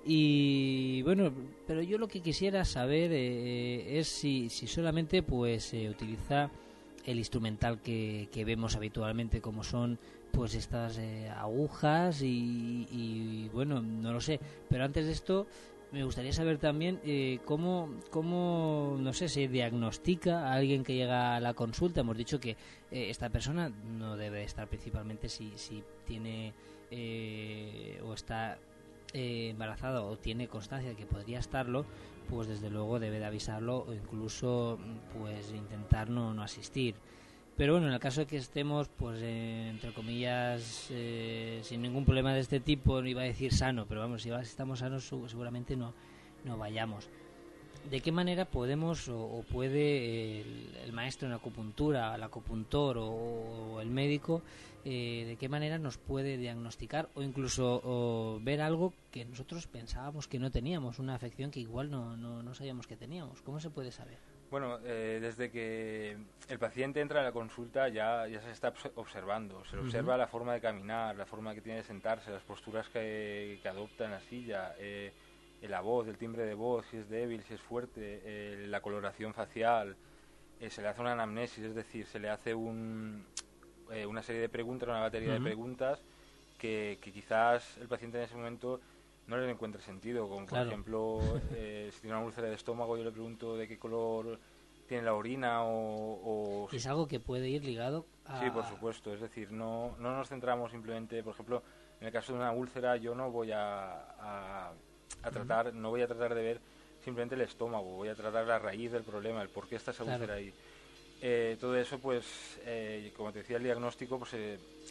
Y 0.06 1.02
bueno, 1.02 1.30
pero 1.68 1.82
yo 1.82 1.98
lo 1.98 2.08
que 2.08 2.22
quisiera 2.22 2.64
saber 2.64 3.12
eh, 3.12 4.00
es 4.00 4.08
si, 4.08 4.50
si 4.50 4.66
solamente 4.66 5.24
pues 5.24 5.66
se 5.66 5.90
utiliza 5.90 6.50
el 7.06 7.18
instrumental 7.18 7.82
que, 7.82 8.30
que 8.32 8.46
vemos 8.46 8.78
habitualmente 8.78 9.42
como 9.42 9.66
son 9.66 10.00
pues 10.32 10.56
estas 10.56 10.98
eh, 11.00 11.30
agujas 11.30 12.22
y, 12.22 13.50
bueno 13.54 13.82
no 13.82 14.14
lo 14.14 14.22
sé 14.22 14.40
pero 14.70 14.84
antes 14.84 15.06
de 15.06 15.12
esto 15.12 15.48
me 15.92 16.04
gustaría 16.04 16.34
saber 16.34 16.58
también 16.58 17.00
eh, 17.04 17.40
cómo, 17.46 17.90
cómo 18.10 18.98
no 19.00 19.14
sé 19.14 19.30
se 19.30 19.48
diagnostica 19.48 20.48
a 20.48 20.54
alguien 20.54 20.84
que 20.84 20.96
llega 20.96 21.36
a 21.36 21.40
la 21.40 21.54
consulta 21.54 22.02
hemos 22.02 22.18
dicho 22.18 22.40
que 22.40 22.52
eh, 22.92 23.10
esta 23.10 23.30
persona 23.30 23.70
no 23.70 24.18
debe 24.18 24.44
estar 24.44 24.68
principalmente 24.68 25.30
si, 25.30 25.54
si 25.56 25.84
tiene 26.06 26.54
eh, 26.92 28.02
o 28.04 28.14
está 28.14 28.58
eh, 29.14 29.50
embarazada 29.52 30.04
o 30.04 30.18
tiene 30.18 30.50
constancia 30.50 30.90
de 30.90 30.96
que 30.96 31.06
podría 31.06 31.40
estarlo, 31.40 31.86
pues 32.30 32.48
desde 32.48 32.70
luego 32.70 33.00
debe 33.00 33.20
de 33.20 33.26
avisarlo 33.26 33.86
o 33.88 33.94
incluso 33.94 34.78
pues 35.18 35.52
intentar 35.52 36.10
no, 36.10 36.34
no 36.34 36.44
asistir. 36.44 36.96
Pero 37.58 37.74
bueno, 37.74 37.88
en 37.88 37.94
el 37.94 38.00
caso 38.00 38.22
de 38.22 38.28
que 38.28 38.38
estemos, 38.38 38.88
pues 38.88 39.20
eh, 39.24 39.70
entre 39.70 39.92
comillas, 39.92 40.90
eh, 40.92 41.60
sin 41.64 41.82
ningún 41.82 42.06
problema 42.06 42.32
de 42.32 42.42
este 42.42 42.60
tipo, 42.60 43.02
no 43.02 43.08
iba 43.08 43.24
a 43.24 43.26
decir 43.26 43.52
sano, 43.52 43.88
pero 43.88 44.02
vamos, 44.02 44.22
si 44.22 44.30
estamos 44.30 44.80
sanos 44.80 45.12
seguramente 45.28 45.76
no, 45.76 45.92
no 46.46 46.56
vayamos. 46.60 47.10
¿De 47.90 48.02
qué 48.02 48.12
manera 48.12 48.46
podemos 48.46 49.10
o, 49.10 49.44
puede 49.52 50.42
el, 50.84 50.94
maestro 50.94 51.28
en 51.28 51.34
acupuntura, 51.34 52.14
el 52.14 52.22
acupuntor 52.22 52.98
o, 53.00 53.82
el 53.82 53.90
médico, 53.90 54.44
eh, 54.86 55.26
de 55.28 55.36
qué 55.38 55.50
manera 55.50 55.80
nos 55.80 55.98
puede 55.98 56.38
diagnosticar 56.38 57.10
o 57.16 57.24
incluso 57.24 58.40
ver 58.44 58.62
algo 58.62 58.94
que 59.10 59.26
nosotros 59.26 59.66
pensábamos 59.66 60.28
que 60.28 60.38
no 60.38 60.52
teníamos, 60.52 61.00
una 61.00 61.16
afección 61.16 61.50
que 61.50 61.60
igual 61.60 61.90
no, 61.90 62.18
no, 62.18 62.44
no 62.44 62.54
sabíamos 62.54 62.86
que 62.86 62.98
teníamos? 62.98 63.42
¿Cómo 63.42 63.60
se 63.60 63.72
puede 63.72 63.92
saber? 63.92 64.37
Bueno, 64.50 64.80
eh, 64.86 65.20
desde 65.22 65.52
que 65.52 66.18
el 66.48 66.60
paciente 66.60 67.02
entra 67.02 67.20
a 67.20 67.24
la 67.24 67.32
consulta 67.32 67.90
ya, 67.90 68.28
ya 68.28 68.42
se 68.42 68.52
está 68.52 68.74
observando. 68.96 69.66
Se 69.66 69.78
observa 69.78 70.16
la 70.18 70.28
forma 70.28 70.54
de 70.54 70.62
caminar, 70.62 71.16
la 71.16 71.26
forma 71.26 71.54
que 71.54 71.62
tiene 71.62 71.80
de 71.80 71.84
sentarse, 71.84 72.32
las 72.32 72.44
posturas 72.44 72.88
que, 72.90 73.60
que 73.62 73.68
adopta 73.68 74.06
en 74.06 74.12
la 74.12 74.22
silla. 74.22 74.74
Eh, 74.80 75.12
la 75.62 75.82
voz, 75.82 76.08
el 76.08 76.18
timbre 76.18 76.44
de 76.44 76.54
voz, 76.54 76.86
si 76.92 76.98
es 76.98 77.10
débil, 77.10 77.42
si 77.44 77.56
es 77.56 77.62
fuerte, 77.62 78.22
eh, 78.24 78.68
la 78.68 78.82
coloración 78.82 79.34
facial, 79.34 79.96
eh, 80.60 80.70
se 80.70 80.82
le 80.82 80.88
hace 80.88 81.02
una 81.02 81.14
anamnesis, 81.14 81.64
es 81.64 81.76
decir, 81.76 82.06
se 82.06 82.20
le 82.20 82.30
hace 82.30 82.54
un, 82.54 83.26
eh, 83.92 84.06
una 84.06 84.22
serie 84.22 84.42
de 84.42 84.50
preguntas, 84.50 84.88
una 84.88 85.02
batería 85.02 85.34
de 85.34 85.42
preguntas 85.42 86.02
que, 86.58 87.00
quizás 87.02 87.78
el 87.78 87.88
paciente 87.88 88.18
en 88.18 88.24
ese 88.26 88.36
momento 88.36 88.80
no 89.28 89.38
le 89.38 89.50
encuentre 89.50 89.82
sentido, 89.82 90.28
como 90.28 90.46
por 90.46 90.60
ejemplo, 90.60 91.20
si 91.52 92.02
tiene 92.02 92.16
una 92.16 92.26
úlcera 92.26 92.48
de 92.48 92.56
estómago, 92.56 92.98
yo 92.98 93.04
le 93.04 93.12
pregunto 93.12 93.56
de 93.56 93.68
qué 93.68 93.78
color 93.78 94.40
tiene 94.88 95.04
la 95.04 95.14
orina 95.14 95.64
o... 95.64 96.68
¿Es 96.72 96.88
algo 96.88 97.08
que 97.08 97.20
puede 97.20 97.50
ir 97.50 97.64
ligado 97.64 98.06
a...? 98.26 98.40
Sí, 98.42 98.50
por 98.50 98.66
supuesto, 98.66 99.14
es 99.14 99.20
decir, 99.20 99.52
no, 99.52 99.96
no 100.00 100.16
nos 100.16 100.30
centramos 100.30 100.72
simplemente, 100.72 101.22
por 101.24 101.34
ejemplo, 101.34 101.62
en 102.00 102.08
el 102.08 102.14
caso 102.14 102.32
de 102.32 102.40
una 102.40 102.52
úlcera 102.52 102.96
yo 102.96 103.14
no 103.14 103.30
voy 103.32 103.52
a 103.52 104.74
a 105.24 105.32
tratar, 105.32 105.74
no 105.74 105.90
voy 105.90 106.02
a 106.02 106.08
tratar 106.08 106.36
de 106.36 106.42
ver 106.42 106.62
simplemente 107.04 107.36
el 107.36 107.42
estómago, 107.42 107.96
voy 107.96 108.10
a 108.10 108.16
tratar 108.16 108.46
la 108.46 108.60
raíz 108.60 108.92
del 108.92 109.04
problema, 109.04 109.42
el 109.42 109.50
por 109.50 109.68
qué 109.68 109.76
está 109.76 109.92
esa 109.92 110.04
úlcera 110.04 110.36
ahí. 110.36 110.54
Eh, 111.22 111.58
todo 111.60 111.76
eso, 111.76 112.00
pues, 112.00 112.60
eh, 112.64 113.12
como 113.16 113.32
te 113.32 113.40
decía, 113.40 113.58
el 113.58 113.64
diagnóstico 113.64 114.20
pues, 114.20 114.32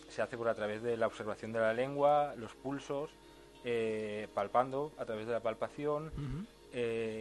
se 0.09 0.23
hace 0.23 0.37
por 0.37 0.49
a 0.49 0.55
través 0.55 0.83
de 0.83 0.97
la 0.97 1.07
observación 1.07 1.53
de 1.53 1.61
la 1.61 1.73
lengua, 1.73 2.35
los 2.37 2.55
pulsos, 2.55 3.11
eh, 3.67 4.29
palpando 4.33 4.93
a 4.97 5.05
través 5.05 5.27
de 5.27 5.35
la 5.35 5.41
palpación, 5.41 6.11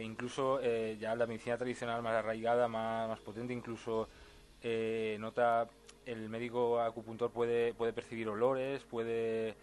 incluso 0.02 0.60
ya 0.60 1.14
la 1.14 1.26
medicina 1.26 1.56
tradicional 1.56 2.02
más 2.02 2.14
arraigada, 2.14 2.68
más, 2.68 3.08
más 3.08 3.20
potente, 3.20 3.52
incluso 3.52 4.08
nota 5.18 5.68
el 6.06 6.28
médico 6.28 6.80
acupuntor 6.80 7.30
puede, 7.30 7.74
puede 7.74 7.92
percibir 7.92 8.28
olores, 8.28 8.82
puede, 8.84 9.54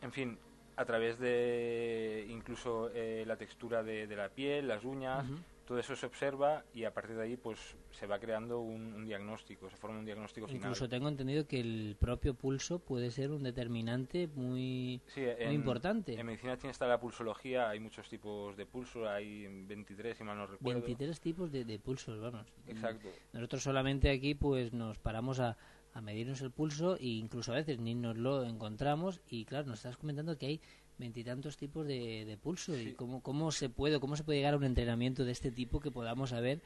en 0.00 0.12
fin, 0.12 0.38
a 0.76 0.84
través 0.84 1.18
de 1.18 2.26
incluso 2.30 2.90
eh, 2.94 3.24
la 3.26 3.36
textura 3.36 3.82
de, 3.82 4.06
la 4.06 4.28
piel, 4.28 4.68
las 4.68 4.84
uñas, 4.84 5.26
todo 5.70 5.78
eso 5.78 5.94
se 5.94 6.04
observa 6.04 6.64
y 6.74 6.82
a 6.82 6.92
partir 6.92 7.14
de 7.14 7.22
ahí 7.22 7.36
pues 7.36 7.76
se 7.92 8.04
va 8.08 8.18
creando 8.18 8.58
un, 8.58 9.06
diagnóstico, 9.06 9.70
se 9.70 9.76
forma 9.76 10.00
un 10.00 10.04
diagnóstico 10.04 10.48
final. 10.48 10.62
Incluso 10.62 10.88
tengo 10.88 11.08
entendido 11.08 11.46
que 11.46 11.60
el 11.60 11.96
propio 11.96 12.34
pulso 12.34 12.80
puede 12.80 13.12
ser 13.12 13.30
un 13.30 13.44
determinante 13.44 14.26
muy, 14.34 15.00
importante. 15.48 16.18
En 16.18 16.26
medicina 16.26 16.58
china 16.58 16.72
está 16.72 16.88
la 16.88 16.98
pulsología, 16.98 17.70
hay 17.70 17.78
muchos 17.78 18.08
tipos 18.08 18.56
de 18.56 18.66
pulso, 18.66 19.08
hay 19.08 19.46
23 19.46 20.18
si 20.18 20.24
mal 20.24 20.38
no 20.38 20.48
recuerdo. 20.48 20.80
23 20.80 21.20
tipos 21.20 21.52
de, 21.52 21.64
de 21.64 21.78
pulsos, 21.78 22.20
vamos. 22.20 22.52
Exacto. 22.66 23.08
Nosotros 23.32 23.62
solamente 23.62 24.10
aquí 24.10 24.34
pues 24.34 24.72
nos 24.72 24.98
paramos 24.98 25.38
a 25.38 25.56
a 25.92 26.00
medirnos 26.00 26.40
el 26.42 26.50
pulso 26.50 26.96
e 26.96 27.06
incluso 27.06 27.52
a 27.52 27.56
veces 27.56 27.78
ni 27.78 27.94
nos 27.94 28.16
lo 28.16 28.44
encontramos 28.44 29.20
y 29.28 29.44
claro, 29.44 29.66
nos 29.66 29.78
estás 29.78 29.96
comentando 29.96 30.38
que 30.38 30.46
hay 30.46 30.60
veintitantos 31.00 31.56
tipos 31.56 31.86
de, 31.86 32.38
pulso. 32.40 32.78
Y 32.78 32.92
cómo, 32.92 33.22
cómo 33.22 33.50
se 33.50 33.68
puede 33.68 33.98
cómo 33.98 34.16
se 34.16 34.22
puede 34.22 34.38
llegar 34.38 34.54
a 34.54 34.58
un 34.58 34.64
entrenamiento 34.64 35.24
de 35.24 35.32
este 35.32 35.50
tipo 35.50 35.80
que 35.80 35.90
podamos 35.90 36.30
saber 36.30 36.60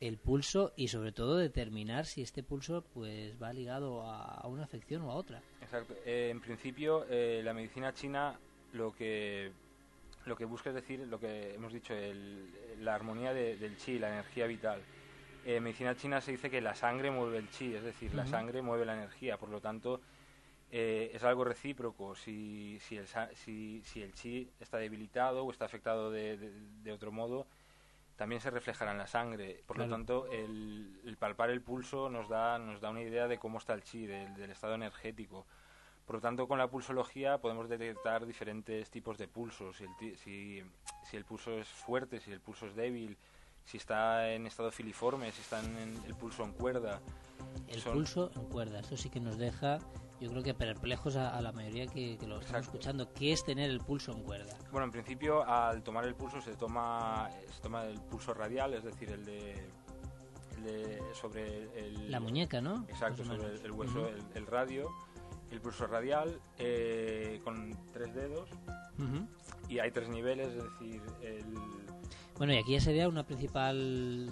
el 0.00 0.18
pulso 0.18 0.72
y 0.76 0.88
sobre 0.88 1.12
todo 1.12 1.36
determinar 1.36 2.04
si 2.04 2.20
este 2.20 2.42
pulso 2.42 2.84
pues 2.92 3.40
va 3.40 3.52
ligado 3.52 4.02
a, 4.02 4.46
una 4.48 4.64
afección 4.64 5.02
o 5.02 5.10
a 5.10 5.14
otra. 5.14 5.40
Exacto. 5.62 5.94
Eh, 6.04 6.28
en 6.30 6.40
principio 6.40 7.06
eh, 7.08 7.40
la 7.42 7.54
medicina 7.54 7.94
china 7.94 8.38
lo 8.72 8.92
que 8.92 9.52
lo 10.26 10.36
que 10.36 10.44
busca 10.44 10.70
es 10.70 10.74
decir 10.74 11.00
lo 11.00 11.18
que 11.18 11.54
hemos 11.54 11.72
dicho 11.72 11.94
el, 11.94 12.50
la 12.80 12.94
armonía 12.94 13.32
del 13.32 13.76
chi, 13.76 13.98
la 13.98 14.08
energía 14.08 14.46
vital. 14.46 14.80
En 15.44 15.62
medicina 15.62 15.94
china 15.94 16.20
se 16.20 16.32
dice 16.32 16.50
que 16.50 16.60
la 16.60 16.74
sangre 16.74 17.10
mueve 17.10 17.38
el 17.38 17.50
chi, 17.50 17.74
es 17.74 17.82
decir, 17.82 18.14
la 18.14 18.26
sangre 18.26 18.62
mueve 18.62 18.86
la 18.86 18.94
energía, 18.94 19.36
por 19.36 19.50
lo 19.50 19.60
tanto 19.60 20.00
eh, 20.76 21.12
es 21.14 21.22
algo 21.22 21.44
recíproco. 21.44 22.16
Si, 22.16 22.80
si, 22.80 22.96
el, 22.96 23.06
si, 23.06 23.80
si, 23.84 24.02
el 24.02 24.12
chi 24.12 24.50
está 24.58 24.78
debilitado 24.78 25.44
o 25.44 25.52
está 25.52 25.66
afectado 25.66 26.10
de, 26.10 26.36
de, 26.82 26.92
otro 26.92 27.12
modo, 27.12 27.46
también 28.16 28.40
se 28.40 28.50
reflejará 28.50 28.90
en 28.90 28.98
la 28.98 29.06
sangre. 29.06 29.62
Por 29.68 29.78
lo 29.78 29.88
tanto, 29.88 30.26
el, 30.32 31.16
palpar 31.16 31.50
el 31.50 31.62
pulso 31.62 32.10
nos 32.10 32.28
da, 32.28 32.58
nos 32.58 32.80
da 32.80 32.90
una 32.90 33.02
idea 33.02 33.28
de 33.28 33.38
cómo 33.38 33.58
está 33.58 33.72
el 33.72 33.84
chi, 33.84 34.04
del, 34.06 34.34
del 34.34 34.50
estado 34.50 34.74
energético. 34.74 35.46
Por 36.06 36.16
lo 36.16 36.20
tanto, 36.20 36.48
con 36.48 36.58
la 36.58 36.66
pulsología 36.66 37.38
podemos 37.38 37.68
detectar 37.68 38.26
diferentes 38.26 38.90
tipos 38.90 39.16
de 39.16 39.28
pulsos. 39.28 39.76
Si 39.76 39.84
el, 39.84 40.16
si, 40.16 40.62
si 41.04 41.16
el 41.16 41.24
pulso 41.24 41.52
es 41.52 41.68
fuerte, 41.68 42.18
si 42.18 42.32
el 42.32 42.40
pulso 42.40 42.66
es 42.66 42.74
débil, 42.74 43.16
si 43.64 43.76
está 43.76 44.30
en 44.32 44.46
estado 44.46 44.70
filiforme, 44.70 45.32
si 45.32 45.40
está 45.40 45.60
en, 45.60 46.02
el 46.06 46.14
pulso 46.14 46.44
en 46.44 46.52
cuerda. 46.52 47.00
El 47.68 47.80
pulso 47.82 48.30
en 48.34 48.44
cuerda, 48.46 48.80
esto 48.80 48.96
sí 48.96 49.10
que 49.10 49.20
nos 49.20 49.38
deja, 49.38 49.78
yo 50.20 50.30
creo 50.30 50.42
que 50.42 50.54
perplejos 50.54 51.16
a, 51.16 51.40
la 51.40 51.52
mayoría 51.52 51.86
que, 51.86 52.18
lo 52.26 52.40
están 52.40 52.62
escuchando. 52.62 53.12
¿Qué 53.12 53.32
es 53.32 53.44
tener 53.44 53.70
el 53.70 53.80
pulso 53.80 54.12
en 54.12 54.22
cuerda? 54.22 54.56
Bueno, 54.70 54.86
en 54.86 54.90
principio, 54.90 55.44
al 55.44 55.82
tomar 55.82 56.04
el 56.04 56.14
pulso 56.14 56.40
se 56.40 56.54
toma, 56.54 57.28
se 57.54 57.60
toma 57.62 57.84
el 57.84 58.00
pulso 58.00 58.34
radial, 58.34 58.74
es 58.74 58.84
decir, 58.84 59.10
el 59.10 59.24
de, 59.24 61.02
sobre 61.12 61.64
el, 61.78 62.10
la 62.10 62.20
muñeca, 62.20 62.60
¿no? 62.60 62.86
Exacto, 62.88 63.24
sobre 63.24 63.54
el, 63.62 63.72
hueso, 63.72 64.08
el, 64.34 64.46
radio, 64.46 64.90
el 65.50 65.60
pulso 65.60 65.86
radial 65.86 66.40
eh, 66.58 67.40
con 67.44 67.76
tres 67.92 68.14
dedos 68.14 68.48
y 69.68 69.78
hay 69.78 69.90
tres 69.90 70.08
niveles, 70.08 70.48
es 70.48 70.64
decir, 70.64 71.02
el 71.22 71.44
bueno, 72.38 72.52
y 72.52 72.58
aquí 72.58 72.72
ya 72.72 72.80
sería 72.80 73.08
una 73.08 73.24
principal, 73.24 74.30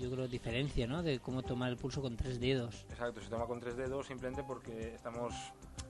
yo 0.00 0.10
creo, 0.10 0.28
diferencia, 0.28 0.86
¿no? 0.86 1.02
De 1.02 1.18
cómo 1.18 1.42
tomar 1.42 1.70
el 1.70 1.76
pulso 1.76 2.00
con 2.00 2.16
tres 2.16 2.40
dedos. 2.40 2.86
Exacto, 2.90 3.20
se 3.20 3.28
toma 3.28 3.46
con 3.46 3.60
tres 3.60 3.76
dedos 3.76 4.06
simplemente 4.06 4.42
porque 4.44 4.94
estamos 4.94 5.34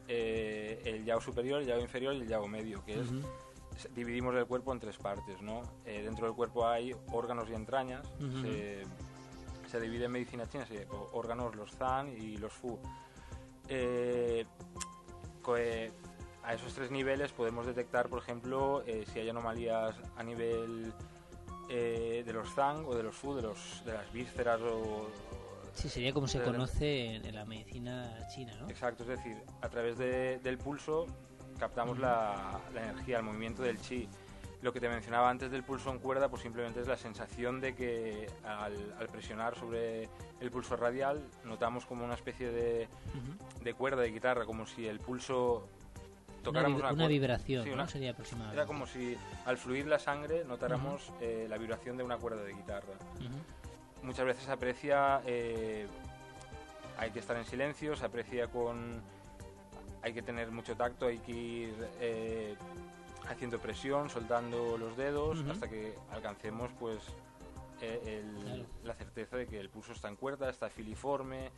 eh, 0.09 0.83
el 0.85 1.05
yao 1.05 1.21
superior, 1.21 1.63
el 1.63 1.69
yao 1.69 1.81
inferior 1.81 2.15
y 2.15 2.21
el 2.23 2.29
yao 2.29 2.49
medio, 2.49 2.85
que 2.85 3.01
es 3.01 3.09
dividimos 3.95 4.37
el 4.37 4.47
cuerpo 4.47 4.73
en 4.73 4.79
tres 4.79 4.97
partes, 4.99 5.43
¿no? 5.43 5.63
Eh, 5.85 6.03
dentro 6.03 6.27
del 6.27 6.37
cuerpo 6.37 6.67
hay 6.67 6.95
órganos 7.13 7.49
y 7.51 7.55
entrañas. 7.55 8.07
se, 8.41 9.81
divide 9.81 10.05
en 10.05 10.13
medicina 10.13 10.49
china, 10.49 10.65
sí, 10.67 10.77
órganos, 11.13 11.57
los 11.57 11.73
zan 11.73 12.09
y 12.09 12.37
los 12.37 12.53
fu. 12.53 12.79
Eh, 13.69 14.47
a 16.45 16.55
esos 16.55 16.73
tres 16.75 16.93
niveles 16.93 17.33
podemos 17.33 17.67
detectar, 17.67 18.09
por 18.09 18.21
ejemplo, 18.21 18.85
si 19.13 19.19
hay 19.19 19.29
anomalías 19.29 19.97
a 20.17 20.23
nivel 20.23 20.93
eh, 21.69 22.23
de 22.25 22.33
los 22.33 22.53
Zang 22.55 22.85
o 22.87 22.95
de 22.95 23.03
los 23.03 23.15
Fu, 23.15 23.35
de, 23.35 23.43
los, 23.43 23.83
de 23.85 23.93
las 23.93 24.13
vísceras 24.13 24.61
o... 24.61 25.09
Sí, 25.75 25.89
sería 25.89 26.13
como 26.13 26.29
se 26.29 26.41
conoce 26.41 27.17
en, 27.17 27.35
la 27.35 27.45
medicina 27.45 28.29
china, 28.33 28.55
¿no? 28.61 28.69
Exacto, 28.69 29.03
es 29.03 29.09
decir, 29.09 29.37
a 29.61 29.69
través 29.69 29.99
del 29.99 30.59
pulso 30.59 31.07
captamos 31.59 31.99
la, 31.99 32.61
energía, 32.75 33.19
el 33.19 33.25
movimiento 33.25 33.63
del 33.63 33.81
chi. 33.81 34.09
Lo 34.63 34.73
que 34.73 34.81
te 34.81 34.89
mencionaba 34.89 35.29
antes 35.29 35.51
del 35.51 35.63
pulso 35.63 35.91
en 35.91 35.99
cuerda, 35.99 36.29
pues 36.29 36.43
simplemente 36.43 36.81
es 36.81 36.89
la 36.89 36.97
sensación 36.97 37.61
de 37.61 37.75
que 37.75 38.31
al, 38.45 38.75
presionar 39.11 39.57
sobre 39.57 40.09
el 40.41 40.51
pulso 40.51 40.77
radial 40.77 41.23
notamos 41.45 41.85
como 41.85 42.05
una 42.05 42.15
especie 42.15 42.51
de, 42.51 42.89
de 43.63 43.75
cuerda 43.75 44.03
de 44.03 44.11
guitarra, 44.11 44.47
como 44.47 44.67
si 44.67 44.87
el 44.87 45.01
pulso 45.01 45.69
una, 46.51 47.09
vibración, 47.09 47.77
¿no? 47.77 47.87
Sería 47.87 48.11
aproximadamente. 48.13 48.61
Era 48.61 48.67
como 48.67 48.87
si 48.87 49.17
al 49.47 49.57
fluir 49.57 49.87
la 49.87 49.99
sangre 49.99 50.45
notáramos 50.45 51.13
eh, 51.21 51.47
la 51.49 51.59
vibración 51.59 51.97
de 51.97 52.05
una 52.05 52.17
cuerda 52.17 52.43
de 52.43 52.53
guitarra. 52.53 52.95
Muchas 54.03 54.27
veces 54.27 54.45
se 54.45 54.53
aprecia, 54.53 55.23
eh, 55.27 55.87
hay 56.99 57.11
que 57.11 57.21
estar 57.21 57.37
en 57.37 57.45
silencio, 57.45 57.97
se 57.97 58.05
aprecia 58.05 58.49
con... 58.49 59.01
Hay 60.03 60.13
que 60.13 60.21
tener 60.21 60.51
mucho 60.51 60.77
tacto, 60.77 61.07
hay 61.07 61.19
que 61.19 61.33
ir 61.33 61.75
eh, 62.01 62.55
haciendo 63.27 63.59
presión, 63.59 64.11
soltando 64.11 64.77
los 64.77 64.97
dedos, 64.99 65.43
hasta 65.51 65.69
que 65.69 65.95
alcancemos 66.13 66.71
pues 66.79 66.99
la 68.83 68.95
certeza 68.95 69.37
de 69.37 69.47
que 69.47 69.61
el 69.61 69.69
pulso 69.69 69.93
está 69.93 70.09
en 70.09 70.17
cuerda, 70.17 70.49
está 70.49 70.71
filiforme, 70.71 71.51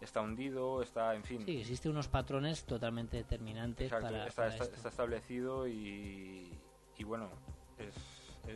está 0.00 0.20
hundido, 0.20 0.82
está, 0.82 1.14
en 1.14 1.24
fin. 1.24 1.44
Sí, 1.44 1.58
existen 1.58 1.92
unos 1.92 2.08
patrones 2.08 2.64
totalmente 2.64 3.16
determinantes 3.16 3.90
para, 3.90 4.26
está, 4.26 4.48
está, 4.48 4.88
establecido 4.88 5.66
y, 5.66 6.52
y 6.98 7.04
bueno, 7.04 7.30
es, 7.78 7.94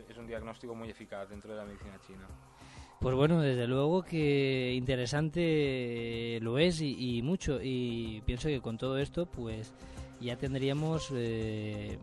es, 0.09 0.17
un 0.17 0.27
diagnóstico 0.27 0.75
muy 0.75 0.89
eficaz 0.89 1.29
dentro 1.29 1.51
de 1.51 1.57
la 1.57 1.65
medicina 1.65 1.99
china. 2.05 2.27
Pues 2.99 3.15
bueno, 3.15 3.41
desde 3.41 3.65
luego 3.65 4.03
que 4.03 4.73
interesante 4.75 6.37
lo 6.41 6.59
es 6.59 6.81
y, 6.81 7.21
mucho. 7.23 7.59
Y 7.61 8.21
pienso 8.27 8.47
que 8.47 8.61
con 8.61 8.77
todo 8.77 8.99
esto, 8.99 9.25
pues 9.25 9.73
ya 10.19 10.37
tendríamos 10.37 11.11
eh, 11.11 11.97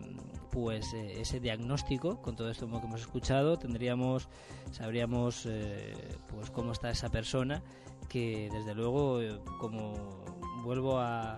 pues 0.51 0.93
eh, 0.95 1.21
ese 1.21 1.39
diagnóstico 1.39 2.21
con 2.21 2.35
todo 2.35 2.51
esto 2.51 2.69
que 2.69 2.87
hemos 2.87 3.03
escuchado 3.03 3.57
tendríamos 3.59 4.29
sabríamos 4.73 5.47
eh, 5.47 5.95
pues 6.27 6.51
cómo 6.51 6.73
está 6.73 6.91
esa 6.91 7.11
persona 7.11 7.63
que 8.09 8.49
desde 8.53 8.75
luego 8.75 9.21
como 9.59 10.25
vuelvo 10.63 10.99
a, 10.99 11.37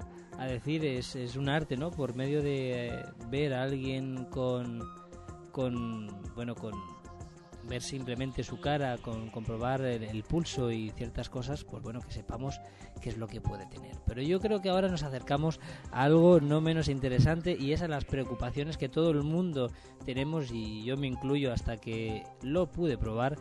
decir 0.49 0.85
es, 0.85 1.37
un 1.37 1.49
arte 1.49 1.77
no 1.77 1.91
por 1.91 2.15
medio 2.15 2.43
de 2.43 3.05
ver 3.29 3.53
a 3.53 3.63
alguien 3.63 4.25
con 4.31 4.81
con 5.53 6.09
bueno 6.35 6.55
con 6.55 6.73
ver 7.71 7.83
simplemente 7.83 8.43
su 8.43 8.61
cara, 8.61 8.99
con 8.99 9.31
comprobar 9.31 9.81
el, 9.83 10.23
pulso 10.25 10.71
y 10.71 10.91
ciertas 10.91 11.31
cosas, 11.31 11.65
pues 11.65 11.83
bueno, 11.83 12.01
que 12.01 12.11
sepamos 12.11 12.61
qué 13.01 13.11
es 13.11 13.17
lo 13.17 13.29
que 13.29 13.41
puede 13.41 13.67
tener. 13.67 13.97
Pero 14.07 14.23
yo 14.23 14.41
creo 14.41 14.61
que 14.61 14.71
ahora 14.71 14.89
nos 14.89 15.03
acercamos 15.03 15.61
a 15.93 16.03
algo 16.03 16.41
no 16.41 16.61
menos 16.61 16.89
interesante 16.89 17.57
y 17.59 17.73
es 17.73 17.83
a 17.83 17.89
las 17.89 18.05
preocupaciones 18.05 18.77
que 18.77 18.89
todo 18.89 19.11
el 19.11 19.23
mundo 19.23 19.71
tenemos 20.05 20.51
y 20.51 20.85
yo 20.85 20.97
me 20.97 21.07
incluyo 21.07 21.53
hasta 21.53 21.77
que 21.77 22.25
lo 22.43 22.67
pude 22.67 22.99
probar 22.99 23.37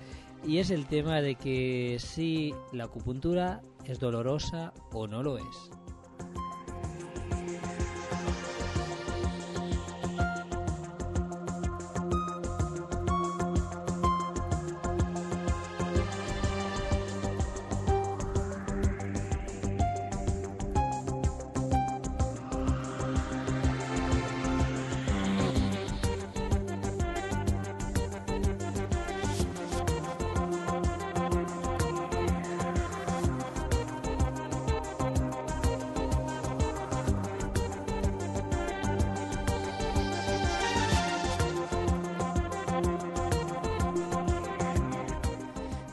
y 0.45 0.57
es 0.57 0.71
el 0.71 0.85
tema 0.85 1.21
de 1.21 1.35
que 1.35 1.97
si 1.99 2.53
la 2.71 2.85
acupuntura 2.85 3.61
es 3.85 3.99
dolorosa 3.99 4.73
o 4.91 5.07
no 5.07 5.23
lo 5.23 5.37
es. 5.37 5.71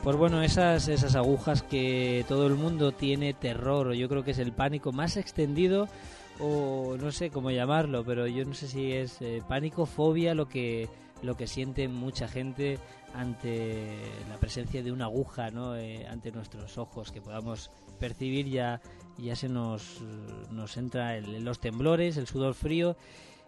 Pues 0.07 0.15
bueno, 0.15 0.41
esas, 0.41 0.87
esas 0.87 1.15
agujas 1.17 1.63
que 1.63 2.23
todo 2.29 2.47
el 2.47 2.55
mundo 2.55 2.93
tiene 2.93 3.33
terror, 3.33 3.91
yo 3.91 4.07
creo 4.07 4.23
que 4.23 4.31
es 4.31 4.39
el 4.39 4.53
pánico 4.53 4.93
más 4.93 5.17
extendido, 5.17 5.89
o 6.39 6.95
no 6.97 7.11
sé 7.11 7.29
cómo 7.29 7.51
llamarlo, 7.51 8.05
pero 8.05 8.25
yo 8.25 8.45
no 8.45 8.53
sé 8.53 8.69
si 8.69 8.93
es 8.93 9.21
eh, 9.21 9.43
pánico, 9.49 9.85
fobia, 9.85 10.33
lo 10.33 10.47
que, 10.47 10.87
lo 11.23 11.35
que 11.35 11.45
siente 11.45 11.89
mucha 11.89 12.29
gente 12.29 12.79
ante 13.13 13.97
la 14.29 14.37
presencia 14.37 14.81
de 14.81 14.93
una 14.93 15.07
aguja, 15.07 15.51
¿no? 15.51 15.75
Eh, 15.75 16.07
ante 16.07 16.31
nuestros 16.31 16.77
ojos, 16.77 17.11
que 17.11 17.19
podamos 17.19 17.69
percibir 17.99 18.47
ya, 18.47 18.79
ya 19.17 19.35
se 19.35 19.49
nos, 19.49 20.01
nos 20.51 20.77
entra 20.77 21.19
los 21.19 21.59
temblores, 21.59 22.15
el 22.15 22.27
sudor 22.27 22.53
frío. 22.53 22.95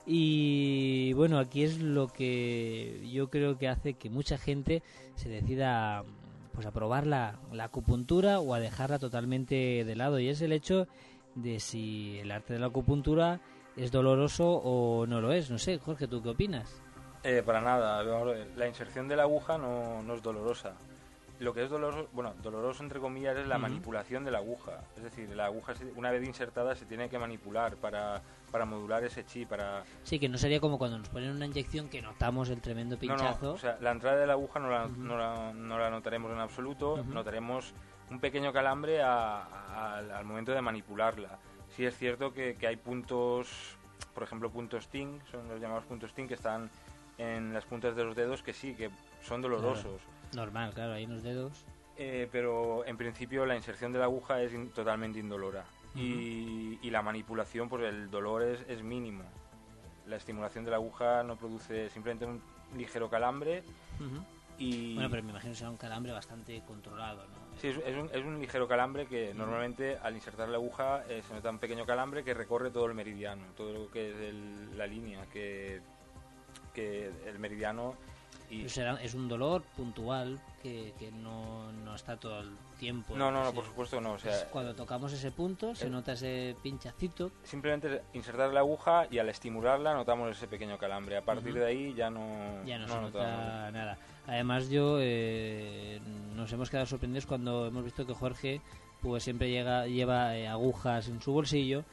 Y 0.06 1.14
bueno, 1.14 1.40
aquí 1.40 1.64
es 1.64 1.80
lo 1.80 2.08
que 2.08 3.08
yo 3.14 3.30
creo 3.30 3.58
que 3.58 3.70
hace 3.70 3.94
que 3.94 4.10
mucha 4.10 4.38
gente 4.38 4.84
se 5.16 5.30
decida 5.30 6.04
pues 6.54 6.66
a 6.66 6.72
probar 6.72 7.08
la, 7.08 7.40
acupuntura 7.60 8.40
o 8.40 8.54
a 8.54 8.60
dejarla 8.60 9.00
totalmente 9.00 9.84
de 9.86 9.96
lado 9.96 10.20
y 10.20 10.30
es 10.30 10.42
el 10.42 10.52
hecho 10.52 10.88
de 11.36 11.60
si 11.60 12.20
el 12.20 12.32
arte 12.32 12.54
de 12.54 12.60
la 12.60 12.68
acupuntura 12.68 13.40
es 13.76 13.92
doloroso 13.92 14.50
o 14.64 15.06
no 15.08 15.22
lo 15.22 15.32
es. 15.32 15.50
No 15.50 15.58
sé, 15.58 15.78
Jorge, 15.80 16.08
¿tú 16.08 16.22
qué 16.22 16.30
opinas? 16.30 16.82
Eh, 17.24 17.44
para 17.46 17.62
nada, 17.62 18.04
la 18.56 18.68
inserción 18.68 19.08
de 19.08 19.16
la 19.16 19.24
aguja 19.24 19.58
no, 19.58 20.02
no 20.04 20.14
es 20.16 20.22
dolorosa 20.22 20.76
lo 21.40 21.54
que 21.54 21.64
es 21.64 21.70
doloroso, 21.70 22.10
bueno, 22.12 22.34
doloroso 22.44 22.84
entre 22.84 23.00
comillas 23.00 23.38
es 23.38 23.48
la 23.48 23.58
manipulación 23.58 24.26
de 24.26 24.32
la 24.32 24.40
aguja. 24.40 24.84
Es 24.98 25.04
decir, 25.04 25.30
la 25.36 25.46
aguja 25.46 25.74
una 25.96 26.12
vez 26.12 26.26
insertada 26.28 26.76
se 26.76 26.86
tiene 26.86 27.10
que 27.10 27.18
manipular 27.18 27.78
para, 27.78 28.22
para 28.52 28.66
modular 28.66 29.04
ese 29.04 29.26
chi, 29.26 29.46
para... 29.46 29.84
Sí, 30.04 30.20
que 30.20 30.28
no 30.28 30.38
sería 30.38 30.60
como 30.60 30.78
cuando 30.78 30.98
nos 30.98 31.08
ponen 31.10 31.32
una 31.32 31.46
inyección 31.46 31.88
que 31.88 32.02
notamos 32.02 32.50
el 32.50 32.62
tremendo 32.62 32.98
pinchazo. 32.98 33.46
No, 33.46 33.52
o 33.54 33.58
sea, 33.58 33.78
la 33.80 33.92
entrada 33.92 34.18
de 34.18 34.28
la 34.28 34.34
aguja 34.34 34.60
no 34.60 34.70
la, 34.70 34.88
no 34.88 35.18
la, 35.18 35.54
no 35.54 35.80
la 35.80 35.90
notaremos 35.90 36.32
en 36.32 36.40
absoluto, 36.40 37.04
notaremos 37.06 37.74
un 38.10 38.20
pequeño 38.20 38.52
calambre 38.52 39.02
al 39.02 40.26
momento 40.26 40.52
de 40.52 40.62
manipularla. 40.62 41.40
Sí 41.70 41.86
es 41.86 41.98
cierto 41.98 42.34
que, 42.34 42.56
que 42.56 42.68
hay 42.68 42.76
puntos, 42.76 43.78
por 44.14 44.24
ejemplo, 44.24 44.50
puntos 44.50 44.90
ting, 44.90 45.20
son 45.32 45.48
los 45.48 45.62
llamados 45.62 45.86
puntos 45.86 46.14
ting 46.14 46.28
que 46.28 46.34
están 46.34 46.70
en 47.18 47.54
las 47.54 47.64
puntas 47.66 47.96
de 47.96 48.04
los 48.04 48.16
dedos 48.16 48.44
que 48.44 48.52
sí, 48.52 48.74
que 48.74 48.90
son 49.22 49.42
dolorosos. 49.42 50.02
Normal, 50.34 50.74
claro, 50.74 50.94
ahí 50.94 51.04
en 51.04 51.14
los 51.14 51.24
dedos. 51.24 51.66
Eh, 51.98 52.30
pero 52.32 52.86
en 52.86 52.96
principio 52.98 53.46
la 53.46 53.56
inserción 53.56 53.92
de 53.92 54.00
la 54.00 54.06
aguja 54.06 54.42
es 54.42 54.54
totalmente 54.74 55.20
indolora. 55.20 55.66
y, 55.96 56.90
la 56.90 57.02
manipulación, 57.02 57.68
pues 57.68 57.84
el 57.84 58.10
dolor 58.10 58.42
es, 58.44 58.62
es, 58.68 58.82
mínimo. 58.82 59.24
La 60.08 60.16
estimulación 60.16 60.64
de 60.64 60.72
la 60.72 60.78
aguja 60.78 61.24
no 61.24 61.36
produce 61.36 61.90
simplemente 61.90 62.26
un 62.26 62.42
ligero 62.76 63.10
calambre. 63.10 63.64
y... 64.58 64.96
Bueno, 64.96 65.10
pero 65.10 65.24
me 65.24 65.32
imagino 65.32 65.52
que 65.52 65.58
será 65.58 65.70
un 65.70 65.78
calambre 65.78 66.12
bastante 66.12 66.62
controlado, 66.66 67.28
¿no? 67.28 67.40
Sí, 67.60 67.68
es, 67.68 67.98
un, 67.98 68.10
es 68.14 68.24
un, 68.24 68.40
ligero 68.40 68.70
calambre 68.70 69.06
que 69.06 69.34
normalmente 69.34 69.98
al 69.98 70.16
insertar 70.16 70.48
la 70.48 70.56
aguja 70.56 71.04
eh, 71.10 71.22
se 71.28 71.34
nota 71.34 71.50
un 71.50 71.60
pequeño 71.60 71.86
calambre 71.86 72.24
que 72.24 72.34
recorre 72.34 72.72
todo 72.72 72.86
el 72.86 72.94
meridiano, 72.94 73.44
todo 73.58 73.74
lo 73.74 73.92
que 73.92 74.12
es 74.12 74.76
la 74.78 74.88
línea, 74.88 75.26
que, 75.26 75.82
que 76.74 77.12
el 77.26 77.38
meridiano 77.38 77.96
y 78.50 78.66
es 78.66 79.14
un 79.14 79.28
dolor 79.28 79.62
puntual 79.76 80.40
que, 80.64 80.94
que 80.98 81.12
no, 81.12 81.72
no, 81.72 81.96
está 81.96 82.18
todo 82.18 82.42
el 82.42 82.50
tiempo. 82.80 83.16
No, 83.16 83.32
no, 83.32 83.44
no, 83.44 83.54
por 83.54 83.64
supuesto 83.64 84.02
no. 84.02 84.14
O 84.14 84.20
sea, 84.20 84.50
cuando 84.50 84.74
tocamos 84.74 85.14
ese 85.14 85.32
punto 85.32 85.76
se 85.76 85.90
nota 85.90 86.14
ese 86.14 86.56
pinchacito. 86.64 87.32
Simplemente 87.44 88.02
insertar 88.14 88.52
la 88.52 88.62
aguja 88.62 89.08
y 89.12 89.20
al 89.20 89.30
estimularla 89.30 89.94
notamos 89.94 90.36
ese 90.36 90.48
pequeño 90.48 90.78
calambre. 90.78 91.18
A 91.18 91.22
partir 91.22 91.54
de 91.54 91.66
ahí 91.66 91.94
ya 91.94 92.10
no, 92.10 92.64
ya 92.66 92.80
no, 92.80 92.88
se 92.88 93.02
nota 93.02 93.72
nada. 93.72 93.98
Además 94.26 94.70
yo 94.70 94.98
eh, 95.00 96.00
nos 96.36 96.52
hemos 96.52 96.70
quedado 96.70 96.88
sorprendidos 96.88 97.26
cuando 97.26 97.68
hemos 97.68 97.84
visto 97.84 98.06
que 98.06 98.14
Jorge 98.14 98.62
pues 99.02 99.24
siempre 99.24 99.50
llega, 99.50 99.88
lleva 99.88 100.36
eh, 100.36 100.48
agujas 100.48 101.08
en 101.08 101.22
su 101.22 101.32
bolsillo 101.32 101.86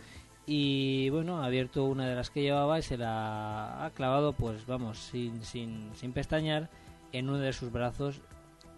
y 0.47 1.11
bueno, 1.11 1.43
ha 1.43 1.47
abierto 1.47 1.85
una 1.85 2.07
de 2.07 2.15
las 2.15 2.31
que 2.31 2.43
llevaba 2.43 2.79
y 2.79 2.83
se 2.83 2.97
la 2.97 3.85
ha 3.85 3.91
clavado, 3.91 4.33
pues 4.33 4.65
vamos, 4.65 4.99
sin, 4.99 5.43
sin, 5.43 5.91
sin 5.95 6.13
pestañear 6.13 6.71
en 7.13 7.29
uno 7.29 7.39
de 7.39 7.53
sus 7.53 7.73
brazos, 7.73 8.21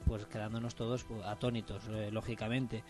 pues 0.07 0.25
quedándonos 0.25 0.75
todos 0.75 1.05
pues, 1.05 1.23
atónitos, 1.27 1.83
eh, 1.91 2.09
lógicamente. 2.11 2.83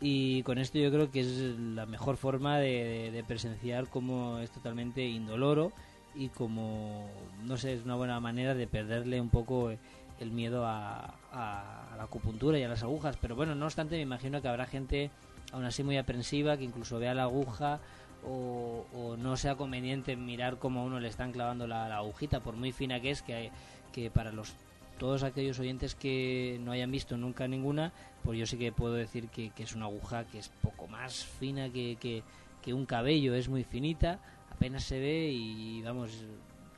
Y 0.00 0.42
con 0.44 0.58
esto 0.58 0.78
yo 0.78 0.90
creo 0.90 1.10
que 1.10 1.20
es 1.20 1.58
la 1.58 1.84
mejor 1.84 2.16
forma 2.16 2.58
de, 2.58 3.22
presenciar 3.28 3.88
cómo 3.88 4.38
es 4.38 4.50
totalmente 4.50 5.06
indoloro 5.06 5.70
y 6.14 6.28
como, 6.30 7.08
no 7.44 7.56
sé, 7.58 7.74
es 7.74 7.84
una 7.84 7.96
buena 7.96 8.18
manera 8.18 8.54
de 8.54 8.66
perderle 8.66 9.20
un 9.20 9.28
poco 9.28 9.70
el 10.18 10.30
miedo 10.30 10.66
a, 10.66 11.14
a 11.32 11.94
la 11.96 12.04
acupuntura 12.04 12.58
y 12.58 12.62
a 12.62 12.68
las 12.68 12.82
agujas. 12.82 13.16
Pero 13.20 13.36
bueno, 13.36 13.54
no 13.54 13.66
obstante, 13.66 13.96
me 13.96 14.02
imagino 14.02 14.40
que 14.40 14.48
habrá 14.48 14.66
gente 14.66 15.10
aún 15.52 15.64
así 15.64 15.84
muy 15.84 15.98
aprensiva 15.98 16.56
que 16.56 16.64
incluso 16.64 16.98
vea 16.98 17.14
la 17.14 17.24
aguja 17.24 17.80
o, 18.24 19.16
no 19.18 19.36
sea 19.36 19.56
conveniente 19.56 20.16
mirar 20.16 20.58
cómo 20.58 20.84
uno 20.84 21.00
le 21.00 21.08
están 21.08 21.32
clavando 21.32 21.66
la, 21.66 21.96
agujita, 21.96 22.40
por 22.40 22.56
muy 22.56 22.72
fina 22.72 23.00
que 23.00 23.10
es, 23.10 23.22
que, 23.22 23.50
que 23.92 24.10
para 24.10 24.32
los 24.32 24.54
todos 24.98 25.24
aquellos 25.24 25.58
oyentes 25.58 25.94
que 25.94 26.60
no 26.62 26.70
hayan 26.70 26.90
visto 26.90 27.16
nunca 27.16 27.48
ninguna, 27.48 27.92
pues 28.22 28.38
yo 28.38 28.46
sí 28.46 28.56
que 28.56 28.70
puedo 28.70 28.94
decir 28.94 29.28
que, 29.28 29.50
es 29.56 29.74
una 29.74 29.86
aguja 29.86 30.24
que 30.24 30.38
es 30.38 30.48
poco 30.48 30.86
más 30.86 31.24
fina 31.24 31.70
que, 31.70 31.96
que, 31.96 32.22
que, 32.62 32.72
un 32.72 32.86
cabello, 32.86 33.34
es 33.34 33.48
muy 33.48 33.64
finita, 33.64 34.20
apenas 34.50 34.84
se 34.84 35.00
ve 35.00 35.30
y 35.32 35.82
vamos, 35.82 36.24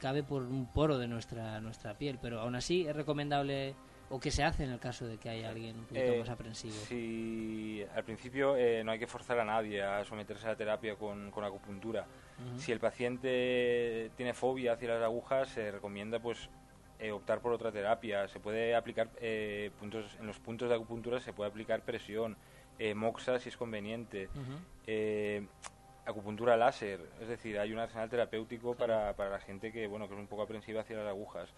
cabe 0.00 0.22
por 0.22 0.42
un 0.42 0.66
poro 0.66 0.96
de 0.96 1.06
nuestra, 1.06 1.60
nuestra 1.60 1.98
piel, 1.98 2.18
pero 2.20 2.40
aún 2.40 2.54
así 2.54 2.86
es 2.86 2.96
recomendable 2.96 3.74
¿O 4.14 4.20
qué 4.20 4.30
se 4.30 4.44
hace 4.44 4.62
en 4.62 4.70
el 4.70 4.78
caso 4.78 5.08
de 5.08 5.18
que 5.18 5.28
haya 5.28 5.48
alguien 5.48 5.76
un 5.76 5.86
poquito 5.86 6.12
eh, 6.12 6.18
más 6.20 6.28
aprensivo? 6.28 6.72
Si 6.72 7.84
al 7.96 8.04
principio 8.04 8.56
eh, 8.56 8.84
no 8.84 8.92
hay 8.92 8.98
que 9.00 9.08
forzar 9.08 9.40
a 9.40 9.44
nadie 9.44 9.82
a 9.82 10.04
someterse 10.04 10.46
a 10.46 10.50
la 10.50 10.56
terapia 10.56 10.94
con, 10.94 11.32
con 11.32 11.42
acupuntura. 11.42 12.06
Si 12.56 12.70
el 12.70 12.78
paciente 12.78 14.12
tiene 14.16 14.32
fobia 14.32 14.74
hacia 14.74 14.90
las 14.90 15.02
agujas, 15.02 15.48
se 15.48 15.68
recomienda 15.72 16.20
pues 16.20 16.48
eh, 17.00 17.10
optar 17.10 17.40
por 17.40 17.52
otra 17.52 17.72
terapia. 17.72 18.28
Se 18.28 18.38
puede 18.38 18.76
aplicar 18.76 19.08
puntos 19.80 20.16
en 20.20 20.28
los 20.28 20.38
puntos 20.38 20.68
de 20.68 20.76
acupuntura 20.76 21.18
se 21.18 21.32
puede 21.32 21.50
aplicar 21.50 21.82
presión, 21.82 22.36
moxa 22.94 23.40
si 23.40 23.48
es 23.48 23.56
conveniente. 23.56 24.28
acupuntura 26.06 26.56
láser, 26.56 27.00
es 27.20 27.26
decir, 27.26 27.58
hay 27.58 27.72
un 27.72 27.80
arsenal 27.80 28.08
terapéutico 28.08 28.76
para, 28.76 29.12
para 29.14 29.30
la 29.30 29.40
gente 29.40 29.72
que 29.72 29.88
bueno 29.88 30.06
que 30.06 30.14
es 30.14 30.20
un 30.20 30.28
poco 30.28 30.42
aprensiva 30.42 30.82
hacia 30.82 30.98
las 30.98 31.08
agujas. 31.08 31.52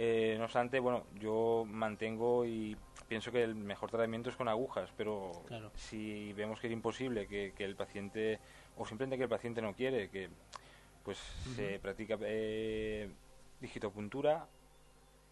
Eh, 0.00 0.36
no 0.38 0.44
obstante, 0.44 0.78
bueno, 0.78 1.04
yo 1.18 1.64
mantengo 1.68 2.46
y 2.46 2.76
pienso 3.08 3.32
que 3.32 3.42
el 3.42 3.56
mejor 3.56 3.90
tratamiento 3.90 4.30
es 4.30 4.36
con 4.36 4.48
agujas, 4.48 4.90
pero 4.96 5.32
si 5.74 6.32
vemos 6.34 6.60
que 6.60 6.68
es 6.68 6.72
imposible, 6.72 7.26
que, 7.26 7.52
el 7.58 7.74
paciente, 7.74 8.38
o 8.76 8.86
simplemente 8.86 9.16
que 9.16 9.24
el 9.24 9.28
paciente 9.28 9.60
no 9.60 9.74
quiere, 9.74 10.08
que 10.08 10.28
pues 11.02 11.18
se 11.56 11.80
practica 11.80 12.16
eh, 12.20 13.10
digitopuntura 13.60 14.46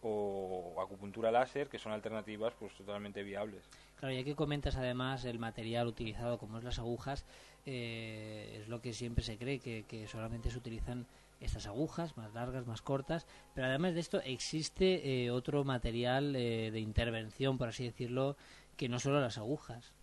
o 0.02 0.74
acupuntura 0.80 1.30
láser, 1.30 1.68
que 1.68 1.78
son 1.78 1.92
alternativas 1.92 2.52
pues 2.58 2.72
totalmente 2.74 3.22
viables. 3.22 3.62
Claro, 3.98 4.14
ya 4.14 4.24
que 4.24 4.34
comentas 4.34 4.76
además 4.76 5.24
el 5.24 5.38
material 5.38 5.86
utilizado, 5.86 6.38
como 6.38 6.58
es 6.58 6.64
las 6.64 6.78
agujas, 6.78 7.24
eh, 7.66 8.60
es 8.60 8.68
lo 8.68 8.80
que 8.80 8.92
siempre 8.92 9.24
se 9.24 9.38
cree, 9.38 9.60
que, 9.60 9.84
que, 9.84 10.06
solamente 10.06 10.50
se 10.50 10.58
utilizan 10.58 11.06
estas 11.41 11.66
agujas, 11.66 12.16
más 12.16 12.32
largas, 12.32 12.66
más 12.66 12.82
cortas, 12.82 13.26
pero 13.55 13.66
además 13.66 13.95
de 13.95 14.01
esto 14.01 14.20
existe 14.22 15.24
eh, 15.24 15.30
otro 15.30 15.64
material 15.64 16.34
eh, 16.37 16.70
de 16.70 16.80
intervención, 16.80 17.59
por 17.59 17.68
así 17.68 17.84
decirlo, 17.84 18.37
que 18.76 18.89
no 18.89 18.99
solo 18.99 19.20
las 19.20 19.39
agujas. 19.39 19.95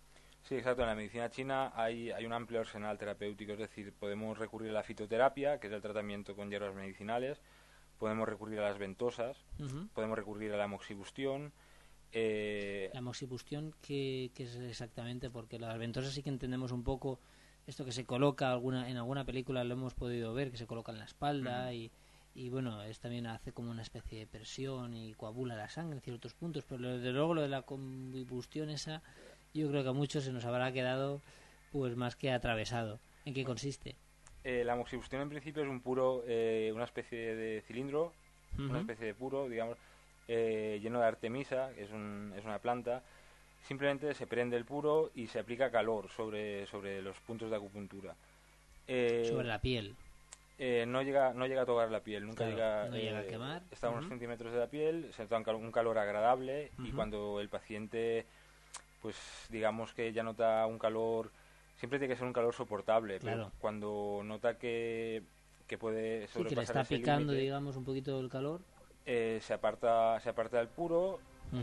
Sí, 0.42 0.56
exacto. 0.56 0.82
En 0.82 0.88
la 0.88 0.94
medicina 0.94 1.30
china 1.30 1.72
hay, 1.74 2.10
hay 2.10 2.26
un 2.26 2.32
amplio 2.32 2.60
arsenal 2.60 2.98
terapéutico, 2.98 3.52
es 3.52 3.58
decir, 3.58 3.92
podemos 3.94 4.38
recurrir 4.38 4.70
a 4.70 4.74
la 4.74 4.82
fitoterapia, 4.82 5.58
que 5.58 5.68
es 5.68 5.72
el 5.72 5.80
tratamiento 5.80 6.36
con 6.36 6.50
hierbas 6.50 6.74
medicinales, 6.74 7.40
podemos 7.98 8.28
recurrir 8.28 8.58
a 8.60 8.68
las 8.68 8.78
ventosas, 8.78 9.36
podemos 9.94 10.18
recurrir 10.18 10.52
a 10.52 10.58
la 10.58 10.68
moxibustión. 10.68 11.52
Eh... 12.12 12.90
La 12.92 13.00
moxibustión, 13.00 13.74
¿qué, 13.80 14.30
es 14.36 14.56
exactamente? 14.56 15.30
Porque 15.30 15.58
las 15.58 15.78
ventosas 15.78 16.12
sí 16.12 16.22
que 16.22 16.28
entendemos 16.28 16.72
un 16.72 16.84
poco 16.84 17.20
esto 17.66 17.84
que 17.84 17.92
se 17.92 18.04
coloca 18.04 18.50
alguna 18.50 18.88
en 18.88 18.96
alguna 18.96 19.24
película, 19.24 19.64
lo 19.64 19.74
hemos 19.74 19.94
podido 19.94 20.34
ver, 20.34 20.50
que 20.50 20.56
se 20.56 20.66
coloca 20.66 20.92
en 20.92 20.98
la 20.98 21.04
espalda 21.04 21.72
y, 21.72 21.90
y 22.34 22.50
bueno, 22.50 22.82
es 22.82 22.98
también 23.00 23.26
hace 23.26 23.52
como 23.52 23.70
una 23.70 23.82
especie 23.82 24.18
de 24.18 24.26
presión 24.26 24.94
y 24.94 25.14
coagula 25.14 25.56
la 25.56 25.68
sangre 25.68 25.96
en 25.96 26.02
ciertos 26.02 26.34
puntos, 26.34 26.64
pero 26.68 26.96
desde 26.96 27.12
luego 27.12 27.34
lo 27.34 27.42
de 27.42 27.48
la 27.48 27.62
combustión 27.62 28.70
esa, 28.70 29.02
yo 29.54 29.68
creo 29.68 29.82
que 29.82 29.88
a 29.88 29.92
muchos 29.92 30.24
se 30.24 30.32
nos 30.32 30.44
habrá 30.44 30.72
quedado 30.72 31.20
pues 31.72 31.96
más 31.96 32.16
que 32.16 32.30
atravesado. 32.32 32.98
¿En 33.24 33.34
qué 33.34 33.44
consiste? 33.44 33.96
Eh, 34.44 34.62
la 34.64 34.76
moxibustión 34.76 35.22
en 35.22 35.30
principio 35.30 35.62
es 35.62 35.68
un 35.68 35.80
puro, 35.80 36.22
eh, 36.26 36.70
una 36.74 36.84
especie 36.84 37.34
de 37.34 37.62
cilindro, 37.62 38.12
una 38.58 38.80
especie 38.80 39.06
de 39.06 39.14
puro, 39.14 39.48
digamos, 39.48 39.78
eh, 40.28 40.78
lleno 40.82 41.00
de 41.00 41.06
artemisa, 41.06 41.70
que 41.74 41.84
es, 41.84 41.90
un, 41.90 42.32
es 42.36 42.44
una 42.44 42.58
planta. 42.58 43.02
Simplemente 43.66 44.14
se 44.14 44.26
prende 44.26 44.56
el 44.56 44.64
puro 44.64 45.10
y 45.14 45.26
se 45.26 45.38
aplica 45.38 45.70
calor 45.70 46.08
sobre, 46.10 46.66
sobre 46.66 47.00
los 47.02 47.18
puntos 47.20 47.50
de 47.50 47.56
acupuntura. 47.56 48.14
sobre 48.86 49.46
la 49.46 49.58
piel. 49.58 49.94
no 50.58 51.02
llega 51.02 51.32
no 51.32 51.46
llega 51.46 51.62
a 51.62 51.66
tocar 51.66 51.90
la 51.90 52.00
piel, 52.00 52.26
nunca 52.26 52.46
llega, 52.46 52.86
no 52.86 52.96
llega 52.96 53.20
a 53.20 53.24
quemar. 53.24 53.62
Está 53.70 53.86
a 53.86 53.90
unos 53.90 54.06
centímetros 54.06 54.52
de 54.52 54.58
la 54.58 54.66
piel, 54.66 55.10
se 55.14 55.22
nota 55.22 55.54
un 55.54 55.72
calor 55.72 55.98
agradable 55.98 56.70
y 56.78 56.90
cuando 56.92 57.40
el 57.40 57.48
paciente, 57.48 58.26
pues 59.00 59.16
digamos 59.48 59.94
que 59.94 60.12
ya 60.12 60.22
nota 60.22 60.66
un 60.66 60.78
calor 60.78 61.30
siempre 61.76 61.98
tiene 61.98 62.14
que 62.14 62.18
ser 62.18 62.26
un 62.26 62.32
calor 62.32 62.54
soportable, 62.54 63.18
pero 63.20 63.50
cuando 63.60 64.22
nota 64.24 64.58
que, 64.58 65.22
que 65.66 65.78
puede 65.78 66.28
sobrepasar 66.28 66.38
sí, 66.38 66.48
que 66.48 66.56
le 66.56 66.62
está 66.62 66.84
picando, 66.84 67.32
digamos, 67.32 67.76
un 67.76 67.84
poquito 67.84 68.18
el 68.20 68.28
calor. 68.28 68.60
Eh, 69.06 69.38
se 69.42 69.52
aparta 69.52 70.18
se 70.20 70.30
aparta 70.30 70.58
del 70.58 70.68
puro, 70.68 71.20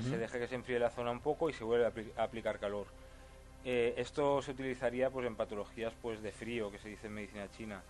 se 0.09 0.17
deja 0.17 0.39
que 0.39 0.47
se 0.47 0.55
enfríe 0.55 0.79
la 0.79 0.89
zona 0.89 1.11
un 1.11 1.19
poco 1.19 1.49
y 1.49 1.53
se 1.53 1.63
vuelve 1.63 1.85
a, 1.85 2.23
aplicar 2.23 2.59
calor. 2.59 2.87
Eh, 3.63 3.93
esto 3.97 4.41
se 4.41 4.51
utilizaría 4.51 5.09
pues 5.09 5.27
en 5.27 5.35
patologías 5.35 5.93
pues 6.01 6.21
de 6.21 6.31
frío, 6.31 6.71
que 6.71 6.79
se 6.79 6.89
dice 6.89 7.07
en 7.07 7.13
medicina 7.13 7.51
china. 7.51 7.83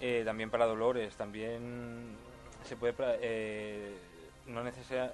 Eh, 0.00 0.22
también 0.24 0.50
para 0.50 0.66
dolores, 0.66 1.16
también 1.16 2.16
se 2.64 2.76
puede 2.76 2.94
no, 4.46 4.62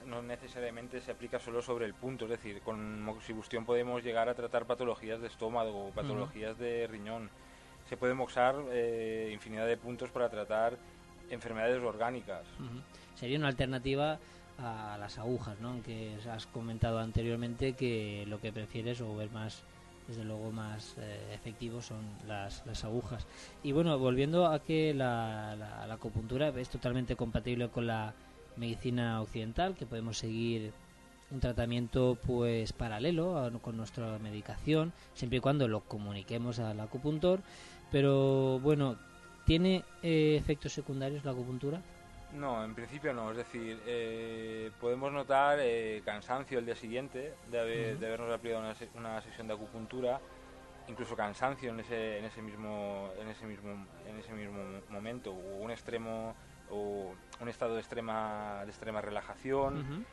no, 0.07 0.23
necesariamente 0.23 1.01
se 1.01 1.11
aplica 1.11 1.39
solo 1.39 1.63
sobre 1.63 1.87
el 1.87 1.95
punto, 1.95 2.25
es 2.27 2.33
decir, 2.33 2.61
con 2.61 3.03
moxibustión 3.03 3.65
podemos 3.65 4.03
llegar 4.03 4.29
a 4.29 4.35
tratar 4.35 4.67
patologías 4.67 5.21
de 5.21 5.29
estómago, 5.29 5.91
patologías 5.95 6.59
de 6.59 6.87
riñón. 6.87 7.31
Se 7.89 7.97
puede 7.97 8.15
moxar 8.15 8.57
eh, 8.71 9.31
infinidad 9.33 9.67
de 9.67 9.77
puntos 9.77 10.11
para 10.11 10.29
tratar 10.29 10.77
enfermedades 11.31 11.83
orgánicas. 11.83 12.45
Sería 13.15 13.39
una 13.39 13.49
alternativa 13.49 14.19
a 14.63 14.97
las 14.99 15.19
agujas, 15.19 15.59
¿no? 15.61 15.71
Aunque 15.71 16.17
has 16.31 16.47
comentado 16.47 16.99
anteriormente 16.99 17.75
que 17.75 18.25
lo 18.29 18.41
que 18.41 18.53
prefieres 18.53 19.01
o 19.01 19.17
ver 19.17 19.31
más 19.31 19.63
desde 20.09 20.25
luego 20.25 20.51
más 20.51 20.97
eh, 20.99 21.33
efectivos 21.33 21.87
son 21.87 22.01
las, 22.27 22.65
las, 22.67 22.85
agujas. 22.85 23.27
Y 23.63 23.73
bueno, 23.73 23.99
volviendo 23.99 24.47
a 24.47 24.59
que 24.59 24.93
la, 24.95 25.57
la 25.57 25.95
acupuntura 25.95 26.49
es 26.49 26.69
totalmente 26.69 27.15
compatible 27.17 27.69
con 27.69 27.87
la 27.87 28.13
medicina 28.57 29.21
occidental, 29.21 29.75
que 29.75 29.87
podemos 29.87 30.19
seguir 30.19 30.73
un 31.31 31.41
tratamiento 31.41 32.19
pues 32.27 32.73
paralelo 32.73 33.51
con 33.63 33.77
nuestra 33.77 34.19
medicación, 34.19 34.93
siempre 35.15 35.39
y 35.39 35.41
cuando 35.41 35.67
lo 35.67 35.81
comuniquemos 35.81 36.59
al 36.59 36.81
acupuntor. 36.81 37.41
Pero 37.91 38.59
bueno, 38.61 38.97
¿tiene 39.47 39.85
eh, 40.03 40.37
efectos 40.39 40.73
secundarios 40.73 41.25
la 41.25 41.33
acupuntura? 41.33 41.81
No, 42.33 42.65
en 42.65 42.75
principio 42.75 43.13
no. 43.13 43.31
Es 43.31 43.37
decir, 43.37 43.81
eh, 43.87 44.71
podemos 44.81 45.13
notar 45.13 45.59
eh, 45.61 46.03
cansancio 46.05 46.59
el 46.59 46.67
día 46.67 46.77
siguiente 46.77 47.35
de, 47.51 47.97
habernos 47.97 48.33
aplicado 48.33 48.63
una, 48.63 48.75
una, 48.95 49.21
sesión 49.21 49.47
de 49.47 49.55
acupuntura, 49.55 50.21
incluso 50.89 51.15
cansancio 51.15 51.71
en 51.71 51.81
ese, 51.81 52.19
en 52.19 52.25
ese 52.25 52.41
mismo, 52.41 53.11
en 53.21 53.29
ese 53.29 53.47
mismo, 53.47 53.87
en 54.07 54.19
ese 54.19 54.33
mismo 54.33 54.59
momento, 54.89 55.33
o 55.33 55.59
un 55.59 55.71
extremo 55.71 56.35
o 56.71 57.15
un 57.41 57.49
estado 57.49 57.75
de 57.75 57.81
extrema, 57.81 58.63
de 58.65 58.71
extrema 58.71 59.01
relajación. 59.03 60.07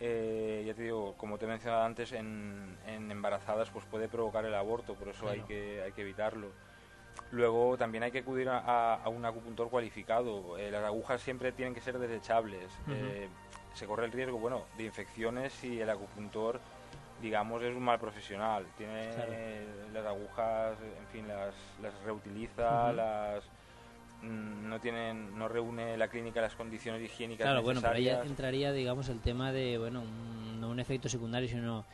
Eh, 0.00 0.62
ya 0.64 0.74
te 0.74 0.82
digo, 0.84 1.14
como 1.16 1.38
te 1.38 1.44
he 1.44 1.48
mencionado 1.48 1.82
antes, 1.82 2.12
en, 2.12 2.78
embarazadas 2.86 3.68
pues 3.70 3.84
puede 3.84 4.08
provocar 4.08 4.44
el 4.44 4.54
aborto, 4.54 4.94
por 4.94 5.08
eso 5.08 5.28
hay, 5.28 5.40
que, 5.42 5.82
hay 5.82 5.92
que 5.92 6.02
evitarlo. 6.02 6.48
Luego 7.30 7.76
también 7.76 8.04
hay 8.04 8.10
que 8.10 8.20
acudir 8.20 8.48
a, 8.50 9.00
un 9.06 9.24
acupuntor 9.24 9.68
cualificado. 9.70 10.56
Eh, 10.58 10.70
las 10.70 10.84
agujas 10.84 11.20
siempre 11.20 11.52
tienen 11.52 11.74
que 11.74 11.80
ser 11.80 11.98
desechables. 11.98 12.70
Eh, 12.88 13.28
se 13.74 13.86
corre 13.86 14.06
el 14.06 14.12
riesgo, 14.12 14.38
bueno, 14.38 14.64
de 14.76 14.84
infecciones 14.84 15.52
si 15.52 15.80
el 15.80 15.90
acupuntor, 15.90 16.60
digamos, 17.20 17.62
es 17.62 17.76
un 17.76 17.82
mal 17.82 17.98
profesional. 17.98 18.66
Tiene 18.76 19.10
las 19.92 20.06
agujas, 20.06 20.76
en 20.80 21.06
fin, 21.12 21.28
las, 21.28 21.54
las 21.82 21.94
reutiliza, 22.04 22.92
las 22.92 23.44
Mm, 24.22 24.68
no 24.68 24.80
tienen 24.80 25.38
no 25.38 25.46
reúne 25.46 25.96
la 25.96 26.08
clínica 26.08 26.40
las 26.40 26.56
condiciones 26.56 27.00
higiénicas 27.00 27.44
claro 27.44 27.62
bueno 27.62 27.80
pero 27.80 27.94
ahí 27.94 28.08
entraría 28.08 28.72
digamos 28.72 29.08
el 29.10 29.20
tema 29.20 29.52
de 29.52 29.78
bueno 29.78 30.00
un, 30.00 30.60
no 30.60 30.70
un 30.70 30.80
efecto 30.80 31.08
secundario 31.08 31.48
sino 31.48 31.84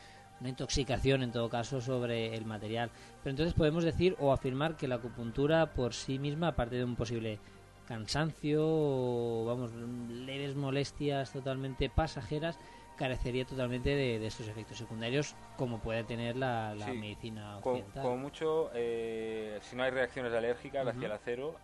una 0.41 0.49
intoxicación 0.49 1.23
en 1.23 1.33
todo 1.33 1.49
caso 1.49 1.81
sobre 1.81 2.35
el 2.35 2.45
material 2.45 2.91
pero 3.23 3.31
entonces 3.31 3.55
podemos 3.55 3.85
decir 3.85 4.17
o 4.19 4.33
afirmar 4.33 4.77
que 4.77 4.89
la 4.89 4.97
acupuntura 4.97 5.73
por 5.73 5.95
sí 5.95 6.19
misma 6.19 6.49
aparte 6.49 6.77
de 6.77 6.85
un 6.85 6.97
posible 6.97 7.39
cansancio 7.87 8.63
o 8.65 9.45
vamos 9.47 9.73
leves 9.73 10.57
molestias 10.57 11.33
totalmente 11.33 11.89
pasajeras 11.91 12.59
carecería 12.97 13.45
totalmente 13.45 13.91
de, 13.91 14.25
estos 14.25 14.49
efectos 14.49 14.79
secundarios 14.79 15.35
como 15.57 15.79
puede 15.81 16.05
tener 16.05 16.37
la, 16.37 16.75
medicina 16.95 17.59
occidental. 17.59 18.03
Como, 18.03 18.17
mucho, 18.17 18.71
eh, 18.75 19.59
si 19.63 19.77
no 19.77 19.83
hay 19.83 19.91
reacciones 19.91 20.33
alérgicas 20.33 20.87
hacia 20.87 21.07
el 21.07 21.13
acero, 21.13 21.57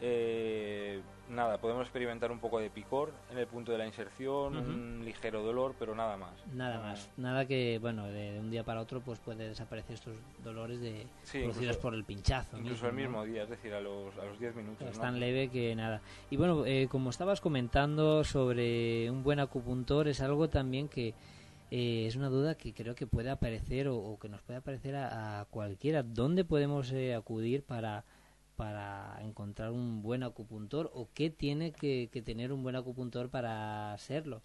eh, 0.00 1.00
nada, 1.28 1.58
podemos 1.58 1.82
experimentar 1.82 2.30
un 2.30 2.38
poco 2.38 2.58
de 2.58 2.70
picor 2.70 3.12
en 3.30 3.38
el 3.38 3.46
punto 3.46 3.72
de 3.72 3.78
la 3.78 3.86
inserción, 3.86 4.56
un 4.56 5.04
ligero 5.04 5.42
dolor, 5.42 5.74
pero 5.78 5.94
nada 5.94 6.16
más. 6.16 6.32
Nada, 6.52 6.80
más. 6.80 7.10
Nada 7.16 7.46
que, 7.46 7.78
bueno, 7.80 8.06
de, 8.06 8.38
un 8.38 8.50
día 8.50 8.64
para 8.64 8.80
otro 8.80 9.00
pues 9.00 9.18
puede 9.18 9.48
desaparecer 9.48 9.94
estos 9.94 10.14
dolores 10.42 10.80
de 10.80 11.06
producidos 11.32 11.76
por 11.76 11.94
el 11.94 12.04
pinchazo. 12.04 12.58
Incluso 12.58 12.88
el 12.88 12.94
mismo 12.94 13.24
día, 13.24 13.42
es 13.44 13.50
decir, 13.50 13.72
a 13.74 13.80
los, 13.80 14.16
a 14.18 14.24
los 14.24 14.38
10 14.38 14.54
minutos. 14.56 14.88
Es 14.88 14.98
tan 14.98 15.20
leve 15.20 15.48
que 15.48 15.74
nada. 15.74 16.00
Y 16.30 16.36
bueno, 16.36 16.64
eh, 16.66 16.88
como 16.90 17.10
estabas 17.10 17.40
comentando 17.40 18.24
sobre 18.24 19.10
un 19.10 19.22
buen 19.22 19.40
acupuntor, 19.40 20.08
es 20.08 20.20
algo 20.20 20.48
también 20.48 20.88
que 20.88 21.14
eh, 21.70 22.06
es 22.06 22.16
una 22.16 22.28
duda 22.28 22.54
que 22.56 22.72
creo 22.72 22.94
que 22.94 23.06
puede 23.06 23.30
aparecer 23.30 23.88
o, 23.88 24.18
que 24.20 24.28
nos 24.28 24.40
puede 24.42 24.58
aparecer 24.58 24.96
a, 24.96 25.46
cualquiera. 25.50 26.02
¿Dónde 26.02 26.44
podemos 26.44 26.90
eh, 26.92 27.14
acudir 27.14 27.62
para 27.62 28.04
para 28.58 29.16
encontrar 29.20 29.70
un 29.70 30.02
buen 30.02 30.24
acupuntor 30.24 30.90
o 30.92 31.08
qué 31.14 31.30
tiene 31.30 31.70
que, 31.70 32.10
tener 32.26 32.52
un 32.52 32.64
buen 32.64 32.74
acupuntor 32.74 33.30
para 33.30 33.96
serlo? 33.98 34.42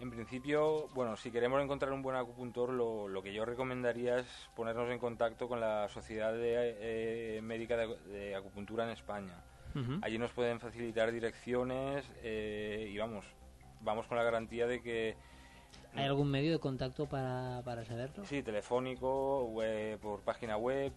En 0.00 0.10
principio, 0.10 0.88
bueno, 0.88 1.16
si 1.16 1.30
queremos 1.30 1.62
encontrar 1.62 1.90
un 1.92 2.02
buen 2.02 2.14
acupuntor, 2.14 2.68
lo, 2.74 3.22
que 3.22 3.32
yo 3.32 3.46
recomendaría 3.46 4.18
es 4.18 4.26
ponernos 4.54 4.90
en 4.90 4.98
contacto 4.98 5.48
con 5.48 5.60
la 5.60 5.88
Sociedad 5.88 6.34
de, 6.34 7.38
eh, 7.38 7.40
Médica 7.42 7.78
de, 7.78 8.34
Acupuntura 8.36 8.84
en 8.84 8.90
España. 8.90 9.42
Allí 10.02 10.18
nos 10.18 10.30
pueden 10.32 10.60
facilitar 10.60 11.10
direcciones 11.10 12.08
eh, 12.22 12.90
y 12.92 12.98
vamos, 12.98 13.24
vamos 13.80 14.06
con 14.06 14.18
la 14.18 14.22
garantía 14.22 14.66
de 14.66 14.82
que 14.82 15.16
¿Hay 15.94 16.04
algún 16.04 16.30
medio 16.30 16.52
de 16.52 16.58
contacto 16.58 17.06
para, 17.06 17.62
para 17.64 17.84
saberlo? 17.84 18.24
Sí, 18.24 18.42
telefónico, 18.42 19.52
por 20.00 20.20
página 20.22 20.56
web, 20.56 20.92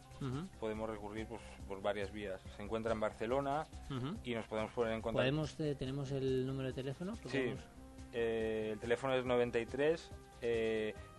podemos 0.59 0.89
recurrir 0.89 1.27
pues, 1.27 1.41
por 1.67 1.81
varias 1.81 2.11
vías. 2.11 2.41
Se 2.55 2.63
encuentra 2.63 2.93
en 2.93 2.99
Barcelona 2.99 3.67
y 4.23 4.33
nos 4.33 4.45
podemos 4.47 4.71
poner 4.71 4.93
en 4.93 5.01
contacto. 5.01 5.21
¿Podemos, 5.21 5.59
eh, 5.59 5.75
¿Tenemos 5.77 6.11
el 6.11 6.45
número 6.45 6.69
de 6.69 6.73
teléfono? 6.73 7.15
Sí, 7.27 7.53
eh, 8.13 8.69
el 8.73 8.79
teléfono 8.79 9.13
es 9.13 9.25
93 9.25 10.11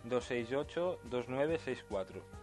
268 0.03 0.99
2964. 1.09 2.38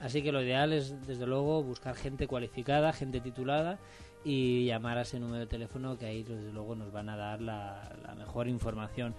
Así 0.00 0.22
que 0.22 0.32
lo 0.32 0.42
ideal 0.42 0.72
es, 0.72 1.06
desde 1.06 1.26
luego, 1.26 1.62
buscar 1.62 1.94
gente 1.94 2.26
cualificada, 2.26 2.92
gente 2.92 3.20
titulada 3.20 3.78
y 4.22 4.66
llamar 4.66 4.98
a 4.98 5.02
ese 5.02 5.18
número 5.18 5.38
de 5.40 5.46
teléfono 5.46 5.96
que 5.96 6.04
ahí, 6.06 6.22
desde 6.24 6.52
luego, 6.52 6.74
nos 6.74 6.92
van 6.92 7.08
a 7.08 7.16
dar 7.16 7.40
la, 7.40 7.90
la 8.06 8.14
mejor 8.14 8.48
información. 8.48 9.14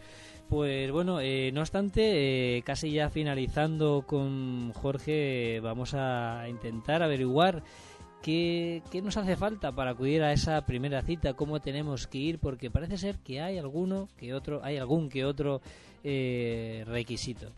Pues 0.48 0.92
bueno, 0.92 1.22
eh, 1.22 1.50
no 1.54 1.62
obstante, 1.62 2.58
eh, 2.58 2.62
casi 2.64 2.92
ya 2.92 3.10
finalizando 3.10 4.04
con 4.06 4.74
Jorge, 4.74 5.60
vamos 5.64 5.94
a 5.96 6.46
intentar 6.50 7.02
averiguar 7.02 7.64
qué, 8.22 8.82
qué 8.92 9.02
nos 9.02 9.18
hace 9.18 9.36
falta 9.36 9.72
para 9.72 9.92
acudir 9.92 10.24
a 10.24 10.34
esa 10.34 10.66
primera 10.66 11.02
cita, 11.02 11.34
cómo 11.34 11.60
tenemos 11.60 12.08
que 12.08 12.18
ir, 12.18 12.40
porque 12.40 12.70
parece 12.70 12.98
ser 12.98 13.18
que 13.20 13.42
hay 13.42 13.58
alguno 13.58 14.08
que 14.18 14.34
otro, 14.34 14.62
hay 14.64 14.78
algún 14.78 15.10
que 15.10 15.26
otro 15.26 15.62
eh, 16.04 16.84
requisito. 16.88 17.52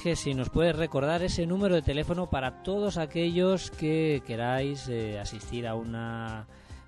Jorge, 0.00 0.16
si 0.16 0.32
nos 0.32 0.48
puedes 0.48 0.74
recordar 0.74 1.22
ese 1.22 1.46
número 1.46 1.74
de 1.74 1.82
teléfono 1.82 2.30
para 2.30 2.62
todos 2.62 2.96
aquellos 2.96 3.70
que 3.70 4.22
queráis 4.26 4.88
eh, 4.88 5.20
asistir 5.20 5.66
a 5.66 5.74
una 5.74 6.46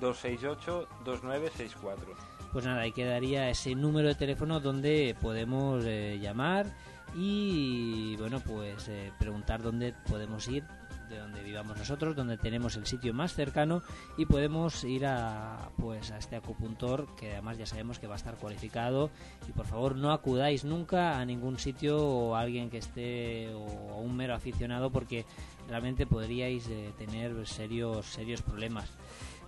268 0.00 0.88
2964. 1.04 2.14
Pues 2.52 2.64
nada, 2.64 2.80
ahí 2.80 2.90
quedaría 2.92 3.48
ese 3.50 3.74
número 3.76 4.08
de 4.08 4.14
teléfono 4.16 4.58
donde 4.58 5.14
podemos 5.20 5.84
eh, 5.86 6.18
llamar 6.20 6.66
y 7.14 8.16
bueno, 8.16 8.40
pues 8.40 8.88
eh, 8.88 9.12
preguntar 9.18 9.62
dónde 9.62 9.94
podemos 10.08 10.48
ir, 10.48 10.64
de 11.08 11.18
donde 11.18 11.42
vivamos 11.42 11.78
nosotros, 11.78 12.14
donde 12.14 12.36
tenemos 12.36 12.76
el 12.76 12.86
sitio 12.86 13.14
más 13.14 13.34
cercano 13.34 13.82
y 14.16 14.26
podemos 14.26 14.84
ir 14.84 15.06
a 15.06 15.70
pues 15.76 16.10
a 16.10 16.18
este 16.18 16.36
acupuntor 16.36 17.06
que 17.16 17.32
además 17.32 17.58
ya 17.58 17.66
sabemos 17.66 17.98
que 17.98 18.06
va 18.06 18.14
a 18.14 18.16
estar 18.16 18.36
cualificado 18.36 19.10
y 19.48 19.52
por 19.52 19.66
favor 19.66 19.96
no 19.96 20.12
acudáis 20.12 20.64
nunca 20.64 21.18
a 21.18 21.24
ningún 21.24 21.58
sitio 21.58 21.98
o 21.98 22.34
a 22.34 22.40
alguien 22.40 22.70
que 22.70 22.78
esté 22.78 23.54
o 23.54 23.92
a 23.92 23.96
un 23.96 24.16
mero 24.16 24.34
aficionado 24.34 24.90
porque 24.90 25.24
realmente 25.68 26.06
podríais 26.06 26.68
eh, 26.68 26.92
tener 26.98 27.46
serios 27.46 28.06
serios 28.06 28.42
problemas. 28.42 28.90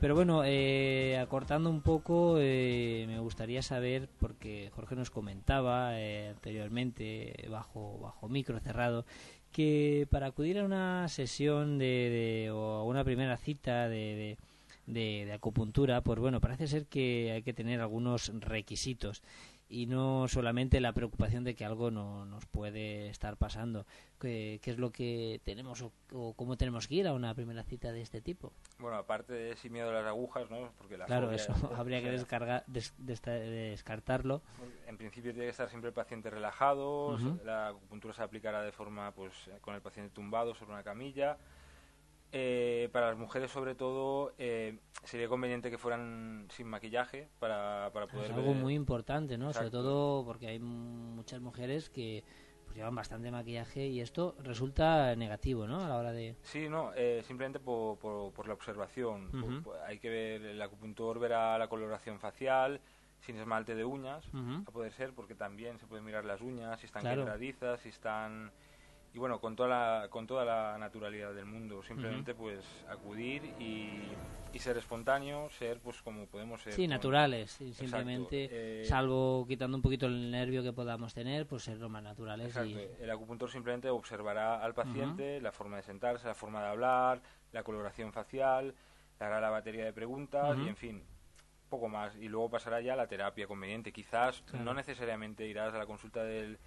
Pero 0.01 0.15
bueno, 0.15 0.43
eh, 0.47 1.19
acortando 1.19 1.69
un 1.69 1.83
poco, 1.83 2.37
eh, 2.39 3.05
me 3.07 3.19
gustaría 3.19 3.61
saber, 3.61 4.09
porque 4.19 4.71
Jorge 4.75 4.97
nos 4.97 5.11
comentaba 5.11 5.91
anteriormente, 5.91 7.47
bajo, 7.51 7.99
bajo 7.99 8.27
micro 8.27 8.59
cerrado, 8.61 9.05
que 9.53 10.07
para 10.11 10.27
acudir 10.27 10.59
a 10.59 10.65
una 10.65 11.09
sesión 11.09 11.79
de, 11.79 11.85
de- 12.45 12.51
o 12.51 12.75
a 12.77 12.85
una 12.85 13.05
primera 13.05 13.37
cita 13.37 13.89
de, 13.89 14.37
de, 14.87 14.93
de- 14.93 15.25
de 15.27 15.33
acupuntura, 15.33 16.01
pues 16.03 16.19
bueno, 16.19 16.41
parece 16.41 16.67
ser 16.67 16.87
que 16.87 17.33
hay 17.35 17.43
que 17.43 17.53
tener 17.53 17.81
algunos 17.81 18.33
requisitos 18.41 19.23
y 19.71 19.87
no 19.87 20.27
solamente 20.27 20.81
la 20.81 20.93
preocupación 20.93 21.45
de 21.45 21.55
que 21.55 21.65
algo 21.65 21.91
no 21.93 22.27
nos 22.27 22.45
puede 22.47 23.09
estar 23.09 23.37
pasando. 23.37 23.87
¿Qué, 24.21 24.59
qué 24.63 24.73
es 24.73 24.79
lo 24.79 24.91
que 24.91 25.41
tenemos 25.45 25.81
o, 25.81 25.93
o 26.13 26.35
cómo 26.35 26.57
tenemos 26.57 26.89
que 26.89 26.97
ir 26.97 27.07
a 27.07 27.15
una 27.15 27.33
primera 27.35 27.63
cita 27.63 27.93
de 27.93 28.03
este 28.03 28.21
tipo? 28.21 28.53
Bueno, 28.79 28.97
aparte 28.97 29.33
de 29.33 29.57
sin 29.57 29.73
miedo 29.73 29.89
a 29.91 29.93
las 29.93 30.07
agujas, 30.07 30.51
¿no? 30.51 30.73
Porque 30.77 30.99
la 30.99 31.07
Claro, 31.07 31.31
eso 31.31 31.53
habría 31.77 32.03
que 32.03 32.11
descargar, 32.11 32.65
des- 32.67 32.93
descartarlo. 32.99 34.43
En 34.87 34.97
principio 34.97 35.31
tiene 35.33 35.47
que 35.47 35.51
estar 35.51 35.69
siempre 35.69 35.89
el 35.89 35.95
paciente 35.95 36.31
relajado, 36.31 37.17
la 37.45 37.69
acupuntura 37.69 38.13
se 38.13 38.23
aplicará 38.23 38.63
de 38.63 38.73
forma 38.73 39.13
pues 39.13 39.33
con 39.61 39.75
el 39.75 39.81
paciente 39.81 40.13
tumbado 40.13 40.55
sobre 40.55 40.73
una 40.73 40.83
camilla. 40.83 41.39
Eh, 42.33 42.89
para 42.93 43.09
las 43.09 43.19
mujeres 43.19 43.51
sobre 43.51 43.75
todo 43.75 44.33
eh, 44.39 44.79
sería 45.05 45.29
conveniente 45.29 45.69
que 45.71 45.79
fueran 45.79 46.47
sin 46.51 46.69
maquillaje 46.69 47.29
para, 47.41 47.91
para 47.93 48.07
poder 48.07 48.31
Es 48.31 48.37
algo 48.37 48.53
ver- 48.53 48.63
muy 48.63 48.75
importante, 48.75 49.37
¿no? 49.37 49.53
Sobre 49.53 49.71
todo 49.71 50.25
porque 50.25 50.47
hay 50.47 50.61
muchas 50.61 51.41
mujeres 51.41 51.91
que 51.91 52.23
pues, 52.67 52.77
llevan 52.77 52.95
bastante 52.95 53.33
maquillaje 53.33 53.87
y 53.89 54.01
esto 54.01 54.37
resulta 54.45 55.17
negativo, 55.17 55.67
¿no? 55.67 55.81
A 55.85 55.89
la 55.89 55.97
hora 55.97 56.13
de... 56.13 56.37
Sí, 56.43 56.69
no, 56.69 56.93
eh, 56.95 57.23
simplemente 57.27 57.59
por, 57.59 57.99
por- 57.99 58.33
por 58.33 58.47
la 58.47 58.55
observación. 58.55 59.31
Por- 59.65 59.79
hay 59.81 59.99
que 59.99 60.09
ver, 60.09 60.43
el 60.43 60.63
acupuntor 60.63 61.19
verá 61.19 61.59
la 61.59 61.67
coloración 61.69 62.21
facial, 62.21 62.81
sin 63.19 63.37
esmalte 63.39 63.75
de 63.75 63.85
uñas, 63.85 64.25
Ujú. 64.29 64.63
a 64.67 64.71
poder 64.71 64.93
ser, 64.93 65.13
porque 65.15 65.35
también 65.35 65.79
se 65.81 65.87
pueden 65.89 66.05
mirar 66.05 66.25
las 66.25 66.41
uñas, 66.41 66.79
si 66.79 66.87
están 66.87 67.03
Claro. 67.03 67.23
quebradizas, 67.25 67.81
si 67.81 67.89
están... 67.89 68.53
Y 69.13 69.19
bueno, 69.19 69.41
con 69.41 69.57
toda 69.57 69.69
la, 69.69 70.09
con 70.09 70.27
toda 70.27 70.45
la 70.45 70.79
naturalidad 70.79 71.35
del 71.35 71.45
mundo, 71.45 71.83
simplemente 71.83 72.33
pues 72.35 72.65
acudir 72.89 73.45
y, 73.59 74.09
y 74.53 74.59
ser 74.61 74.77
espontáneo, 74.77 75.51
ser 75.51 75.81
pues 75.81 76.01
como 76.01 76.27
podemos 76.27 76.63
ser. 76.63 76.75
Sí, 76.75 76.83
con- 76.83 76.91
naturales, 76.91 77.51
sí, 77.51 77.75
simplemente, 77.75 78.49
eh, 78.53 78.85
salvo 78.85 79.45
quitando 79.49 79.77
un 79.77 79.83
poquito 79.83 80.07
el 80.07 80.31
nervio 80.31 80.63
que 80.63 80.73
podamos 80.73 81.13
tener, 81.13 81.45
pues 81.49 81.65
ser 81.65 81.79
lo 81.79 81.89
más 81.89 82.05
naturales. 82.05 82.49
Exacto. 82.49 82.69
Y... 82.79 83.03
El 83.03 83.11
acupuntor 83.11 83.51
simplemente 83.51 83.91
observará 83.91 84.63
al 84.63 84.75
paciente 84.75 85.41
la 85.41 85.51
forma 85.51 85.77
de 85.79 85.83
sentarse, 85.83 86.29
la 86.29 86.35
forma 86.37 86.63
de 86.63 86.69
hablar, 86.69 87.21
la 87.51 87.65
coloración 87.65 88.13
facial, 88.13 88.75
le 89.19 89.27
hará 89.27 89.41
la 89.41 89.51
batería 89.51 89.85
de 89.85 89.93
preguntas 89.93 90.57
y, 90.65 90.69
en 90.69 90.77
fin, 90.77 91.03
poco 91.69 91.89
más. 91.89 92.15
Y 92.15 92.29
luego 92.29 92.49
pasará 92.49 92.81
ya 92.81 92.93
a 92.93 92.97
la 92.97 93.09
terapia 93.09 93.49
conveniente. 93.49 93.93
Quizás 93.93 94.43
Claro. 94.43 94.65
no 94.67 94.73
necesariamente 94.75 95.47
irás 95.49 95.75
a 95.75 95.79
la 95.79 95.87
consulta 95.87 96.23
del, 96.23 96.59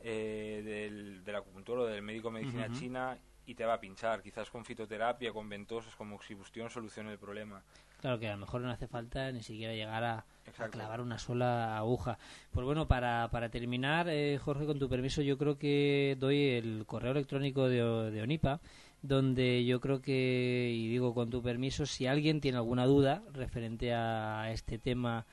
eh, 0.00 0.62
del, 0.64 1.24
del 1.24 1.36
acupuntor 1.36 1.80
o 1.80 1.86
del 1.86 2.02
médico 2.02 2.28
de 2.28 2.40
medicina 2.40 2.72
china 2.72 3.18
y 3.46 3.54
te 3.54 3.64
va 3.64 3.74
a 3.74 3.80
pinchar. 3.80 4.22
Quizás 4.22 4.48
con 4.50 4.64
fitoterapia, 4.64 5.32
con 5.32 5.48
ventosas, 5.48 5.94
con 5.96 6.12
oxibustión 6.12 6.70
solucione 6.70 7.12
el 7.12 7.18
problema. 7.18 7.62
Claro 8.00 8.18
que 8.18 8.28
a 8.28 8.32
lo 8.32 8.38
mejor 8.38 8.62
no 8.62 8.70
hace 8.70 8.86
falta 8.86 9.30
ni 9.32 9.42
siquiera 9.42 9.74
llegar 9.74 10.04
a, 10.04 10.24
clavar 10.70 11.00
una 11.00 11.18
sola 11.18 11.76
aguja. 11.76 12.18
Pues 12.52 12.64
bueno, 12.64 12.88
para, 12.88 13.28
para 13.30 13.50
terminar, 13.50 14.08
eh, 14.08 14.38
Jorge, 14.38 14.66
con 14.66 14.78
tu 14.78 14.88
permiso, 14.88 15.20
yo 15.20 15.36
creo 15.36 15.58
que 15.58 16.16
doy 16.18 16.50
el 16.50 16.84
correo 16.86 17.12
electrónico 17.12 17.68
de, 17.68 18.10
de 18.10 18.22
ONIPA, 18.22 18.60
donde 19.02 19.64
yo 19.64 19.80
creo 19.80 20.00
que, 20.00 20.70
y 20.74 20.88
digo 20.88 21.12
con 21.12 21.30
tu 21.30 21.42
permiso, 21.42 21.84
si 21.84 22.06
alguien 22.06 22.40
tiene 22.40 22.58
alguna 22.58 22.86
duda 22.86 23.22
referente 23.32 23.92
a 23.92 24.50
este 24.50 24.78
tema 24.78 25.26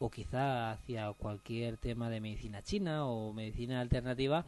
o 0.00 0.10
quizá 0.10 0.72
hacia 0.72 1.12
cualquier 1.12 1.76
tema 1.76 2.08
de 2.08 2.20
medicina 2.20 2.62
china 2.62 3.04
o 3.04 3.32
medicina 3.32 3.80
alternativa, 3.80 4.46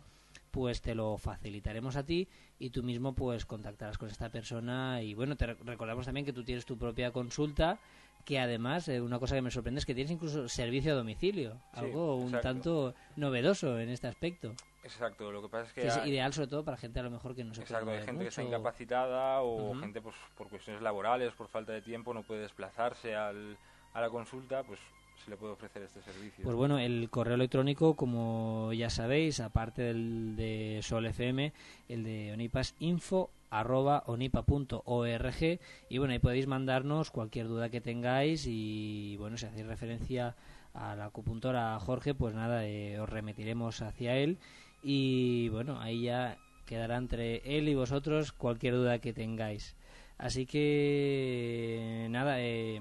pues 0.50 0.80
te 0.80 0.94
lo 0.94 1.18
facilitaremos 1.18 1.96
a 1.96 2.04
ti 2.04 2.26
y 2.58 2.70
tú 2.70 2.82
mismo 2.82 3.12
pues 3.12 3.44
contactarás 3.44 3.98
con 3.98 4.08
esta 4.08 4.30
persona 4.30 5.02
y 5.02 5.14
bueno, 5.14 5.36
te 5.36 5.46
recordamos 5.46 6.06
también 6.06 6.24
que 6.24 6.32
tú 6.32 6.42
tienes 6.42 6.64
tu 6.64 6.78
propia 6.78 7.12
consulta 7.12 7.78
que 8.24 8.38
además 8.38 8.88
eh, 8.88 9.00
una 9.00 9.18
cosa 9.18 9.34
que 9.34 9.42
me 9.42 9.50
sorprende 9.50 9.80
es 9.80 9.86
que 9.86 9.94
tienes 9.94 10.10
incluso 10.10 10.48
servicio 10.48 10.92
a 10.92 10.96
domicilio, 10.96 11.60
algo 11.72 12.16
un 12.16 12.32
tanto 12.40 12.94
novedoso 13.16 13.78
en 13.78 13.90
este 13.90 14.06
aspecto. 14.06 14.54
Exacto, 14.84 15.30
lo 15.30 15.42
que 15.42 15.48
pasa 15.48 15.66
es 15.66 15.72
que... 15.72 15.86
es 15.86 16.06
ideal 16.06 16.32
sobre 16.32 16.48
todo 16.48 16.64
para 16.64 16.76
gente 16.76 17.00
a 17.00 17.02
lo 17.02 17.10
mejor 17.10 17.34
que 17.34 17.44
no 17.44 17.54
se 17.54 17.62
Exacto, 17.62 17.90
hay 17.90 18.02
gente 18.02 18.22
que 18.22 18.28
está 18.28 18.42
incapacitada 18.42 19.42
o 19.42 19.74
gente 19.74 20.00
pues 20.00 20.16
por 20.36 20.48
cuestiones 20.48 20.82
laborales, 20.82 21.32
por 21.34 21.48
falta 21.48 21.72
de 21.72 21.82
tiempo, 21.82 22.14
no 22.14 22.22
puede 22.22 22.42
desplazarse 22.42 23.14
al, 23.14 23.58
a 23.92 24.00
la 24.00 24.08
consulta, 24.08 24.62
pues 24.62 24.80
se 25.24 25.30
le 25.30 25.36
puede 25.36 25.52
ofrecer 25.52 25.82
este 25.82 26.02
servicio. 26.02 26.44
Pues 26.44 26.56
bueno, 26.56 26.78
el 26.78 27.08
correo 27.10 27.34
electrónico, 27.34 27.94
como 27.94 28.72
ya 28.72 28.90
sabéis, 28.90 29.40
aparte 29.40 29.82
del 29.82 30.36
de 30.36 30.80
Sol 30.82 31.06
FM, 31.06 31.52
el 31.88 32.04
de 32.04 32.32
Onipas 32.32 32.74
info 32.78 33.30
arroba 33.50 34.02
onipa.org 34.06 35.60
y 35.90 35.98
bueno, 35.98 36.12
ahí 36.12 36.18
podéis 36.18 36.46
mandarnos 36.46 37.10
cualquier 37.10 37.48
duda 37.48 37.68
que 37.68 37.82
tengáis 37.82 38.46
y 38.46 39.16
bueno, 39.18 39.36
si 39.36 39.44
hacéis 39.44 39.66
referencia 39.66 40.34
a 40.72 40.96
la 40.96 41.06
acupuntora 41.06 41.78
Jorge, 41.78 42.14
pues 42.14 42.34
nada, 42.34 42.66
eh, 42.66 42.98
os 42.98 43.08
remitiremos 43.08 43.82
hacia 43.82 44.16
él 44.16 44.38
y 44.82 45.50
bueno, 45.50 45.80
ahí 45.80 46.04
ya 46.04 46.38
quedará 46.64 46.96
entre 46.96 47.58
él 47.58 47.68
y 47.68 47.74
vosotros 47.74 48.32
cualquier 48.32 48.74
duda 48.74 49.00
que 49.00 49.12
tengáis. 49.12 49.76
Así 50.18 50.46
que 50.46 52.06
nada, 52.10 52.40
eh, 52.40 52.80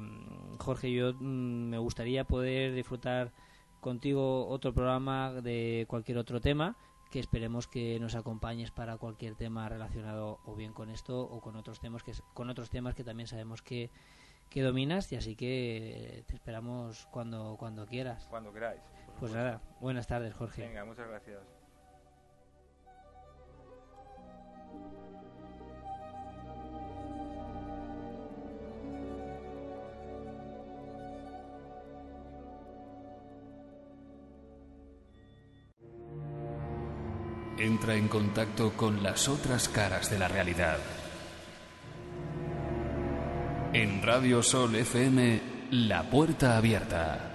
Jorge, 0.60 0.92
yo 0.92 1.14
mm, 1.14 1.70
me 1.70 1.78
gustaría 1.78 2.24
poder 2.26 2.74
disfrutar 2.74 3.32
contigo 3.80 4.48
otro 4.48 4.74
programa 4.74 5.34
de 5.34 5.86
cualquier 5.88 6.18
otro 6.20 6.40
tema 6.40 6.78
que 7.10 7.20
esperemos 7.20 7.68
que 7.68 8.00
nos 8.00 8.16
acompañes 8.16 8.72
para 8.72 8.98
cualquier 8.98 9.36
tema 9.36 9.68
relacionado 9.68 10.40
o 10.46 10.56
bien 10.56 10.72
con 10.72 10.90
esto 10.90 11.20
o 11.20 11.42
con 11.42 11.58
otros 11.58 11.82
temas 11.82 12.04
que 12.04 12.14
con 12.34 12.50
otros 12.50 12.70
temas 12.70 12.96
que 12.96 13.04
también 13.04 13.28
sabemos 13.28 13.62
que, 13.62 13.90
que 14.50 14.62
dominas 14.62 15.12
y 15.12 15.18
así 15.18 15.36
que 15.36 16.24
te 16.26 16.34
esperamos 16.36 17.08
cuando 17.12 17.58
cuando 17.60 17.86
quieras. 17.86 18.28
Cuando 18.30 18.54
queráis. 18.54 18.82
Pues 19.20 19.34
nada, 19.34 19.62
buenas 19.82 20.08
tardes, 20.08 20.34
Jorge. 20.34 20.62
Venga, 20.62 20.86
muchas 20.86 21.08
gracias. 21.08 21.61
Entra 37.66 37.96
en 37.96 38.08
contacto 38.08 38.74
con 38.74 39.04
las 39.04 39.28
otras 39.28 39.70
caras 39.70 40.10
de 40.10 40.20
la 40.20 40.28
realidad. 40.28 40.80
En 43.74 44.02
Radio 44.04 44.44
Sol 44.44 44.76
FM, 44.76 45.42
La 45.72 46.04
Puerta 46.10 46.58
Abierta. 46.58 47.31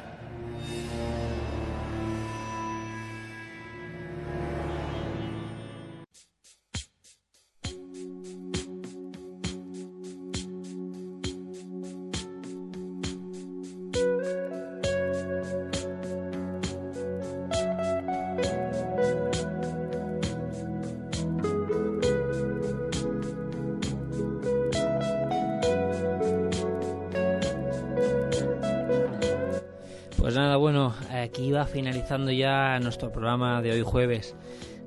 Ya 32.25 32.79
nuestro 32.81 33.13
programa 33.13 33.61
de 33.63 33.73
hoy 33.73 33.83
jueves. 33.83 34.35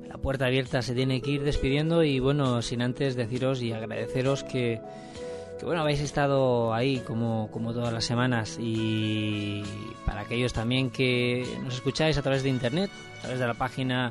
La 0.08 0.18
puerta 0.18 0.46
abierta 0.46 0.82
se 0.82 0.94
tiene 0.94 1.20
que 1.22 1.30
ir 1.30 1.44
despidiendo 1.44 2.02
y 2.02 2.18
bueno, 2.18 2.62
sin 2.62 2.82
antes 2.82 3.14
deciros 3.14 3.62
y 3.62 3.72
agradeceros 3.72 4.42
que, 4.42 4.80
bueno, 5.62 5.82
habéis 5.82 6.00
estado 6.00 6.74
ahí 6.74 6.98
como, 6.98 7.48
como 7.52 7.72
todas 7.72 7.92
las 7.92 8.04
semanas 8.04 8.58
y 8.60 9.62
para 10.04 10.22
aquellos 10.22 10.52
también 10.52 10.90
que 10.90 11.46
nos 11.62 11.74
escucháis 11.74 12.18
a 12.18 12.22
través 12.22 12.42
de 12.42 12.48
internet, 12.48 12.90
a 13.18 13.20
través 13.22 13.38
de 13.38 13.46
la 13.46 13.54
página 13.54 14.10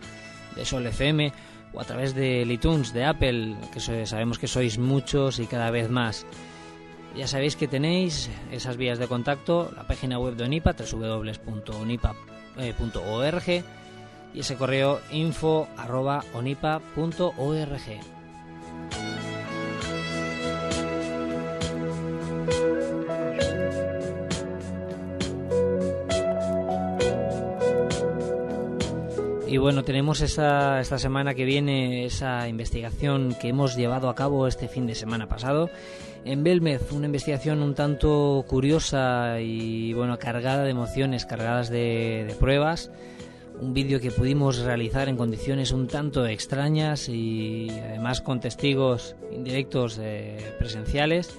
de 0.56 0.64
Sol 0.64 0.86
FM 0.88 1.34
o 1.74 1.82
a 1.82 1.84
través 1.84 2.16
de 2.16 2.44
iTunes, 2.44 2.94
de 2.94 3.04
Apple, 3.04 3.58
que 3.74 4.06
sabemos 4.06 4.40
que 4.40 4.48
sois 4.48 4.78
muchos 4.78 5.40
y 5.40 5.48
cada 5.48 5.70
vez 5.70 5.90
más. 5.90 6.26
Ya 7.16 7.28
sabéis 7.28 7.58
que 7.58 7.68
tenéis 7.68 8.30
esas 8.52 8.78
vías 8.78 9.00
de 9.00 9.08
contacto, 9.08 9.72
la 9.76 9.86
página 9.86 10.18
web 10.18 10.36
de 10.36 10.46
ONIPA, 10.46 10.76
www.onipa.com 10.92 12.39
eh, 12.60 13.64
y 14.34 14.40
ese 14.42 14.56
correo 14.56 15.02
info 15.12 15.68
arroba 15.78 16.24
onipa.org. 16.34 17.80
Y 29.48 29.58
bueno, 29.58 29.84
tenemos 29.84 30.22
esta 30.22 30.84
semana 30.84 31.34
que 31.34 31.44
viene 31.44 32.06
esa 32.06 32.48
investigación 32.48 33.36
que 33.42 33.50
hemos 33.50 33.76
llevado 33.76 34.08
a 34.10 34.14
cabo 34.14 34.46
este 34.46 34.68
fin 34.68 34.86
de 34.86 34.94
semana 34.94 35.28
pasado 35.28 35.72
en 36.32 36.44
Belmez, 36.44 36.92
una 36.92 37.08
investigación 37.08 37.64
un 37.64 37.74
tanto 37.74 38.46
curiosa 38.48 39.42
y 39.42 39.94
bueno, 39.94 40.20
cargada 40.20 40.64
de 40.64 40.70
emociones, 40.70 41.26
cargadas 41.26 41.70
de, 41.70 42.36
pruebas. 42.40 42.92
Un 43.60 43.74
vídeo 43.74 44.00
que 44.00 44.12
pudimos 44.12 44.60
realizar 44.60 45.10
en 45.10 45.18
condiciones 45.18 45.72
un 45.72 45.88
tanto 45.88 46.28
extrañas 46.28 47.10
y 47.10 47.70
además 47.72 48.22
con 48.22 48.40
testigos 48.40 49.16
indirectos 49.32 49.98
eh, 50.00 50.54
presenciales. 50.60 51.36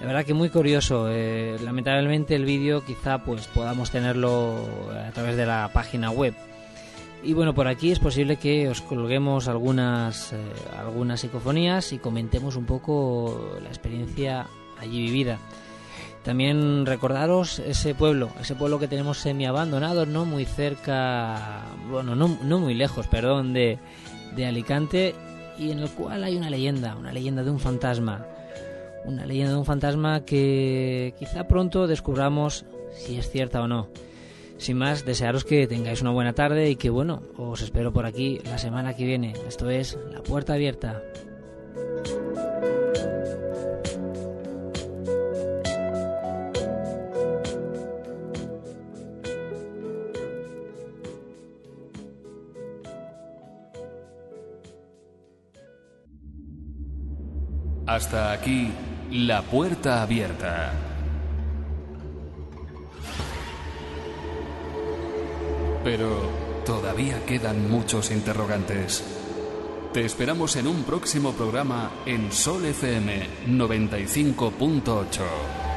La 0.00 0.06
verdad 0.06 0.24
que 0.24 0.34
muy 0.34 0.50
curioso. 0.50 1.08
Eh, 1.10 1.56
lamentablemente 1.64 2.34
el 2.34 2.44
vídeo 2.44 2.84
quizá 2.84 3.24
pues 3.24 3.46
podamos 3.46 3.90
tenerlo 3.90 4.66
a 4.92 5.10
través 5.12 5.36
de 5.36 5.46
la 5.46 5.70
página 5.72 6.10
web 6.10 6.34
y 7.22 7.32
bueno, 7.32 7.54
por 7.54 7.66
aquí 7.68 7.90
es 7.90 7.98
posible 7.98 8.36
que 8.36 8.68
os 8.68 8.80
colguemos 8.80 9.48
algunas, 9.48 10.32
eh, 10.32 10.36
algunas 10.78 11.20
psicofonías 11.20 11.92
y 11.92 11.98
comentemos 11.98 12.56
un 12.56 12.64
poco 12.64 13.58
la 13.62 13.68
experiencia 13.68 14.46
allí 14.78 15.00
vivida. 15.00 15.38
También 16.24 16.84
recordaros 16.84 17.58
ese 17.60 17.94
pueblo, 17.94 18.30
ese 18.40 18.54
pueblo 18.54 18.78
que 18.78 18.88
tenemos 18.88 19.18
semi 19.18 19.46
abandonado, 19.46 20.04
no 20.04 20.24
muy 20.24 20.44
cerca, 20.44 21.64
bueno, 21.90 22.14
no, 22.14 22.38
no 22.42 22.58
muy 22.58 22.74
lejos, 22.74 23.06
perdón, 23.06 23.52
de, 23.52 23.78
de 24.36 24.46
Alicante, 24.46 25.14
y 25.58 25.70
en 25.70 25.80
el 25.80 25.90
cual 25.90 26.24
hay 26.24 26.36
una 26.36 26.50
leyenda, 26.50 26.96
una 26.96 27.12
leyenda 27.12 27.42
de 27.42 27.50
un 27.50 27.60
fantasma. 27.60 28.26
Una 29.04 29.26
leyenda 29.26 29.52
de 29.52 29.58
un 29.58 29.64
fantasma 29.64 30.24
que 30.24 31.14
quizá 31.18 31.48
pronto 31.48 31.86
descubramos 31.86 32.64
si 32.92 33.16
es 33.16 33.30
cierta 33.30 33.62
o 33.62 33.68
no. 33.68 33.88
Sin 34.58 34.76
más, 34.76 35.04
desearos 35.04 35.44
que 35.44 35.66
tengáis 35.66 36.02
una 36.02 36.10
buena 36.10 36.34
tarde 36.34 36.68
y 36.68 36.76
que 36.76 36.90
bueno, 36.90 37.22
os 37.36 37.62
espero 37.62 37.92
por 37.92 38.04
aquí 38.06 38.40
la 38.44 38.58
semana 38.58 38.94
que 38.94 39.06
viene. 39.06 39.32
Esto 39.46 39.70
es 39.70 39.96
La 40.12 40.22
Puerta 40.22 40.54
Abierta. 40.54 41.00
Hasta 57.86 58.32
aquí, 58.32 58.70
La 59.10 59.40
Puerta 59.42 60.02
Abierta. 60.02 60.87
Pero 65.84 66.08
todavía 66.64 67.24
quedan 67.24 67.70
muchos 67.70 68.10
interrogantes. 68.10 69.04
Te 69.92 70.04
esperamos 70.04 70.56
en 70.56 70.66
un 70.66 70.84
próximo 70.84 71.32
programa 71.32 71.90
en 72.04 72.30
Sol 72.30 72.66
FM 72.66 73.26
95.8. 73.48 75.67